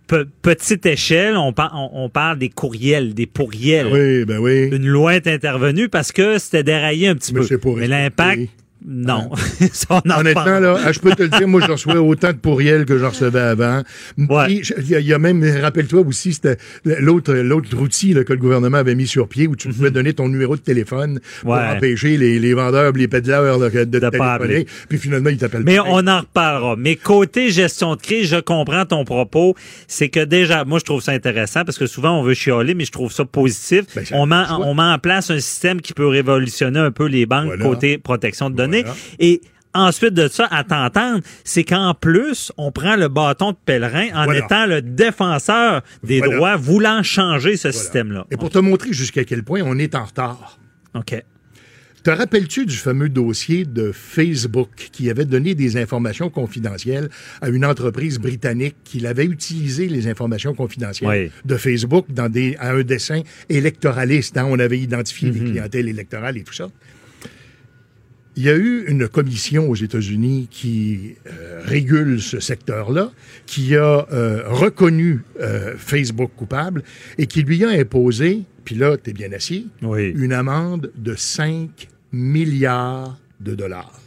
[0.06, 3.88] pe- petite échelle, on, par- on, on parle des courriels, des pourriels.
[3.92, 4.68] Oui, ben oui.
[4.72, 7.74] Une loi est intervenue parce que c'était déraillé un petit Mais peu.
[7.76, 8.42] Mais l'impact,
[8.86, 9.30] non.
[9.72, 12.28] Ça, on en Honnêtement, là, ah, je peux te le dire, moi, je reçois autant
[12.32, 13.82] de pourriels que je recevais avant.
[14.18, 18.24] Je- Il y, a- il y a même, rappelle-toi aussi, c'était l'autre, l'autre outil là,
[18.24, 21.20] que le gouvernement avait mis sur pied où tu pouvais donner ton numéro de téléphone
[21.42, 21.60] pour Mhm.
[21.60, 21.76] Ouais.
[21.76, 24.66] empêcher les, les vendeurs, les pédaleurs là, de, pas téléphoner.
[24.88, 25.84] Puis finalement, ils t'appellent Mais pas.
[25.86, 26.76] on en reparlera.
[26.76, 29.54] Mais côté gestion de crise, je comprends ton propos.
[29.88, 32.84] C'est que déjà, moi, je trouve ça intéressant parce que souvent, on veut chialer, mais
[32.84, 33.84] je trouve ça positif.
[33.96, 37.24] Ben, on, met, on met en place un système qui peut révolutionner un peu les
[37.26, 37.64] banques Voilà.
[37.64, 38.73] côté protection de données.
[38.82, 38.96] Voilà.
[39.18, 39.40] Et
[39.74, 44.24] ensuite de ça, à t'entendre, c'est qu'en plus, on prend le bâton de pèlerin en
[44.24, 44.44] Voilà.
[44.44, 46.36] étant le défenseur des Voilà.
[46.36, 48.26] droits, voulant changer ce système-là.
[48.30, 50.58] Et pour te montrer jusqu'à quel point on est en retard.
[50.94, 51.22] OK.
[52.04, 57.08] Te rappelles-tu du fameux dossier de Facebook qui avait donné des informations confidentielles
[57.40, 61.30] à une entreprise britannique qui avait utilisé les informations confidentielles Oui.
[61.46, 64.36] de Facebook dans des, à un dessin électoraliste?
[64.36, 64.44] hein?
[64.48, 65.34] On avait identifié Mhm.
[65.44, 66.68] les clientèles électorales et tout ça.
[68.36, 73.12] Il y a eu une commission aux États-Unis qui euh, régule ce secteur-là,
[73.46, 76.82] qui a euh, reconnu euh, Facebook coupable
[77.16, 83.18] et qui lui a imposé, puis là, t'es bien assis, une amende de 5 milliards
[83.40, 84.00] de dollars.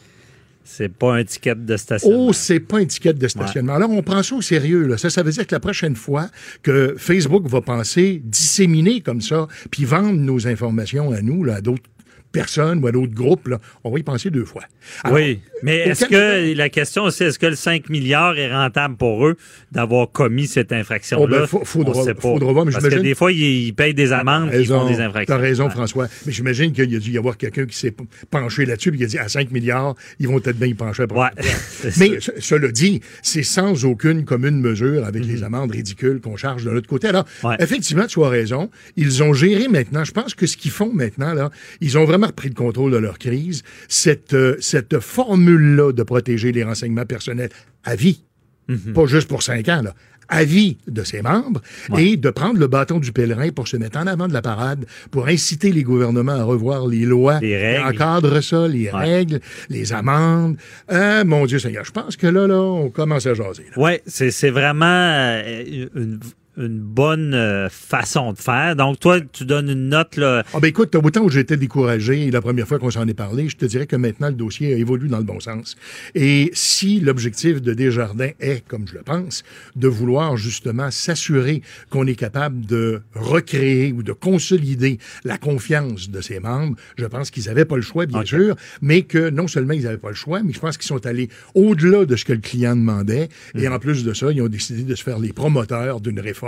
[0.66, 2.28] C'est pas un ticket de stationnement.
[2.28, 3.76] Oh, c'est pas une étiquette de stationnement.
[3.76, 4.86] Alors, on prend ça au sérieux.
[4.86, 4.98] Là.
[4.98, 6.30] Ça, ça veut dire que la prochaine fois
[6.62, 11.62] que Facebook va penser disséminer comme ça, puis vendre nos informations à nous, là, à
[11.62, 11.90] d'autres
[12.38, 14.64] personnes ou à d'autres groupes, là, on va y penser deux fois.
[15.04, 18.96] Alors, oui, mais est-ce que la question c'est est-ce que le 5 milliards est rentable
[18.98, 19.36] pour eux
[19.72, 21.48] d'avoir commis cette infraction-là?
[21.52, 22.22] Oh, ben, faudra- On sait pas.
[22.22, 25.36] faudra voir, mais Parce que des fois, ils, payent des amendes ils font des infractions.
[25.36, 25.70] T'as raison.
[25.70, 26.08] François.
[26.26, 27.94] Mais j'imagine qu'il y a dû y avoir quelqu'un qui s'est
[28.32, 31.04] penché là-dessus et qui a dit à 5 milliards, ils vont peut-être bien y pencher
[31.04, 31.32] après.
[31.98, 36.64] Mais ce- cela dit, c'est sans aucune commune mesure avec les amendes ridicules qu'on charge
[36.64, 37.08] de l'autre côté.
[37.08, 37.50] Alors, Mhm.
[37.50, 37.56] Ouais.
[37.60, 38.70] effectivement, tu as raison.
[38.96, 40.04] Ils ont géré maintenant.
[40.04, 41.50] Je pense que ce qu'ils font maintenant, là,
[41.82, 43.64] ils ont vraiment repris le contrôle de leur crise.
[43.88, 47.50] Cette, euh, cette formule-là de protéger les renseignements personnels
[47.84, 48.24] à vie,
[48.70, 48.94] Mhm.
[48.94, 49.94] pas juste pour cinq ans, là,
[50.30, 51.62] avis de ses membres
[51.98, 54.86] et de prendre le bâton du pèlerin pour se mettre en avant de la parade,
[55.10, 57.80] pour inciter les gouvernements à revoir les lois Les règles.
[57.82, 59.40] qui encadrent ça, les règles,
[59.70, 60.58] les amendes.
[60.90, 63.68] Ah, mon Dieu Seigneur, je pense que là, là, on commence à jaser.
[63.78, 66.20] Oui, c'est c'est vraiment euh, une,
[66.58, 68.76] une bonne euh, façon de faire.
[68.76, 70.44] Donc, toi, tu donnes une note, là.
[70.54, 73.58] Ah ben écoute, autant où j'étais découragé la première fois qu'on s'en est parlé, je
[73.58, 75.76] te dirais que maintenant le dossier a évolué dans le bon sens.
[76.16, 79.44] Et si l'objectif de Desjardins est, comme je le pense,
[79.76, 86.22] de vouloir justement s'assurer qu'on est capable de recréer ou de consolider la confiance de
[86.22, 89.74] ses membres, je pense qu'ils n'avaient pas le choix, bien sûr, mais que non seulement
[89.74, 92.34] ils n'avaient pas le choix, mais je pense qu'ils sont allés au-delà de ce que
[92.34, 93.30] le client demandait.
[93.56, 96.47] Et en plus de ça, ils ont décidé de se faire les promoteurs d'une réforme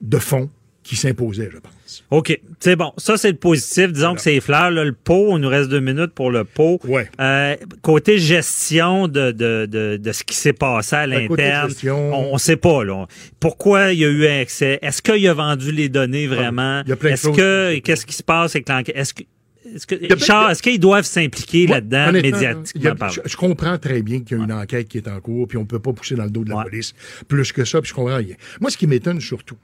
[0.00, 0.48] de fond
[0.82, 2.04] qui s'imposait, je pense.
[2.10, 2.92] OK, c'est bon.
[2.98, 3.90] Ça, c'est le positif.
[3.90, 4.70] Disons que c'est fleurs.
[4.70, 6.78] Là, le pot, on nous reste deux minutes pour le pot.
[6.84, 7.08] Ouais.
[7.20, 11.72] Euh, côté gestion de, de, de, de ce qui s'est passé à Ben, l'interne,
[12.12, 12.84] on ne sait pas.
[12.84, 13.06] Là.
[13.40, 14.78] Pourquoi il y a eu un excès?
[14.82, 16.82] Est-ce qu'il a vendu les données vraiment?
[16.84, 17.36] Il y a plein de Est-ce choses.
[17.36, 18.94] que Qu'est-ce qui se passe avec l'enquête?
[18.96, 19.22] Est-ce que
[19.74, 24.20] est-ce que, Richard, est-ce qu'ils doivent s'impliquer là-dedans médiatiquement a- je, je comprends très bien
[24.20, 26.24] qu'il y a une enquête qui est en cours, puis on peut pas pousser dans
[26.24, 26.94] le dos de la police
[27.28, 28.34] plus que ça, puis je comprends rien.
[28.60, 29.56] Moi, ce qui m'étonne surtout,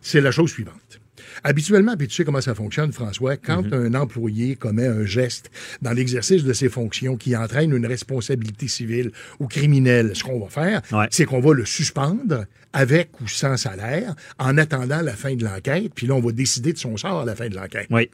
[0.00, 1.00] c'est la chose suivante.
[1.44, 3.86] Habituellement, puis tu sais comment ça fonctionne, François, quand Mm-hmm.
[3.86, 5.50] un employé commet un geste
[5.82, 10.48] dans l'exercice de ses fonctions qui entraîne une responsabilité civile ou criminelle, ce qu'on va
[10.48, 15.44] faire, c'est qu'on va le suspendre avec ou sans salaire en attendant la fin de
[15.44, 17.86] l'enquête, puis là, on va décider de son sort à la fin de l'enquête.
[17.90, 18.10] Oui.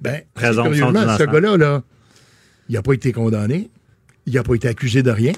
[0.00, 1.82] Ben, curieusement, ce gars-là, là,
[2.68, 3.70] il n'a pas été condamné,
[4.26, 5.32] il n'a pas été accusé de rien.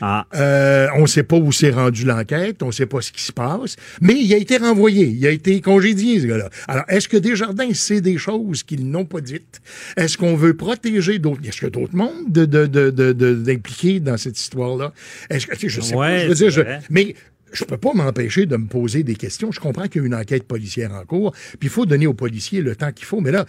[0.00, 0.26] Ah.
[0.36, 3.20] Euh, on ne sait pas où s'est rendue l'enquête, on ne sait pas ce qui
[3.20, 6.50] se passe, mais il a été renvoyé, il a été congédié, ce gars-là.
[6.68, 9.60] Alors, est-ce que Desjardins sait des choses qu'ils n'ont pas dites?
[9.96, 11.40] Est-ce qu'on veut protéger d'autres?
[11.44, 14.92] Est-ce qu'il y a d'autres mondes de, de, de, de- dans cette histoire-là?
[15.30, 17.16] Est-ce que, je sais Ouais, pas, je veux dire, je- mais
[17.52, 19.50] je peux pas m'empêcher de me poser des questions.
[19.52, 22.14] Je comprends qu'il y a une enquête policière en cours, puis il faut donner aux
[22.14, 23.44] policiers le temps qu'il faut, mais là,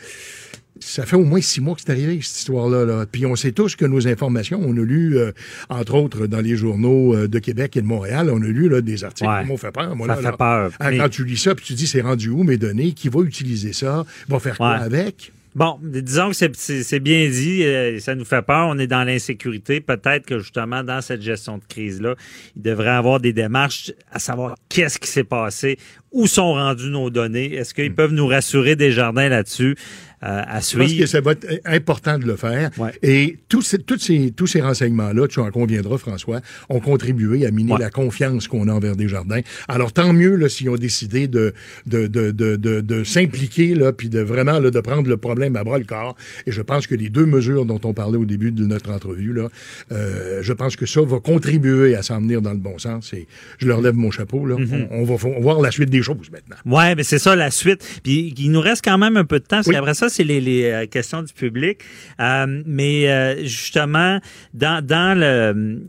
[0.82, 2.86] ça fait au moins six mois que c'est arrivé, cette histoire-là.
[2.86, 3.06] Là.
[3.12, 5.32] Puis on sait tous que nos informations, on a lu, euh,
[5.70, 8.80] entre autres, dans les journaux euh, de Québec et de Montréal, on a lu là,
[8.80, 9.42] des articles Ouais.
[9.42, 9.94] qui m'ont fait peur.
[9.96, 10.72] Moi, Ça là, fait peur.
[10.80, 12.94] Ah, Mais- Quand tu lis ça, puis tu dis, c'est rendu où mes données?
[12.94, 14.06] Qui va utiliser ça?
[14.30, 15.34] Va faire quoi avec?
[15.56, 19.82] Bon, disons que c'est- bien dit, euh, ça nous fait peur, on est dans l'insécurité.
[19.82, 22.14] Peut-être que justement, dans cette gestion de crise-là,
[22.56, 25.78] il devrait avoir des démarches à savoir qu'est-ce qui s'est passé,
[26.12, 29.76] où sont rendues nos données, est-ce qu'ils peuvent nous rassurer des jardins là-dessus?
[30.24, 31.08] Euh, à Je pense que suivre.
[31.08, 32.72] ça va être important de le faire.
[33.02, 37.52] Et tous ces, tous ces, tous ces renseignements-là, tu en conviendras, François, ont contribué à
[37.52, 39.42] miner la confiance qu'on a envers Desjardins.
[39.68, 41.54] Alors, tant mieux là, s'ils ont décidé de,
[41.86, 45.64] de, de, de, de, s'impliquer, là, puis de vraiment là, de prendre le problème à
[45.64, 46.16] bras le corps.
[46.46, 49.34] Et je pense que les deux mesures dont on parlait au début de notre entrevue,
[49.34, 49.48] là,
[49.92, 53.14] euh, je pense que ça va contribuer à s'en venir dans le bon sens.
[53.14, 53.28] Et
[53.58, 54.46] je leur lève mon chapeau.
[54.46, 54.58] Là.
[54.58, 54.88] Mhm.
[54.92, 56.56] on, on va on va voir la suite des choses maintenant.
[56.66, 58.02] Ouais, mais c'est ça la suite.
[58.04, 60.64] Puis il nous reste quand même un peu de temps parce qu'après ça c'est les,
[60.66, 61.80] euh, questions du public.
[62.20, 64.20] Euh, mais euh, justement
[64.54, 65.82] dans dans le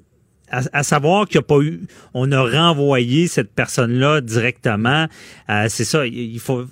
[0.53, 1.83] à, savoir qu'il a pas eu,
[2.13, 5.07] on a renvoyé cette personne-là directement.
[5.69, 6.65] C'est ça, il faut.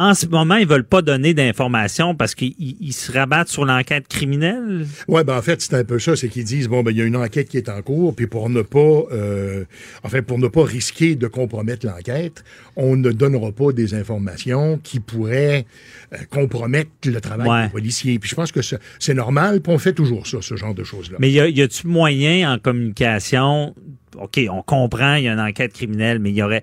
[0.00, 4.06] En ce moment, ils veulent pas donner d'informations parce qu'ils ils se rabattent sur l'enquête
[4.06, 4.86] criminelle?
[5.08, 7.02] Ouais, ben en fait, c'est un peu ça, c'est qu'ils disent bon ben il y
[7.02, 8.78] a une enquête qui est en cours, puis pour ne pas
[9.12, 9.64] euh,
[10.04, 12.44] enfin pour ne pas risquer de compromettre l'enquête,
[12.76, 15.66] on ne donnera pas des informations qui pourraient
[16.12, 17.64] euh, compromettre le travail Ouais.
[17.64, 18.18] des policiers.
[18.20, 21.10] Puis je pense que c'est normal, puis on fait toujours ça, ce genre de choses
[21.10, 21.16] là.
[21.18, 23.74] Mais y a- y a-tu moyen en communication?
[24.16, 26.62] OK, on comprend, il y a une enquête criminelle, mais il y aurait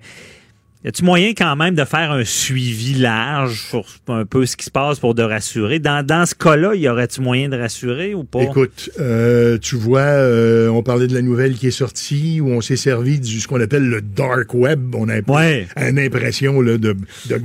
[0.84, 4.64] y a-tu moyen quand même de faire un suivi large sur un peu ce qui
[4.66, 5.78] se passe pour de rassurer?
[5.80, 8.42] Dans, dans ce cas-là, y aurait-tu moyen de rassurer ou pas?
[8.42, 12.60] Écoute, euh, tu vois, euh, on parlait de la nouvelle qui est sortie où on
[12.60, 14.94] s'est servi du ce qu'on appelle le dark web.
[14.94, 15.66] On a Ouais.
[15.76, 16.92] une impression là, de,
[17.28, 17.40] de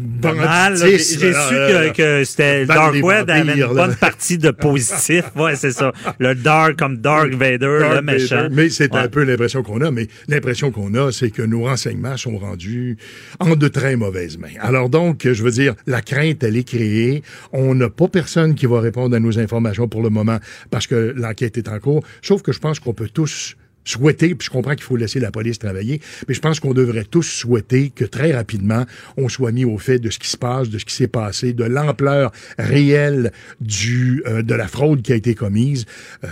[0.75, 3.87] J'ai su que, que c'était Dark Web avait vampires, une là.
[3.87, 5.23] bonne partie de positif.
[5.35, 5.93] Ouais, c'est ça.
[6.19, 8.35] Le Dark comme Dark Vader, le méchant.
[8.43, 8.55] Vader.
[8.55, 8.99] Mais c'est Ouais.
[8.99, 9.89] un peu l'impression qu'on a.
[9.89, 12.97] Mais l'impression qu'on a, c'est que nos renseignements sont rendus
[13.39, 14.59] en de très mauvaises mains.
[14.59, 17.23] Alors donc, je veux dire, la crainte, elle est créée.
[17.51, 20.37] On n'a pas personne qui va répondre à nos informations pour le moment
[20.69, 22.03] parce que l'enquête est en cours.
[22.21, 25.31] Sauf que je pense qu'on peut tous souhaiter, puis je comprends qu'il faut laisser la
[25.31, 28.85] police travailler, mais je pense qu'on devrait tous souhaiter que très rapidement,
[29.17, 31.53] on soit mis au fait de ce qui se passe, de ce qui s'est passé,
[31.53, 35.85] de l'ampleur réelle du euh, de la fraude qui a été commise.
[36.23, 36.27] Euh,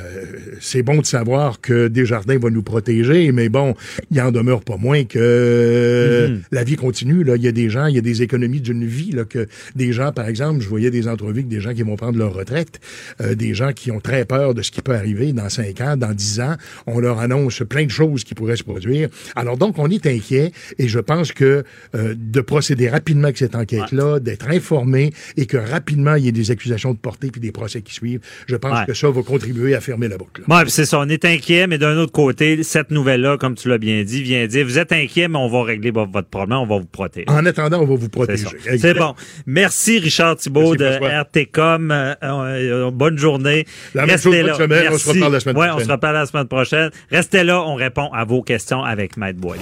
[0.59, 3.75] c'est bon de savoir que Desjardins va nous protéger, mais bon,
[4.11, 6.41] il en demeure pas moins que Mhm.
[6.51, 7.23] la vie continue.
[7.23, 9.47] Là, il y a des gens, il y a des économies d'une vie là que
[9.75, 12.33] des gens, par exemple, je voyais des entrevues avec des gens qui vont prendre leur
[12.33, 12.79] retraite,
[13.21, 15.95] euh, des gens qui ont très peur de ce qui peut arriver dans cinq ans,
[15.97, 16.55] dans dix ans.
[16.87, 19.09] On leur annonce annonce plein de choses qui pourraient se produire.
[19.35, 21.63] Alors donc, on est inquiet et je pense que
[21.95, 26.31] euh, de procéder rapidement avec cette enquête-là, d'être informé et que rapidement il y ait
[26.31, 28.85] des accusations de portée puis des procès qui suivent, je pense Ouais.
[28.85, 30.43] que ça va contribuer à fermer la boucle.
[30.47, 33.77] Puis c'est ça, on est inquiet, mais d'un autre côté, cette nouvelle-là, comme tu l'as
[33.79, 36.65] bien dit, vient dire, vous êtes inquiet, mais on va régler vo- votre problème, on
[36.67, 37.25] va vous protéger.
[37.29, 38.45] En attendant, on va vous protéger.
[38.77, 39.15] C'est bon.
[39.45, 41.05] Merci Richard Thibault Merci, de.
[41.05, 41.91] RTCOM.
[41.91, 43.65] Euh, euh, bonne journée.
[43.95, 44.53] La même Restez chose, bonne là.
[44.55, 44.79] semaine.
[44.91, 45.09] On se Merci.
[45.09, 45.81] reparle la semaine Ouais, prochaine.
[45.81, 46.89] on se reparle la semaine prochaine.
[47.11, 49.59] Restez là, on répond à vos questions avec Maître Boyle.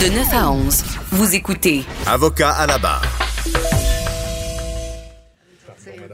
[0.00, 3.02] De 9 à 11, vous écoutez Avocat à la barre.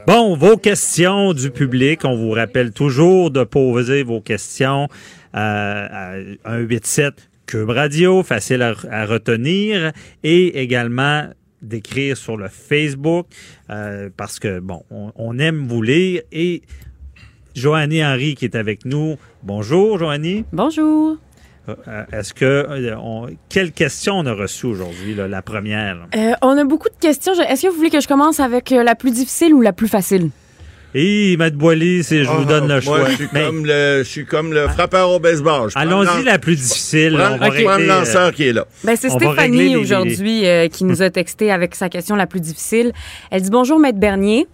[0.07, 4.87] Bon, vos questions du public, on vous rappelle toujours de poser vos questions
[5.35, 6.13] euh, à
[6.45, 9.91] 187 Cube Radio, facile à, à retenir,
[10.23, 11.27] et également
[11.61, 13.27] d'écrire sur le Facebook,
[13.69, 16.21] euh, parce que, bon, on, on aime vous lire.
[16.31, 16.63] Et
[17.55, 19.17] Joannie Henry qui est avec nous.
[19.43, 20.45] Bonjour, Joannie.
[20.53, 21.17] Bonjour.
[21.69, 22.45] Euh, Est-ce que...
[22.45, 26.07] euh, on- quelle question on a reçue aujourd'hui, la première?
[26.15, 27.33] Euh, on a beaucoup de questions.
[27.33, 30.29] Est-ce que vous voulez que je commence avec la plus difficile ou la plus facile?
[30.93, 33.09] Et Maître Boily, c'est, je vous Ah, donne le moi, choix.
[33.11, 35.69] Je suis, Mais- comme le, je suis comme le frappeur au baseball.
[35.75, 37.13] Allons-y la plus difficile.
[37.17, 38.65] Prends- on va ok, prends le régler, euh, lanceur qui est là.
[38.83, 42.41] Ben, c'est Stéphanie les- aujourd'hui euh, qui nous a texté avec sa question la plus
[42.41, 42.91] difficile.
[43.29, 44.47] Elle dit Bonjour, Maître Bernier.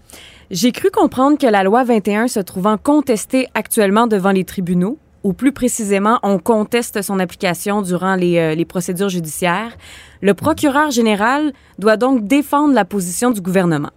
[0.50, 5.34] J'ai cru comprendre que la loi 21 se trouvant contestée actuellement devant les tribunaux, ou
[5.34, 9.76] plus précisément, on conteste son application durant les, euh, les procédures judiciaires.
[10.22, 13.92] Le procureur général doit donc défendre la position du gouvernement.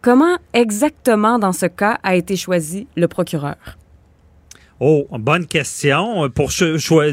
[0.00, 3.76] Comment exactement, dans ce cas, a été choisi le procureur?
[4.80, 6.28] Oh, bonne question.
[6.30, 6.48] Pour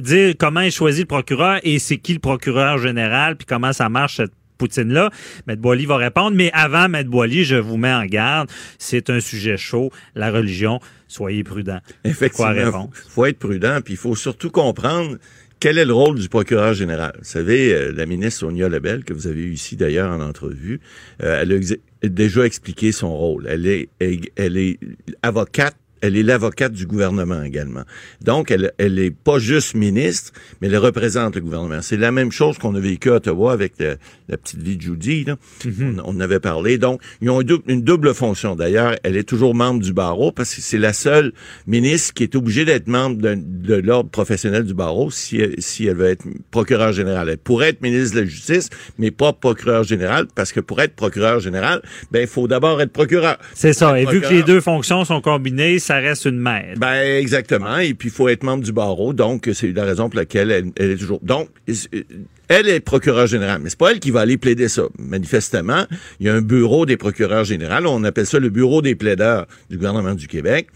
[0.02, 3.90] dire comment est choisi le procureur et c'est qui le procureur général, puis comment ça
[3.90, 5.10] marche cette poutine-là,
[5.48, 6.36] Maître Boily va répondre.
[6.36, 8.50] Mais avant, Maître Boily, je vous mets en garde.
[8.78, 10.80] C'est un sujet chaud, la religion.
[11.08, 11.80] Soyez prudents.
[12.04, 15.18] Quoi Effectivement, il faut être prudent, puis il faut surtout comprendre
[15.60, 17.14] quel est le rôle du procureur général.
[17.18, 20.80] Vous savez, euh, la ministre Sonia Lebel, que vous avez eu ici d'ailleurs en entrevue,
[21.22, 23.46] euh, elle a déjà expliqué son rôle.
[23.50, 24.80] Elle est, elle, elle est
[25.22, 25.76] avocate.
[26.02, 27.84] Elle est l'avocate du gouvernement également.
[28.22, 30.32] Donc, elle, elle est pas juste ministre,
[30.62, 31.82] mais elle représente le gouvernement.
[31.82, 33.98] C'est la même chose qu'on a vécu à Ottawa avec le-
[34.28, 35.26] la petite vie de Judy.
[35.26, 35.36] Là.
[35.66, 36.78] on, on en avait parlé.
[36.78, 38.56] Donc, ils ont une double, une double fonction.
[38.56, 41.34] D'ailleurs, elle est toujours membre du barreau parce que c'est la seule
[41.68, 45.86] ministre qui est obligée d'être membre de, de l'ordre professionnel du barreau si, elle- si
[45.88, 47.30] elle veut être procureur général.
[47.30, 50.96] Elle pourrait être ministre de la Justice, mais pas procureur général parce que pour être
[50.96, 51.82] procureur général,
[52.12, 53.38] ben, il faut d'abord être procureur.
[53.54, 54.00] C'est ça.
[54.00, 56.76] Et vu que les deux fonctions sont combinées, ça reste une mère.
[56.78, 57.80] ben exactement.
[57.80, 59.12] Et puis il faut être membre du barreau.
[59.12, 61.20] Donc c'est la raison pour laquelle elle, est toujours.
[61.24, 62.04] Donc euh,
[62.48, 64.84] elle est procureure générale, mais c'est pas elle qui va aller plaider ça.
[65.00, 65.88] Manifestement,
[66.20, 67.88] il y a un bureau des procureurs généraux.
[67.88, 70.68] On appelle ça le bureau des plaideurs du gouvernement du Québec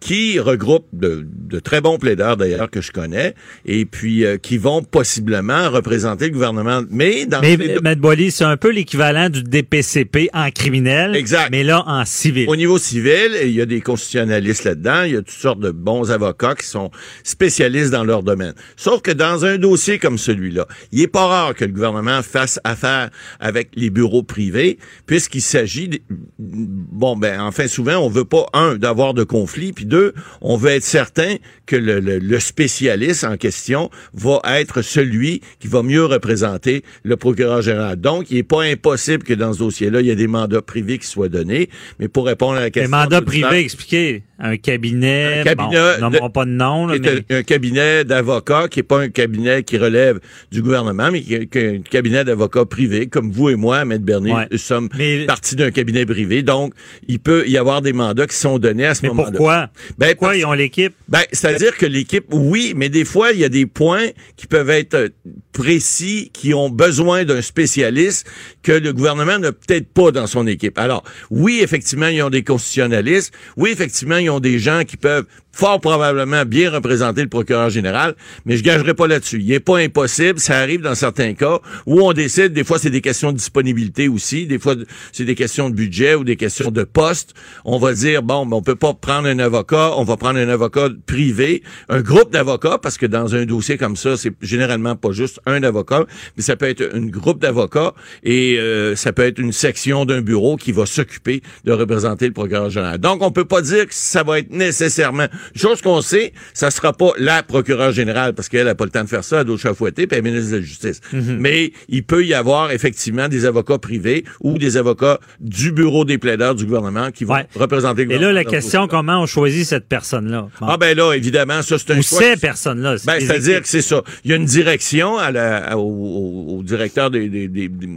[0.00, 3.34] qui regroupe de, de très bons plaideurs d'ailleurs que je connais
[3.66, 8.44] et puis euh, qui vont possiblement représenter le gouvernement mais dans Mais, les- Boily, c'est
[8.44, 11.14] un peu l'équivalent du DPCP en criminel.
[11.14, 11.48] Exact.
[11.50, 12.48] Mais là, en civil.
[12.48, 15.70] Au niveau civil, il y a des constitutionnalistes là-dedans, il y a toutes sortes de
[15.70, 16.90] bons avocats qui sont
[17.24, 18.54] spécialistes dans leur domaine.
[18.76, 22.58] Sauf que dans un dossier comme celui-là, il est pas rare que le gouvernement fasse
[22.64, 25.98] affaire avec les bureaux privés, puisqu'il s'agit, de-
[26.38, 30.70] bon ben enfin souvent on veut pas un d'avoir de conflit, puis deux, on veut
[30.70, 31.34] être certain
[31.66, 37.16] que le, le- le spécialiste en question va être celui qui va mieux représenter le
[37.16, 37.96] procureur général.
[38.00, 40.98] Donc, il n'est pas impossible que dans ce dossier-là, il y ait des mandats privés
[40.98, 41.68] qui soient donnés.
[41.98, 42.90] Mais pour répondre à la question...
[42.90, 44.22] mandats de- privés, expliquez.
[44.42, 45.40] Un cabinet.
[45.40, 47.36] Un cabinet bon, de- pas de nom, là, mais.
[47.36, 50.18] un, cabinet d'avocats qui est pas un cabinet qui relève
[50.50, 54.32] du gouvernement, mais qui est, un cabinet d'avocats privé, comme vous et moi, Maître Bernier,
[54.32, 54.46] Ouais.
[54.50, 56.42] nous sommes Mais- partie d'un cabinet privé.
[56.42, 56.72] Donc,
[57.06, 59.30] il peut y avoir des mandats qui sont donnés à ce Mais moment-là.
[59.30, 59.70] pourquoi?
[59.98, 60.94] Ben, Pourquoi ils ont l'équipe?
[61.08, 64.70] ben, c'est-à-dire que l'équipe, oui, mais des fois, il y a des points qui peuvent
[64.70, 65.10] être
[65.52, 68.26] précis, qui ont besoin d'un spécialiste
[68.62, 70.78] que le gouvernement n'a peut-être pas dans son équipe.
[70.78, 73.32] Alors, oui, effectivement, ils ont des constitutionnalistes.
[73.56, 78.14] Oui, effectivement, ils ont des gens qui peuvent fort probablement bien représenter le procureur général,
[78.44, 79.40] mais je gagerai pas là-dessus.
[79.40, 82.90] Il n'est pas impossible, ça arrive dans certains cas où on décide, des fois c'est
[82.90, 84.74] des questions de disponibilité aussi, des fois
[85.12, 87.34] c'est des questions de budget ou des questions de poste.
[87.64, 90.88] On va dire, bon, on peut pas prendre un avocat, on va prendre un avocat
[91.06, 95.40] privé, un groupe d'avocats, parce que dans un dossier comme ça, c'est généralement pas juste
[95.46, 96.06] un avocat,
[96.36, 100.04] mais ça peut être un groupe d'avocats, et et euh, ça peut être une section
[100.04, 102.98] d'un bureau qui va s'occuper de représenter le procureur général.
[102.98, 105.26] Donc, on peut pas dire que ça va être nécessairement...
[105.54, 109.04] Chose qu'on sait, ça sera pas la procureure générale, parce qu'elle a pas le temps
[109.04, 111.00] de faire ça, elle doit chafouetter, puis elle est ministre de la Justice.
[111.12, 116.18] Mais il peut y avoir effectivement des avocats privés ou des avocats du bureau des
[116.18, 118.34] plaideurs du gouvernement qui vont représenter le Et là, gouvernement.
[118.44, 120.48] la question, comment on choisit cette personne-là?
[120.60, 122.18] Ah ben là, évidemment, ça c'est un Ou choix.
[122.20, 122.96] ces personnes-là.
[123.04, 124.02] Ben, c'est-à-dire que c'est ça.
[124.24, 127.88] Il y a une direction à la, au, au- au directeur des, des- des- des-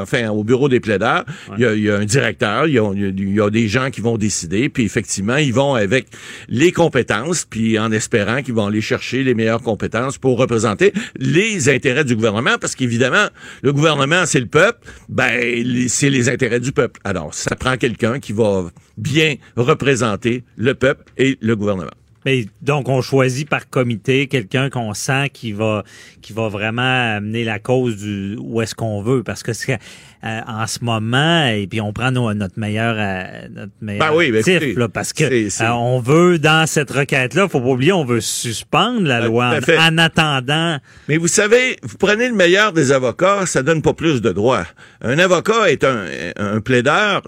[0.00, 1.24] enfin, au bureau des plaideurs.
[1.56, 4.00] Il, y a, il y a un directeur, il y y a- des gens qui
[4.00, 6.06] vont décider, puis effectivement, ils vont avec
[6.48, 11.68] les compétences, puis en espérant qu'ils vont aller chercher les meilleures compétences pour représenter les
[11.68, 13.26] intérêts du gouvernement, parce qu'évidemment,
[13.62, 17.00] le gouvernement, c'est le peuple, ben, c'est les intérêts du peuple.
[17.04, 21.90] Alors, ça prend quelqu'un qui va bien représenter le peuple et le gouvernement.
[22.26, 25.84] Mais donc, on choisit par comité quelqu'un qu'on sent qui va,
[26.22, 29.22] qui va vraiment amener la cause du où est-ce qu'on veut.
[29.22, 29.78] Parce que c'est
[30.24, 34.16] euh, en ce moment, et puis on prend nos- notre meilleur, euh, notre meilleur Ben
[34.16, 37.68] oui, ben actif, écoutez, là, parce que euh, on veut, dans cette requête-là, faut pas
[37.68, 39.78] oublier, on veut suspendre la loi à fait.
[39.78, 40.78] en, en attendant.
[41.08, 44.66] Mais vous savez, vous prenez le meilleur des avocats, ça donne pas plus de droits.
[45.02, 46.04] Un avocat est un,
[46.36, 47.22] un plaideur,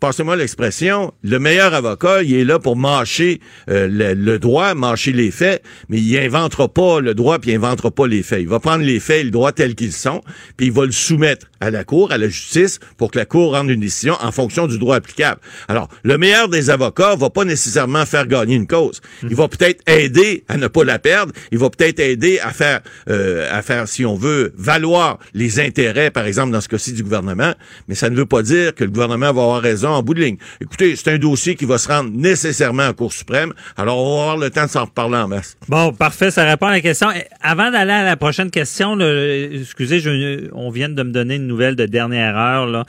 [0.00, 5.12] passez-moi l'expression, le meilleur avocat, il est là pour mâcher euh, le, le droit, mâcher
[5.12, 8.40] les faits, mais il inventera pas le droit puis il inventera pas les faits.
[8.40, 10.20] Il va prendre les faits et le droit tels qu'ils sont,
[10.56, 13.52] puis il va le soumettre à la cour, à la justice, pour que la cour
[13.54, 15.40] rende une décision en fonction du droit applicable.
[15.68, 19.00] Alors, le meilleur des avocats va pas nécessairement faire gagner une cause.
[19.22, 21.32] Il va peut-être aider à ne pas la perdre.
[21.52, 22.80] Il va peut-être aider à faire,
[23.10, 27.02] euh, à faire, si on veut, valoir les intérêts, par exemple, dans ce cas-ci du
[27.02, 27.52] gouvernement.
[27.88, 30.20] Mais ça ne veut pas dire que le gouvernement va avoir raison en bout de
[30.22, 30.36] ligne.
[30.60, 33.52] Écoutez, c'est un dossier qui va se rendre nécessairement en Cour suprême.
[33.76, 35.56] Alors, on va avoir le temps de s'en reparler en masse.
[35.68, 37.08] Bon, parfait, ça répond à la question.
[37.40, 41.76] Avant d'aller à la prochaine question, excusez, je- on vient de me donner une nouvelle
[41.76, 42.66] de dernière heure.
[42.66, 42.84] Là.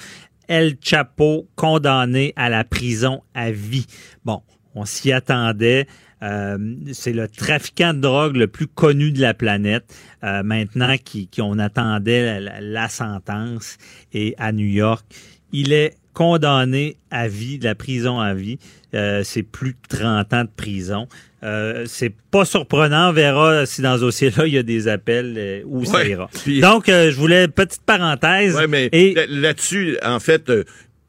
[0.48, 3.86] El Chapo condamné à la prison à vie.
[4.26, 4.42] Bon,
[4.76, 5.88] on s'y attendait.
[6.22, 6.58] Euh,
[6.92, 9.94] c'est le trafiquant de drogue le plus connu de la planète.
[10.24, 13.78] Euh, maintenant qui, on attendait la sentence
[14.14, 15.06] et à New York,
[15.52, 18.60] il est condamné à vie, de la prison à vie.
[18.94, 21.08] Euh, c'est plus de 30 ans de prison.
[21.44, 23.10] Euh, c'est pas surprenant.
[23.10, 26.30] On verra si dans ce dossier-là, il y a des appels euh, où ça ira.
[26.62, 28.56] Donc, euh, je voulais petite parenthèse.
[28.56, 30.64] Ouais, mais Et- là- là-dessus, en fait, euh,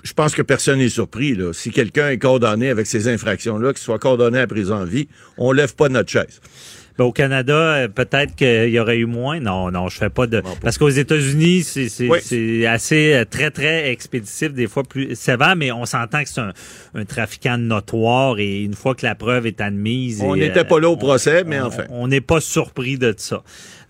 [0.04, 1.34] je pense que personne n'est surpris.
[1.34, 1.52] Là.
[1.52, 5.50] Si quelqu'un est condamné avec ces infractions-là, qu'il soit condamné à prison à vie, on
[5.52, 6.40] lève pas notre chaise.
[7.00, 9.40] Ben, au Canada, euh, peut-être qu'il y aurait eu moins.
[9.40, 10.42] Non, non, je fais pas de.
[10.60, 12.66] Parce qu'aux États-Unis, c'est Oui.
[12.66, 16.52] assez euh, très très expéditif, des fois plus sévère, mais on s'entend que c'est un,
[16.94, 20.20] un trafiquant notoire et une fois que la preuve est admise.
[20.22, 21.84] On n'était euh, pas là au on- procès, mais on- enfin.
[21.88, 23.42] On n'est pas surpris de ça.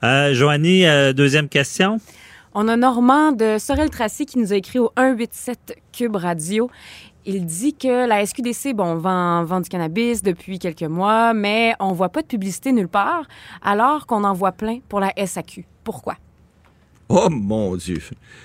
[0.04, 1.98] Euh, Joanie, euh, deuxième question.
[2.54, 6.70] On a Normand de Sorel-Tracy qui nous a écrit au 187 Cube Radio.
[7.32, 12.08] Il dit que la SQDC, bon, vend, du cannabis depuis quelques mois, mais on voit
[12.08, 13.22] pas de publicité nulle part,
[13.62, 15.64] alors qu'on en voit plein pour la SAQ.
[15.84, 16.16] Pourquoi?
[17.12, 17.98] Oh mon Dieu.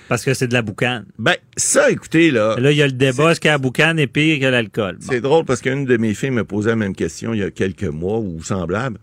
[0.08, 1.04] Parce que c'est de la boucane.
[1.18, 2.56] Ben, ça, écoutez, là.
[2.58, 4.96] Là, il y a le débat, est-ce que la boucane est pire que l'alcool?
[5.00, 5.06] Bon.
[5.08, 7.50] C'est drôle parce qu'une de mes filles me posait la même question il y a
[7.52, 8.98] quelques mois ou semblable.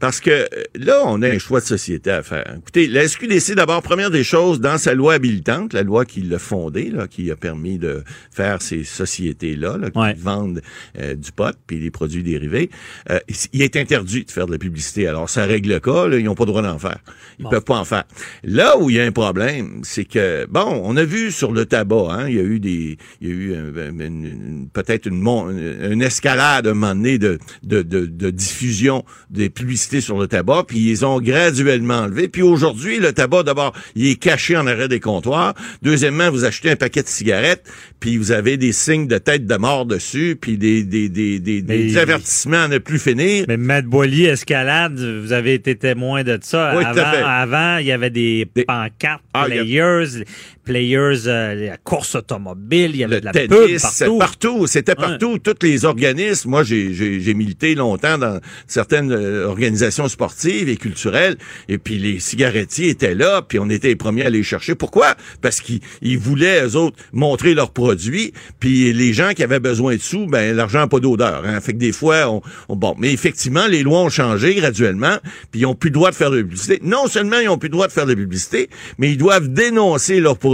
[0.00, 2.56] Parce que euh, là, on a un choix de société à faire.
[2.58, 6.40] Écoutez, la SQDC, d'abord, première des choses, dans sa loi habilitante, la loi qui l'a
[6.40, 10.14] fondée, là, qui a permis de faire ces sociétés-là, là, qui Ouais.
[10.14, 10.60] vendent
[10.98, 12.70] euh, du pot puis des produits dérivés,
[13.10, 13.20] euh,
[13.52, 15.06] il est interdit de faire de la publicité.
[15.06, 16.98] Alors, ça règle le cas, là, ils n'ont pas le droit d'en faire.
[17.38, 17.50] Ils Bon.
[17.50, 18.04] peuvent pas en faire.
[18.42, 21.66] Là où il y a un problème, c'est que, bon, on a vu sur le
[21.66, 25.20] tabac, hein, il y a eu des, il y a eu une- une- peut-être une,
[25.20, 30.18] mon- une escalade à un moment donné de, de, de, de diffusion des publicités sur
[30.18, 32.28] le tabac, puis ils ont graduellement enlevé.
[32.28, 35.54] Puis aujourd'hui, le tabac, d'abord, il est caché en arrêt des comptoirs.
[35.82, 37.66] Deuxièmement, vous achetez un paquet de cigarettes,
[38.00, 41.96] puis vous avez des signes de tête de mort dessus, puis des, des, des, des,
[41.96, 43.46] avertissements à ne plus finir.
[43.48, 46.74] Mais Matt Boily, Escalade, vous avez été témoin de ça.
[46.76, 50.24] Oui, avant, avant, il y avait des, pancartes, Ah, players,
[50.64, 54.18] players, euh, la course automobile, il y avait le de la tennis, pub partout.
[54.18, 56.50] partout, c'était partout, tous les organismes.
[56.50, 61.36] Moi, j'ai, milité longtemps dans certaines euh, organisations sportives et culturelles,
[61.68, 64.74] et puis les cigarettiers étaient là, puis on était les premiers à les chercher.
[64.74, 65.14] Pourquoi?
[65.42, 69.96] Parce qu'ils ils voulaient, eux autres, montrer leurs produits, puis les gens qui avaient besoin
[69.96, 71.42] de sous, ben l'argent n'a pas d'odeur.
[71.44, 71.60] Hein.
[71.60, 75.18] Fait que des fois, on, on- bon, mais effectivement, les lois ont changé graduellement,
[75.50, 76.78] puis ils ont plus le droit de faire de la publicité.
[76.82, 79.48] Non seulement ils ont plus le droit de faire de la publicité, mais ils doivent
[79.48, 80.53] dénoncer leurs produits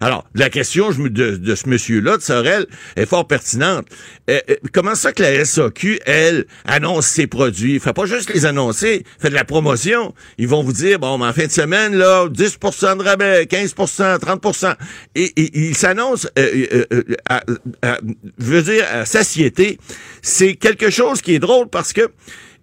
[0.00, 2.66] Alors, la question de, ce monsieur-là, de Sorel,
[2.96, 3.86] est fort pertinente.
[4.30, 7.78] Euh, euh, comment ça que la SAQ, elle, annonce ses produits?
[7.80, 10.14] Fait pas juste les annoncer, fait de la promotion.
[10.38, 14.18] Ils vont vous dire, bon, mais en fin de semaine, là, 10% de rabais, 15%
[14.18, 14.78] 30
[15.14, 16.84] Et, et ils s'annoncent, euh,
[18.38, 19.78] je veux dire, à satiété.
[20.22, 22.10] C'est quelque chose qui est drôle parce que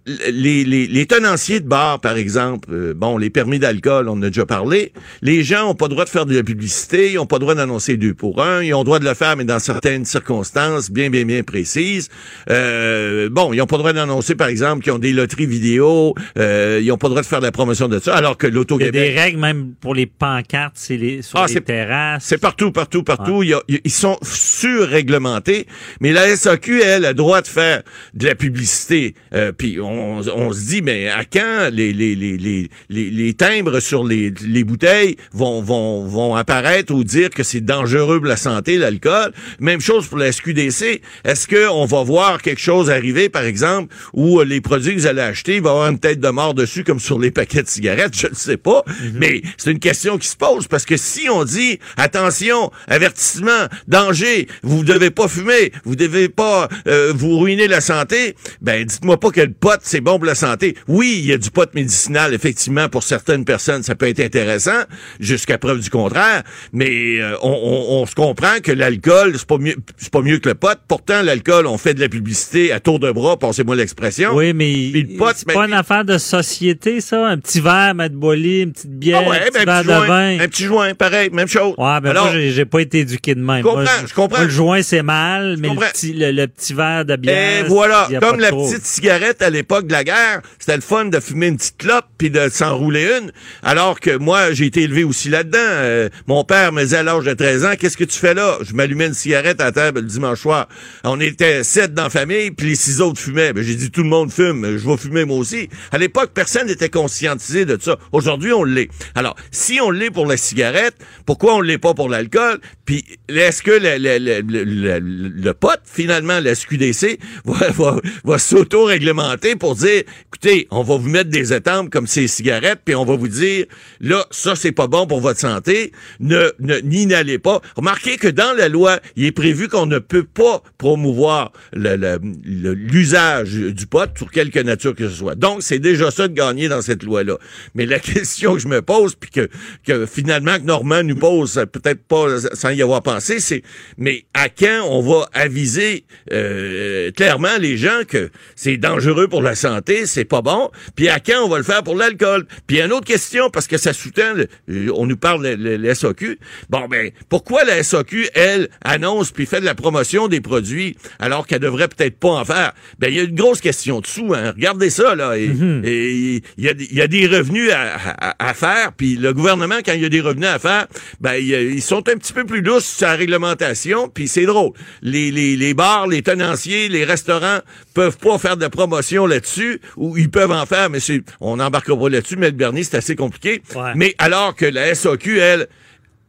[0.06, 4.22] les, les, les tenanciers de bar, par exemple, euh, bon, les permis d'alcool, on en
[4.24, 7.20] a déjà parlé, les gens ont pas le droit de faire de la publicité, ils
[7.20, 9.38] ont pas le droit d'annoncer deux pour un, ils ont le droit de le faire,
[9.38, 12.10] mais dans certaines circonstances bien, bien, bien précises.
[12.50, 16.16] Euh, bon, ils ont pas le droit d'annoncer, par exemple, qu'ils ont des loteries vidéo,
[16.38, 18.48] euh, ils ont pas le droit de faire de la promotion de ça, alors que
[18.48, 22.24] Il y a des règles même pour les pancartes, c'est les, sur Ah, les terrasses.
[22.26, 23.44] C'est partout, partout, partout.
[23.44, 25.68] Il y a- ils sont surréglementés.
[26.02, 29.16] Mais la SAQ, elle, a le droit de faire de la publicité.
[29.34, 33.34] Euh, Puis on, on se dit, mais à quand les, les, les, les, les, les
[33.34, 38.28] timbres sur les, les bouteilles vont, vont, vont apparaître ou dire que c'est dangereux pour
[38.28, 39.32] la santé, l'alcool?
[39.60, 41.02] Même chose pour la SQDC.
[41.24, 45.08] Est-ce qu'on va voir quelque chose arriver, par exemple, où euh, les produits que vous
[45.08, 47.64] allez acheter, il va y avoir une tête de mort dessus, comme sur les paquets
[47.64, 48.18] de cigarettes?
[48.18, 48.84] Je ne sais pas.
[49.14, 54.48] Mais c'est une question qui se pose parce que si on dit, attention, avertissement, danger,
[54.62, 59.32] vous devez pas fumer, vous devez pas euh, vous ruiner la santé, ben dites-moi pas
[59.32, 60.76] que le pot c'est bon pour la santé.
[60.88, 64.72] Oui, il y a du pot médicinal effectivement pour certaines personnes, ça peut être intéressant
[65.20, 66.42] jusqu'à preuve du contraire,
[66.72, 70.40] mais euh, on, on- on se comprend que l'alcool c'est pas mieux c'est pas mieux
[70.40, 70.78] que le pot.
[70.88, 74.32] Pourtant l'alcool, on fait de la publicité à tour de bras, passez-moi l'expression.
[74.34, 77.28] Oui, mais Puis le pot, c'est pas une affaire de société, ça?
[77.28, 79.88] Un petit verre, mettre une petite bière, Ah ouais, un petit ben, un verre petit
[79.88, 80.40] de joint, vin.
[80.44, 81.74] un petit joint, pareil, même chose.
[81.78, 83.58] Ouais, ben Alors- moi, j'ai pas été éduqué de même.
[83.58, 84.38] Je comprends, Moi, je comprends.
[84.38, 87.66] moi, le joint, c'est mal, mais le petit, le, le petit verre de bière.
[87.66, 88.70] Et voilà, comme la trop.
[88.70, 92.06] petite cigarette à l'époque de la guerre, c'était le fun de fumer une petite clope
[92.18, 93.32] puis de s'enrouler une.
[93.64, 95.58] Alors que moi, j'ai été élevé aussi là-dedans.
[95.60, 98.58] Euh, mon père me disait à l'âge de 13 ans, qu'est-ce que tu fais là?
[98.62, 100.68] Je m'allumais une cigarette à table le dimanche soir.
[101.04, 103.54] On était sept dans la famille, puis les six autres fumaient.
[103.54, 105.70] Ben, j'ai dit, tout le monde fume, je vais fumer moi aussi.
[105.92, 107.98] À l'époque, personne n'était conscientisé de ça.
[108.12, 108.90] Aujourd'hui, on l'est.
[109.16, 110.96] Alors, si on l'est pour la cigarette,
[111.26, 112.60] pourquoi on l'est pas pour l'alcool?
[112.86, 114.64] Puis, est-ce que le, le, le, le,
[115.00, 120.98] le- le pot, finalement, la SQDC, va, va, va s'auto-réglementer pour dire, écoutez, on va
[120.98, 123.66] vous mettre des étampes comme ces cigarettes, puis on va vous dire,
[124.02, 127.62] là, ça, c'est pas bon pour votre santé, ne, ne pas.
[127.78, 133.88] Remarquez que dans la loi, il est prévu qu'on ne peut pas promouvoir l'usage du
[133.88, 135.36] pot sur quelque nature que ce soit.
[135.36, 137.38] Donc, c'est déjà ça de gagner dans cette loi-là.
[137.74, 139.48] Mais la question que je me pose, puis que,
[139.88, 143.64] que finalement que Normand nous pose, peut-être pas sans y avoir pensé, c'est
[143.98, 146.04] mais à quand on va aviser
[146.34, 151.20] euh, clairement les gens que c'est dangereux pour la santé, c'est pas bon, puis à
[151.20, 152.46] quand on va le faire pour l'alcool?
[152.68, 154.34] Puis il y a une autre question, parce que ça sous-tend,
[154.70, 156.40] euh, on nous parle de le SAQ.
[156.70, 161.48] Bon, ben, pourquoi la SAQ, elle, annonce puis fait de la promotion des produits alors
[161.48, 162.74] qu'elle devrait peut-être pas en faire?
[163.00, 164.52] Ben, il y a une grosse question dessous, hein.
[164.56, 165.38] Regardez ça, là.
[165.38, 169.80] Et il y, a, y a des revenus à, à- à faire, puis le gouvernement,
[169.86, 170.88] quand il y a des revenus à faire,
[171.22, 174.72] ben, ils sont un petit peu plus lousses sur la réglementation, puis c'est drôle.
[175.02, 177.60] Les, les, les bars, les tenanciers, les restaurants
[177.94, 181.98] peuvent pas faire de promotion là-dessus, ou ils peuvent en faire, mais c'est, on n'embarquera
[181.98, 183.62] pas là-dessus, mais le Bernier, c'est assez compliqué.
[183.76, 183.92] Ouais.
[183.96, 185.68] Mais alors que la SAQ, elle,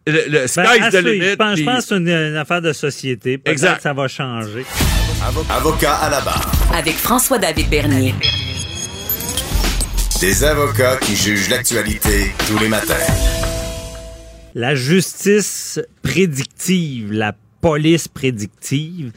[0.07, 1.31] le, le Ben, the limit.
[1.31, 3.39] Je pense, que c'est une, une affaire de société.
[3.39, 3.77] Peut-être Exact.
[3.77, 4.65] que ça va changer.
[5.51, 6.53] Avocat à la barre.
[6.75, 8.15] Avec François-David Bernier.
[10.21, 12.95] Des avocats qui jugent l'actualité tous les matins.
[14.55, 19.11] La justice prédictive, la police prédictive.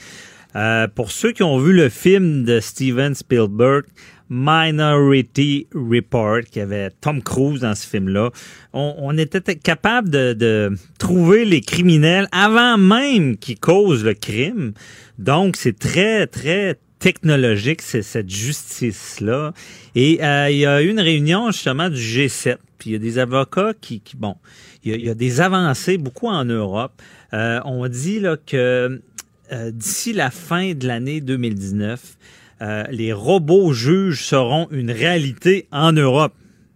[0.57, 3.83] Euh, pour ceux qui ont vu le film de Steven Spielberg,
[4.29, 8.31] Minority Report, qui avait Tom Cruise dans ce film-là,
[8.73, 14.73] on, on était capable de, de trouver les criminels avant même qu'ils causent le crime.
[15.19, 19.53] Donc, c'est très, très technologique, c'est cette justice-là.
[19.95, 22.57] Et euh, il y a eu une réunion justement du G7.
[22.79, 24.35] Puis il y a des avocats qui, qui bon,
[24.83, 26.93] il y, a, il y a des avancées beaucoup en Europe.
[27.33, 29.01] Euh, on dit là que
[29.51, 32.17] euh, d'ici la fin de l'année 2019,
[32.61, 36.33] euh, les robots juges seront une réalité en Europe.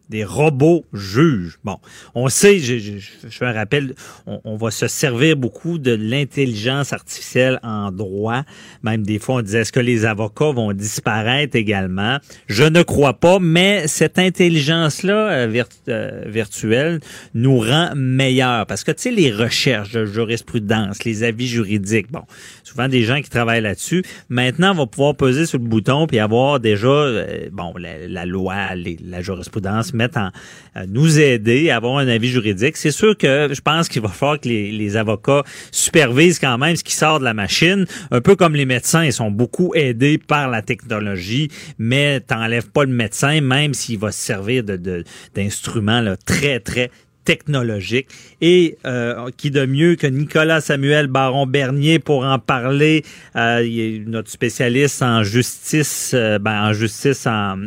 [0.09, 1.57] Des robots juges.
[1.63, 1.77] Bon,
[2.15, 3.95] on sait, je, je, je fais un rappel,
[4.27, 8.43] on, on va se servir beaucoup de l'intelligence artificielle en droit.
[8.83, 12.17] Même des fois, on disait, est-ce que les avocats vont disparaître également?
[12.47, 16.99] Je ne crois pas, mais cette intelligence-là euh, euh, virtuelle
[17.33, 18.65] nous rend meilleurs.
[18.65, 22.23] Parce que, tu sais, les recherches de jurisprudence, les avis juridiques, bon,
[22.71, 26.19] souvent des gens qui travaillent là-dessus, maintenant, on va pouvoir peser sur le bouton puis
[26.19, 30.31] avoir déjà, euh, bon, la, loi, la jurisprudence mettre en
[30.73, 32.77] à nous aider à avoir un avis juridique.
[32.77, 36.83] C'est sûr que je pense qu'il va falloir que les, avocats supervisent quand même ce
[36.83, 40.49] qui sort de la machine, un peu comme les médecins, ils sont beaucoup aidés par
[40.49, 45.03] la technologie, mais t'enlèves pas le médecin, même s'il va se servir de
[45.33, 46.91] d'instruments là, très, très
[47.25, 48.07] technologique.
[48.41, 53.03] Et euh, qui de mieux que Nicolas Samuel Baron Bernier pour en parler.
[53.35, 57.57] Euh, il est notre spécialiste en justice, euh, ben, en justice, en,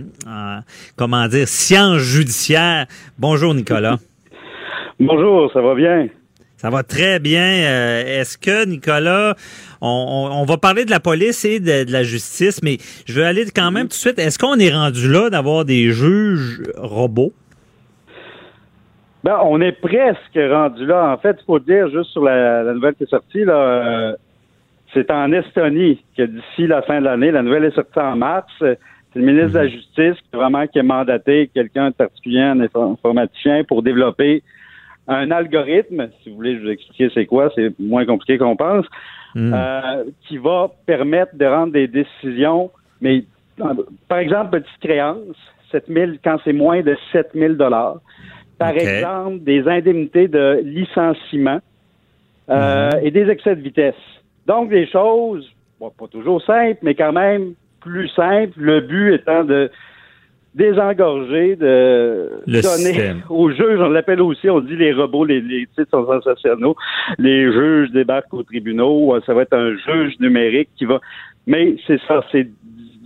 [0.97, 2.87] comment dire, sciences judiciaires.
[3.19, 3.99] Bonjour Nicolas.
[5.01, 6.09] Bonjour, ça va bien?
[6.57, 7.45] Ça va très bien.
[8.07, 9.35] Est-ce que, Nicolas,
[9.83, 13.45] on, va parler de la police et de, de, la justice, mais je veux aller
[13.55, 14.19] quand même tout de suite.
[14.19, 17.35] Est-ce qu'on est rendu là d'avoir des juges robots?
[19.25, 21.11] Ben, on est presque rendu là.
[21.11, 24.17] En fait, il faut dire juste sur la, nouvelle qui est sortie, là, euh,
[24.93, 28.53] c'est en Estonie que d'ici la fin de l'année, la nouvelle est sortie en mars.
[28.61, 28.79] C'est
[29.15, 29.71] le ministre de la mhm.
[29.71, 34.43] Justice qui vraiment qui a mandaté quelqu'un de particulier, un informaticien, pour développer
[35.09, 38.85] un algorithme, si vous voulez je vous expliquer c'est quoi, c'est moins compliqué qu'on pense,
[39.35, 39.55] mhm.
[39.55, 42.71] euh, qui va permettre de rendre des décisions,
[43.01, 43.25] mais
[44.09, 45.37] par exemple, petite créance,
[45.71, 48.01] 7000, quand c'est moins de 7000 dollars,
[48.59, 51.61] par exemple, des indemnités de licenciement
[52.51, 53.01] euh, mhm.
[53.03, 53.95] et des excès de vitesse.
[54.47, 55.51] Donc, des choses,
[55.81, 58.53] pas toujours simples, mais quand même plus simples.
[58.57, 59.71] Le but étant de
[60.55, 65.91] désengorger, de donner aux juges, on l'appelle aussi, on dit les robots, les, les titres
[65.91, 66.75] sont sensationnels,
[67.19, 71.01] les juges débarquent aux tribunaux, ça va être un juge numérique qui va...
[71.47, 72.49] Mais c'est ça, c'est,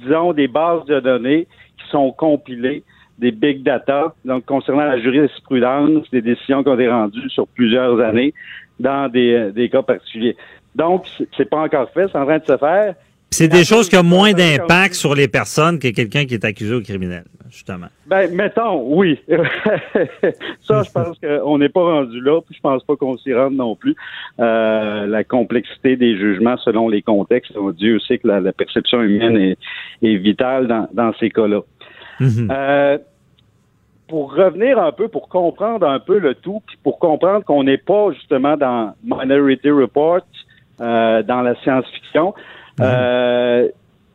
[0.02, 1.46] disons, des bases de données
[1.78, 2.84] qui sont compilées
[3.18, 8.00] des big data, donc concernant la jurisprudence, des décisions qui ont été rendues sur plusieurs
[8.00, 8.32] années
[8.78, 10.36] dans des, des cas particuliers.
[10.74, 12.94] Donc, c'est pas encore fait, c'est en train de se faire.
[13.30, 16.74] C'est des choses qui ont moins d'impact sur les personnes que quelqu'un qui est accusé
[16.74, 17.88] au criminel, justement.
[18.06, 19.18] Ben, mettons, oui.
[20.62, 23.54] ça, je pense qu'on n'est pas rendu là, puis je pense pas qu'on s'y rende
[23.54, 23.94] non plus.
[24.40, 29.58] Euh, la complexité des jugements selon les contextes, Dieu sait que la, perception humaine est,
[30.02, 31.60] est vitale dans, dans ces cas-là.
[32.20, 32.48] Mhm.
[32.50, 32.98] Euh,
[34.08, 37.78] pour revenir un peu, pour comprendre un peu le tout, puis pour comprendre qu'on n'est
[37.78, 40.22] pas justement dans Minority Report,
[40.80, 42.34] euh, dans la science-fiction,
[42.78, 42.84] mhm.
[42.86, 43.68] euh,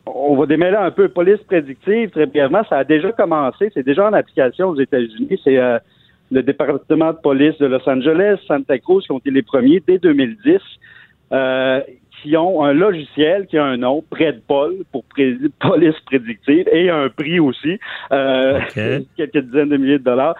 [0.06, 2.62] on va démêler un peu police prédictive très brièvement.
[2.68, 5.40] Ça a déjà commencé, c'est déjà en application aux États-Unis.
[5.42, 5.58] C'est
[6.30, 9.98] le département de police de Los Angeles, Santa Cruz qui ont été les premiers dès
[9.98, 10.60] 2010.
[12.24, 14.02] Qui ont un logiciel qui a un nom,
[14.48, 15.04] Paul, pour
[15.60, 17.78] police prédictive, et un prix aussi,
[18.12, 18.60] euh,
[19.16, 20.34] quelques dizaines de milliers de dollars,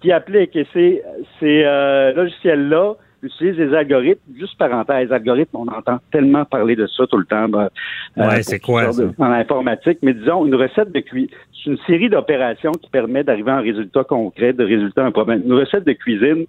[0.00, 0.56] qui applique.
[0.56, 1.02] Et ces,
[1.38, 7.06] ces euh, logiciels-là utilisent des algorithmes, juste parenthèse, algorithmes, on entend tellement parler de ça
[7.06, 7.48] tout le temps.
[7.48, 7.68] Ben,
[8.16, 9.04] ouais, c'est quoi ça?
[9.18, 13.52] En informatique, mais disons, une recette de cuisine, c'est une série d'opérations qui permet d'arriver
[13.52, 15.42] à un résultat concret, de résultat à un problème.
[15.44, 16.46] Une recette de cuisine,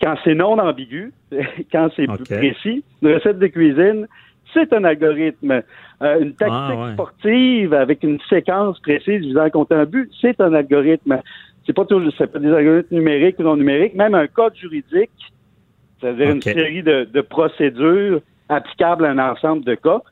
[0.00, 1.12] quand c'est non ambigu,
[1.72, 4.06] quand c'est plus précis, une recette de cuisine,
[4.52, 5.62] c'est un algorithme.
[6.02, 10.40] Euh, une tactique ah, sportive avec une séquence précise visant à compter un but, c'est
[10.40, 11.20] un algorithme.
[11.66, 15.10] C'est pas toujours, c'est pas des algorithmes numériques ou non numériques, même un code juridique,
[16.00, 20.02] c'est-à-dire une série de, de, procédures applicables à un ensemble de cas,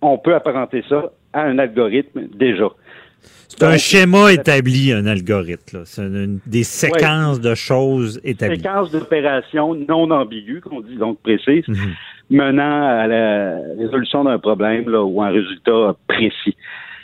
[0.00, 2.68] on peut apparenter ça à un algorithme déjà.
[3.48, 5.82] C'est un schéma établi, un algorithme.
[5.84, 6.08] C'est
[6.46, 8.56] des séquences de choses établies.
[8.56, 11.76] Séquences d'opérations non ambiguës, qu'on dit donc précises, mhm.
[12.30, 16.56] menant à la résolution d'un problème là, ou un résultat précis.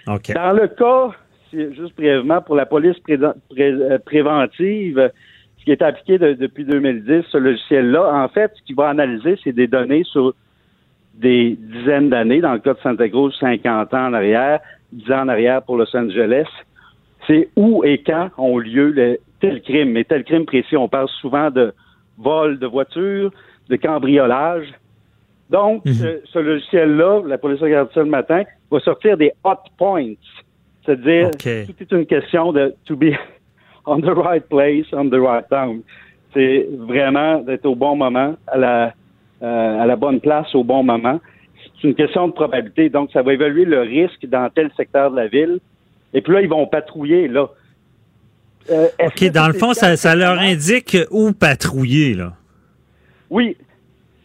[0.07, 1.11] Dans le cas,
[1.53, 5.11] juste brièvement, pour la police euh, préventive,
[5.59, 9.53] ce qui est appliqué depuis 2010, ce logiciel-là, en fait, ce qu'il va analyser, c'est
[9.53, 10.33] des données sur
[11.15, 14.61] des dizaines d'années, dans le cas de Santa Cruz, 50 ans en arrière,
[14.93, 16.47] 10 ans en arrière pour Los Angeles,
[17.27, 19.93] c'est où et quand ont lieu le, tel crime?
[19.93, 21.73] Mais tel crime précis, on parle souvent de
[22.19, 23.31] vol de voiture,
[23.69, 24.73] de cambriolage.
[25.51, 26.21] Donc, mhm.
[26.25, 30.15] ce, logiciel-là, la police regarde ça le matin, va sortir des hot points.
[30.85, 33.13] C'est-à-dire, tout est une question de to be
[33.87, 35.83] on the right place, on the right time.
[36.35, 38.95] C'est vraiment d'être au bon moment, à la,
[39.43, 41.21] euh, à la bonne place au bon moment
[41.81, 42.89] c'est une question de probabilité.
[42.89, 45.59] Donc, ça va évaluer le risque dans tel secteur de la ville.
[46.15, 47.49] Et puis là, ils vont patrouiller, là.
[48.71, 52.33] Euh, OK, dans le fond, ça, ça, leur indique où patrouiller, là.
[53.31, 53.57] Oui.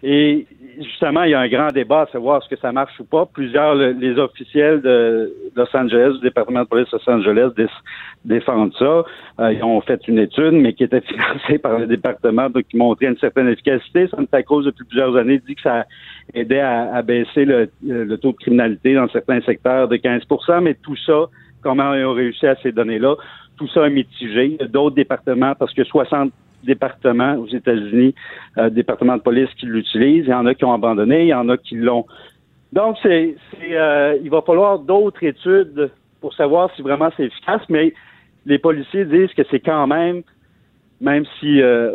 [0.04, 0.48] Et
[0.80, 3.26] justement, il y a un grand débat à savoir ce que ça marche ou pas.
[3.26, 7.50] Plusieurs, les officiels de Los Angeles, du département de police de Los Angeles,
[8.26, 9.04] défendent ça.
[9.40, 12.78] Euh, ils ont fait une étude, mais qui était financée par le département, donc qui
[12.78, 14.08] montrait une certaine efficacité.
[14.08, 15.86] Santa Cruz, depuis plusieurs années, dit que ça
[16.34, 20.76] aidait à, à baisser le, le, taux de criminalité dans certains secteurs de 15% mais
[20.76, 21.26] tout ça,
[21.62, 23.16] comment ils ont réussi à ces données-là,
[23.58, 24.58] tout ça est mitigé.
[24.70, 26.32] D'autres départements, parce que 60
[26.64, 28.16] départements aux États-Unis,
[28.58, 30.26] euh, départements de police qui l'utilisent.
[30.26, 32.06] Il y en a qui ont abandonné, il y en a qui l'ont.
[32.74, 33.36] Donc, c'est,
[33.72, 35.92] euh, il va falloir d'autres études
[36.22, 37.94] pour savoir si vraiment c'est efficace, mais
[38.46, 40.22] les policiers disent que c'est quand même,
[41.02, 41.92] même si euh,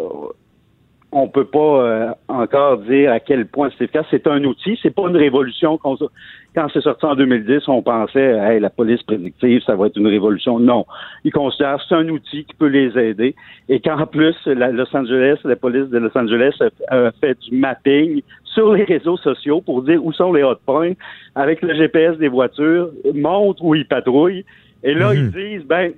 [1.18, 4.04] on peut pas euh, encore dire à quel point c'est efficace.
[4.10, 5.78] C'est un outil, c'est pas une révolution.
[5.78, 10.08] Quand c'est sorti en 2010, on pensait, hey, la police prédictive, ça va être une
[10.08, 10.58] révolution.
[10.58, 10.84] Non,
[11.24, 13.34] ils considèrent que c'est un outil qui peut les aider
[13.70, 16.54] et qu'en plus, la Los Angeles, la police de Los Angeles
[16.88, 20.92] a, fait du mapping sur les réseaux sociaux pour dire où sont les hot points
[21.34, 24.44] avec le GPS des voitures, montre où ils patrouillent.
[24.84, 25.92] Et là, ils disent, ben,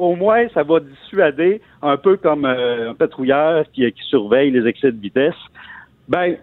[0.00, 4.92] au moins, ça va dissuader, un peu comme euh, un patrouilleur qui, surveille les excès
[4.92, 5.34] de vitesse.
[6.08, 6.36] Ben,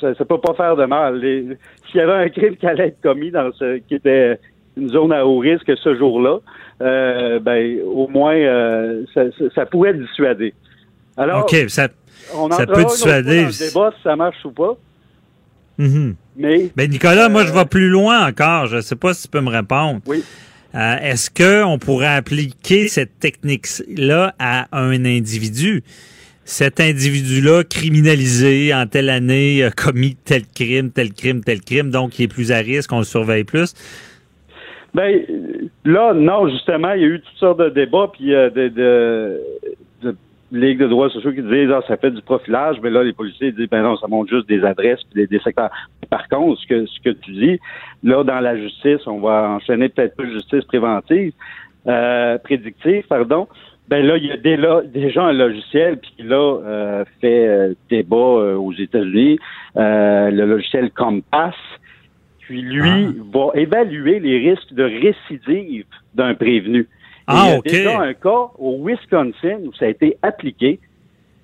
[0.00, 1.20] ça, ne peut pas faire de mal.
[1.20, 4.38] S'il y avait un crime qui allait être commis dans ce qui était
[4.76, 6.38] une zone à haut risque ce jour-là,
[6.82, 9.04] euh, ben, au moins, euh,
[9.54, 10.52] ça, pourrait dissuader.
[11.16, 11.88] Alors, ça,
[12.34, 13.42] on ça peut dissuader.
[13.42, 14.76] Dans le débat si ça marche ou pas.
[15.78, 16.14] Mm-hmm.
[16.36, 18.66] Mais, Mais Nicolas, moi, je vais plus loin encore.
[18.66, 20.00] Je ne sais pas si tu peux me répondre.
[20.06, 20.22] Oui.
[20.76, 25.82] Euh, est-ce qu'on pourrait appliquer cette technique-là à un individu?
[26.44, 32.18] Cet individu-là criminalisé en telle année a commis tel crime, tel crime, tel crime, donc
[32.18, 33.74] il est plus à risque, on le surveille plus?
[34.94, 35.22] Ben
[35.84, 39.40] là, non, justement, il y a eu toutes sortes de débats, puis euh, de, de,
[40.52, 43.50] Ligue de droits sociaux qui disent ah, ça fait du profilage, mais là, les policiers
[43.50, 45.70] disent ben non, ça montre juste des adresses puis des, secteurs.
[46.08, 47.60] Par contre, ce que ce que tu dis,
[48.04, 51.32] là, dans la justice, on va enchaîner peut-être plus justice préventive,
[51.88, 53.48] euh, prédictive, pardon.
[53.88, 58.56] Ben là, il y a déjà un logiciel qui là euh, fait euh, débat euh,
[58.56, 59.38] aux États-Unis,
[59.76, 61.54] le logiciel Compass,
[62.46, 63.10] qui lui ah.
[63.32, 66.88] va évaluer les risques de récidive d'un prévenu.
[67.26, 70.78] Ah, il y a déjà un cas au Wisconsin où ça a été appliqué.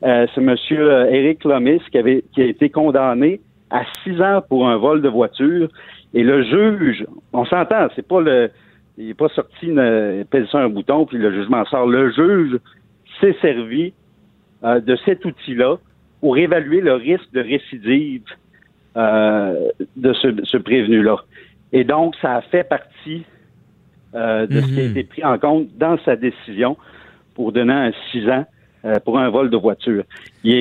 [0.05, 0.57] Euh, c'est M.
[0.73, 3.41] Euh, Eric Lomis qui, avait, qui a été condamné
[3.71, 5.69] à six ans pour un vol de voiture.
[6.15, 8.51] Et le juge, on s'entend, c'est pas le,
[8.99, 11.87] il n'est pas sorti, il pèse sur un bouton puis le jugement sort.
[11.87, 12.59] Le juge
[13.21, 13.93] s'est servi
[14.65, 15.77] euh, de cet outil-là
[16.21, 18.23] pour évaluer le risque de récidive
[18.95, 21.17] de ce, ce prévenu-là.
[21.73, 23.25] Et donc, ça a fait partie
[24.15, 24.91] euh, de ce qui a mhm.
[24.91, 26.77] été pris en compte dans sa décision
[27.35, 28.45] pour donner un six ans
[28.85, 30.05] euh, pour un vol de voiture.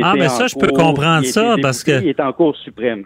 [0.04, 2.02] ah, mais ça, je peux comprendre ça parce que...
[2.02, 3.04] Il est en cours suprême.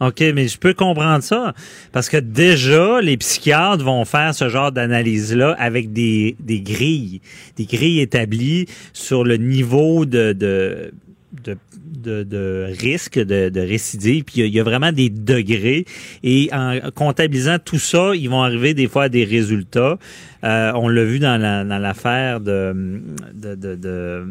[0.00, 1.54] OK, mais je peux comprendre ça
[1.92, 7.22] parce que déjà, les psychiatres vont faire ce genre d'analyse-là avec des, des grilles,
[7.56, 10.92] des grilles établies sur le niveau de, de
[11.44, 11.56] de,
[11.86, 14.24] de, de risque de, de récidive.
[14.24, 15.84] Puis il y, a vraiment des degrés.
[16.22, 19.98] Et en comptabilisant tout ça, ils vont arriver des fois à des résultats.
[20.44, 24.24] Euh, on l'a vu dans l'affaire la, de, de, de,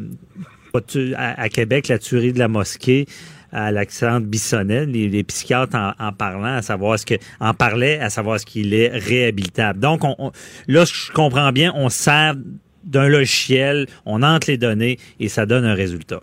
[1.15, 3.06] à, Québec, la tuerie de la mosquée
[3.52, 8.10] à l'accent Bissonnette, les, les psychiatres en, parlant, à savoir ce que, en parlaient, à
[8.10, 9.80] savoir ce qu'il est réhabilitable.
[9.80, 10.32] Donc, on,
[10.68, 12.36] là, je comprends bien, on sert
[12.84, 16.19] d'un logiciel, on entre les données et ça donne un résultat.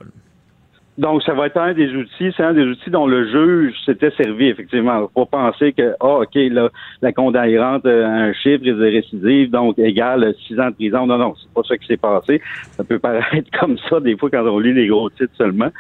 [0.99, 4.11] Donc, ça va être un des outils, c'est un des outils dont le juge s'était
[4.11, 5.09] servi, effectivement.
[5.15, 6.69] Pour penser que, ah, OK, là,
[7.01, 11.07] la condamnée rentre euh, un chiffre de récidive, donc égal six ans de prison.
[11.07, 12.43] Non, non, c'est pas ça qui s'est passé.
[12.77, 15.71] Ça peut paraître comme ça, des fois, quand on lit les gros titres seulement.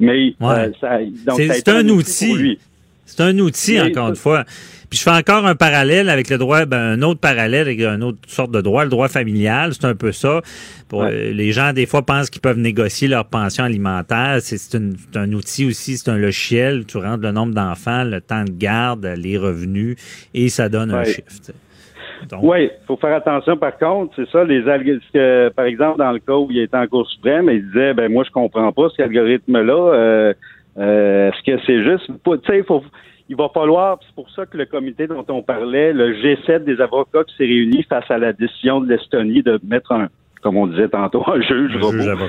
[0.00, 2.58] Mais, euh, ça, donc, c'est un, outil.
[3.06, 4.44] C'est un outil, encore une fois.
[4.90, 8.04] Puis je fais encore un parallèle avec le droit, ben, un autre parallèle avec une
[8.04, 10.40] autre sorte de droit, le droit familial, c'est un peu ça.
[10.88, 14.38] Pour, euh, les gens, des fois, pensent qu'ils peuvent négocier leur pension alimentaire.
[14.40, 14.76] C'est
[15.16, 16.84] un outil aussi, c'est un logiciel.
[16.86, 19.96] Tu rentres le nombre d'enfants, le temps de garde, les revenus,
[20.32, 21.52] et ça donne un chiffre.
[22.40, 23.56] Oui, il faut faire attention.
[23.56, 25.50] Par contre, c'est ça, les algorithmes.
[25.56, 28.24] Par exemple, dans le cas où il était en cours suprême, il disait, ben moi,
[28.24, 29.94] je comprends pas cet algorithme-là.
[29.94, 30.34] Euh,
[30.78, 32.82] euh, est-ce que c'est juste, tu sais, il faut,
[33.28, 36.80] il va falloir, c'est pour ça que le comité dont on parlait, le G7 des
[36.80, 40.08] avocats qui s'est réuni face à la décision de l'Estonie de mettre un,
[40.42, 41.76] comme on disait tantôt, un juge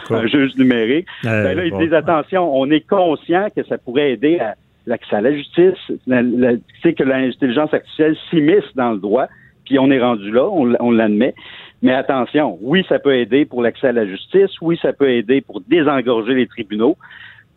[0.10, 1.08] un juge, numérique.
[1.26, 4.56] Euh, ben là, ils disent attention, on est conscient que ça pourrait aider à
[4.86, 9.28] l'accès à la justice, tu sais que l'intelligence artificielle s'immisce dans le droit,
[9.66, 11.34] puis on est rendu là, on, on l'admet.
[11.82, 15.42] Mais attention, oui, ça peut aider pour l'accès à la justice, oui, ça peut aider
[15.42, 16.98] pour désengorger les tribunaux,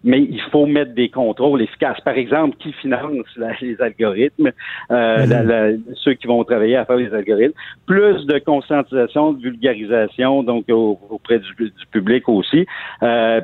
[0.05, 2.01] mais il faut mettre des contrôles efficaces.
[2.01, 3.27] Par exemple, qui finance
[3.61, 4.53] les algorithmes,
[4.91, 5.83] euh, mhm.
[5.97, 7.55] ceux qui vont travailler à faire les algorithmes,
[7.87, 12.67] plus de conscientisation, de vulgarisation, donc auprès du, public aussi,
[13.03, 13.41] euh,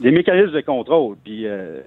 [0.00, 1.16] des mécanismes de contrôle.
[1.24, 1.80] Puis euh,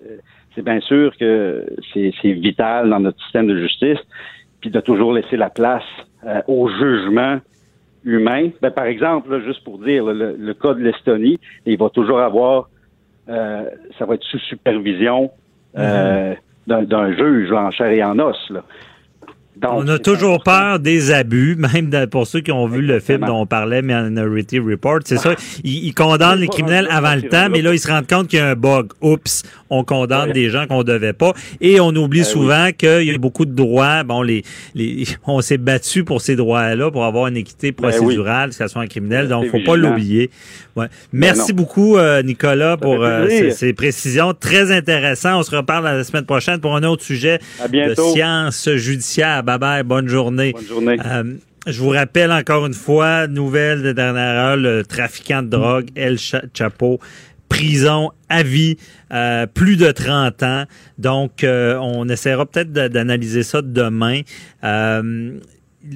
[0.53, 3.99] c'est bien sûr que c'est vital dans notre système de justice,
[4.61, 5.84] puis de toujours laisser la place
[6.48, 7.40] au jugement
[8.06, 8.49] humain.
[8.61, 12.19] Ben, par exemple, là, juste pour dire, le, le cas de l'Estonie, il va toujours
[12.19, 12.69] avoir,
[13.30, 15.32] euh, ça va être sous supervision
[15.78, 16.34] euh,
[16.68, 18.50] d'un d'un juge là, en chair et en os.
[18.50, 18.64] Là.
[19.56, 23.22] Donc, On a toujours peur des abus, même pour ceux qui ont vu le film
[23.26, 25.00] dont on parlait, Minority Report.
[25.06, 28.08] C'est ça, ils, ils condamnent les criminels avant le temps, mais là, ils se rendent
[28.08, 28.88] compte qu'il y a un bug.
[29.02, 31.34] Oups, on condamne des gens qu'on devait pas.
[31.62, 34.04] Et on oublie Ben souvent qu'il y a beaucoup de droits.
[34.04, 34.44] Bon, les,
[34.76, 38.68] les on s'est battu pour ces droits-là, pour avoir une équité Ben procédurale, que ce
[38.68, 39.28] soit un criminel.
[39.28, 40.30] Donc, faut pas l'oublier.
[40.76, 40.88] Ouais.
[41.12, 44.34] Ben Merci beaucoup, euh, Nicolas, pour euh, ces, ces précisions.
[44.34, 45.40] Très intéressant.
[45.40, 47.40] On se reparle la semaine prochaine pour un autre sujet
[47.72, 49.43] de sciences judiciaires.
[49.44, 49.84] Bye bye.
[49.84, 50.53] Bonne journée.
[50.53, 50.98] Bonne journée.
[51.06, 51.34] Euh,
[51.68, 56.18] je vous rappelle encore une fois, nouvelle de dernière heure, le trafiquant de drogue, El
[56.18, 56.99] Cha- Chapo,
[57.49, 58.78] prison à vie,
[59.14, 60.64] euh, plus de 30 ans.
[60.98, 64.22] Donc, euh, on essaiera peut-être d'analyser ça demain.
[64.64, 65.38] Euh,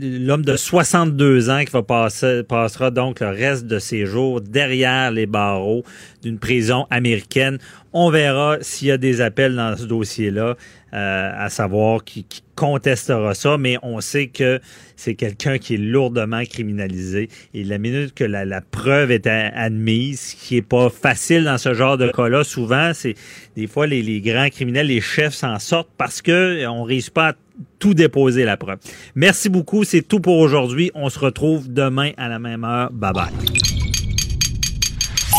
[0.01, 5.11] L'homme de 62 ans qui va passer, passera donc le reste de ses jours derrière
[5.11, 5.85] les barreaux
[6.21, 7.57] d'une prison américaine.
[7.93, 10.57] On verra s'il y a des appels dans ce dossier-là,
[10.93, 14.59] euh, à savoir qui, qui contestera ça, mais on sait que
[14.95, 17.29] c'est quelqu'un qui est lourdement criminalisé.
[17.53, 21.73] Et la minute que la, preuve est admise, ce qui est pas facile dans ce
[21.73, 23.13] genre de cas-là, souvent, c'est
[23.55, 27.13] des fois les, les grands criminels, les chefs s'en sortent parce que euh, on réussit
[27.13, 27.33] pas à
[27.79, 28.79] tout déposer la preuve.
[29.15, 30.91] Merci beaucoup, c'est tout pour aujourd'hui.
[30.95, 32.91] On se retrouve demain à la même heure.
[32.91, 33.31] Bye bye.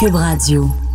[0.00, 0.87] Cube Radio.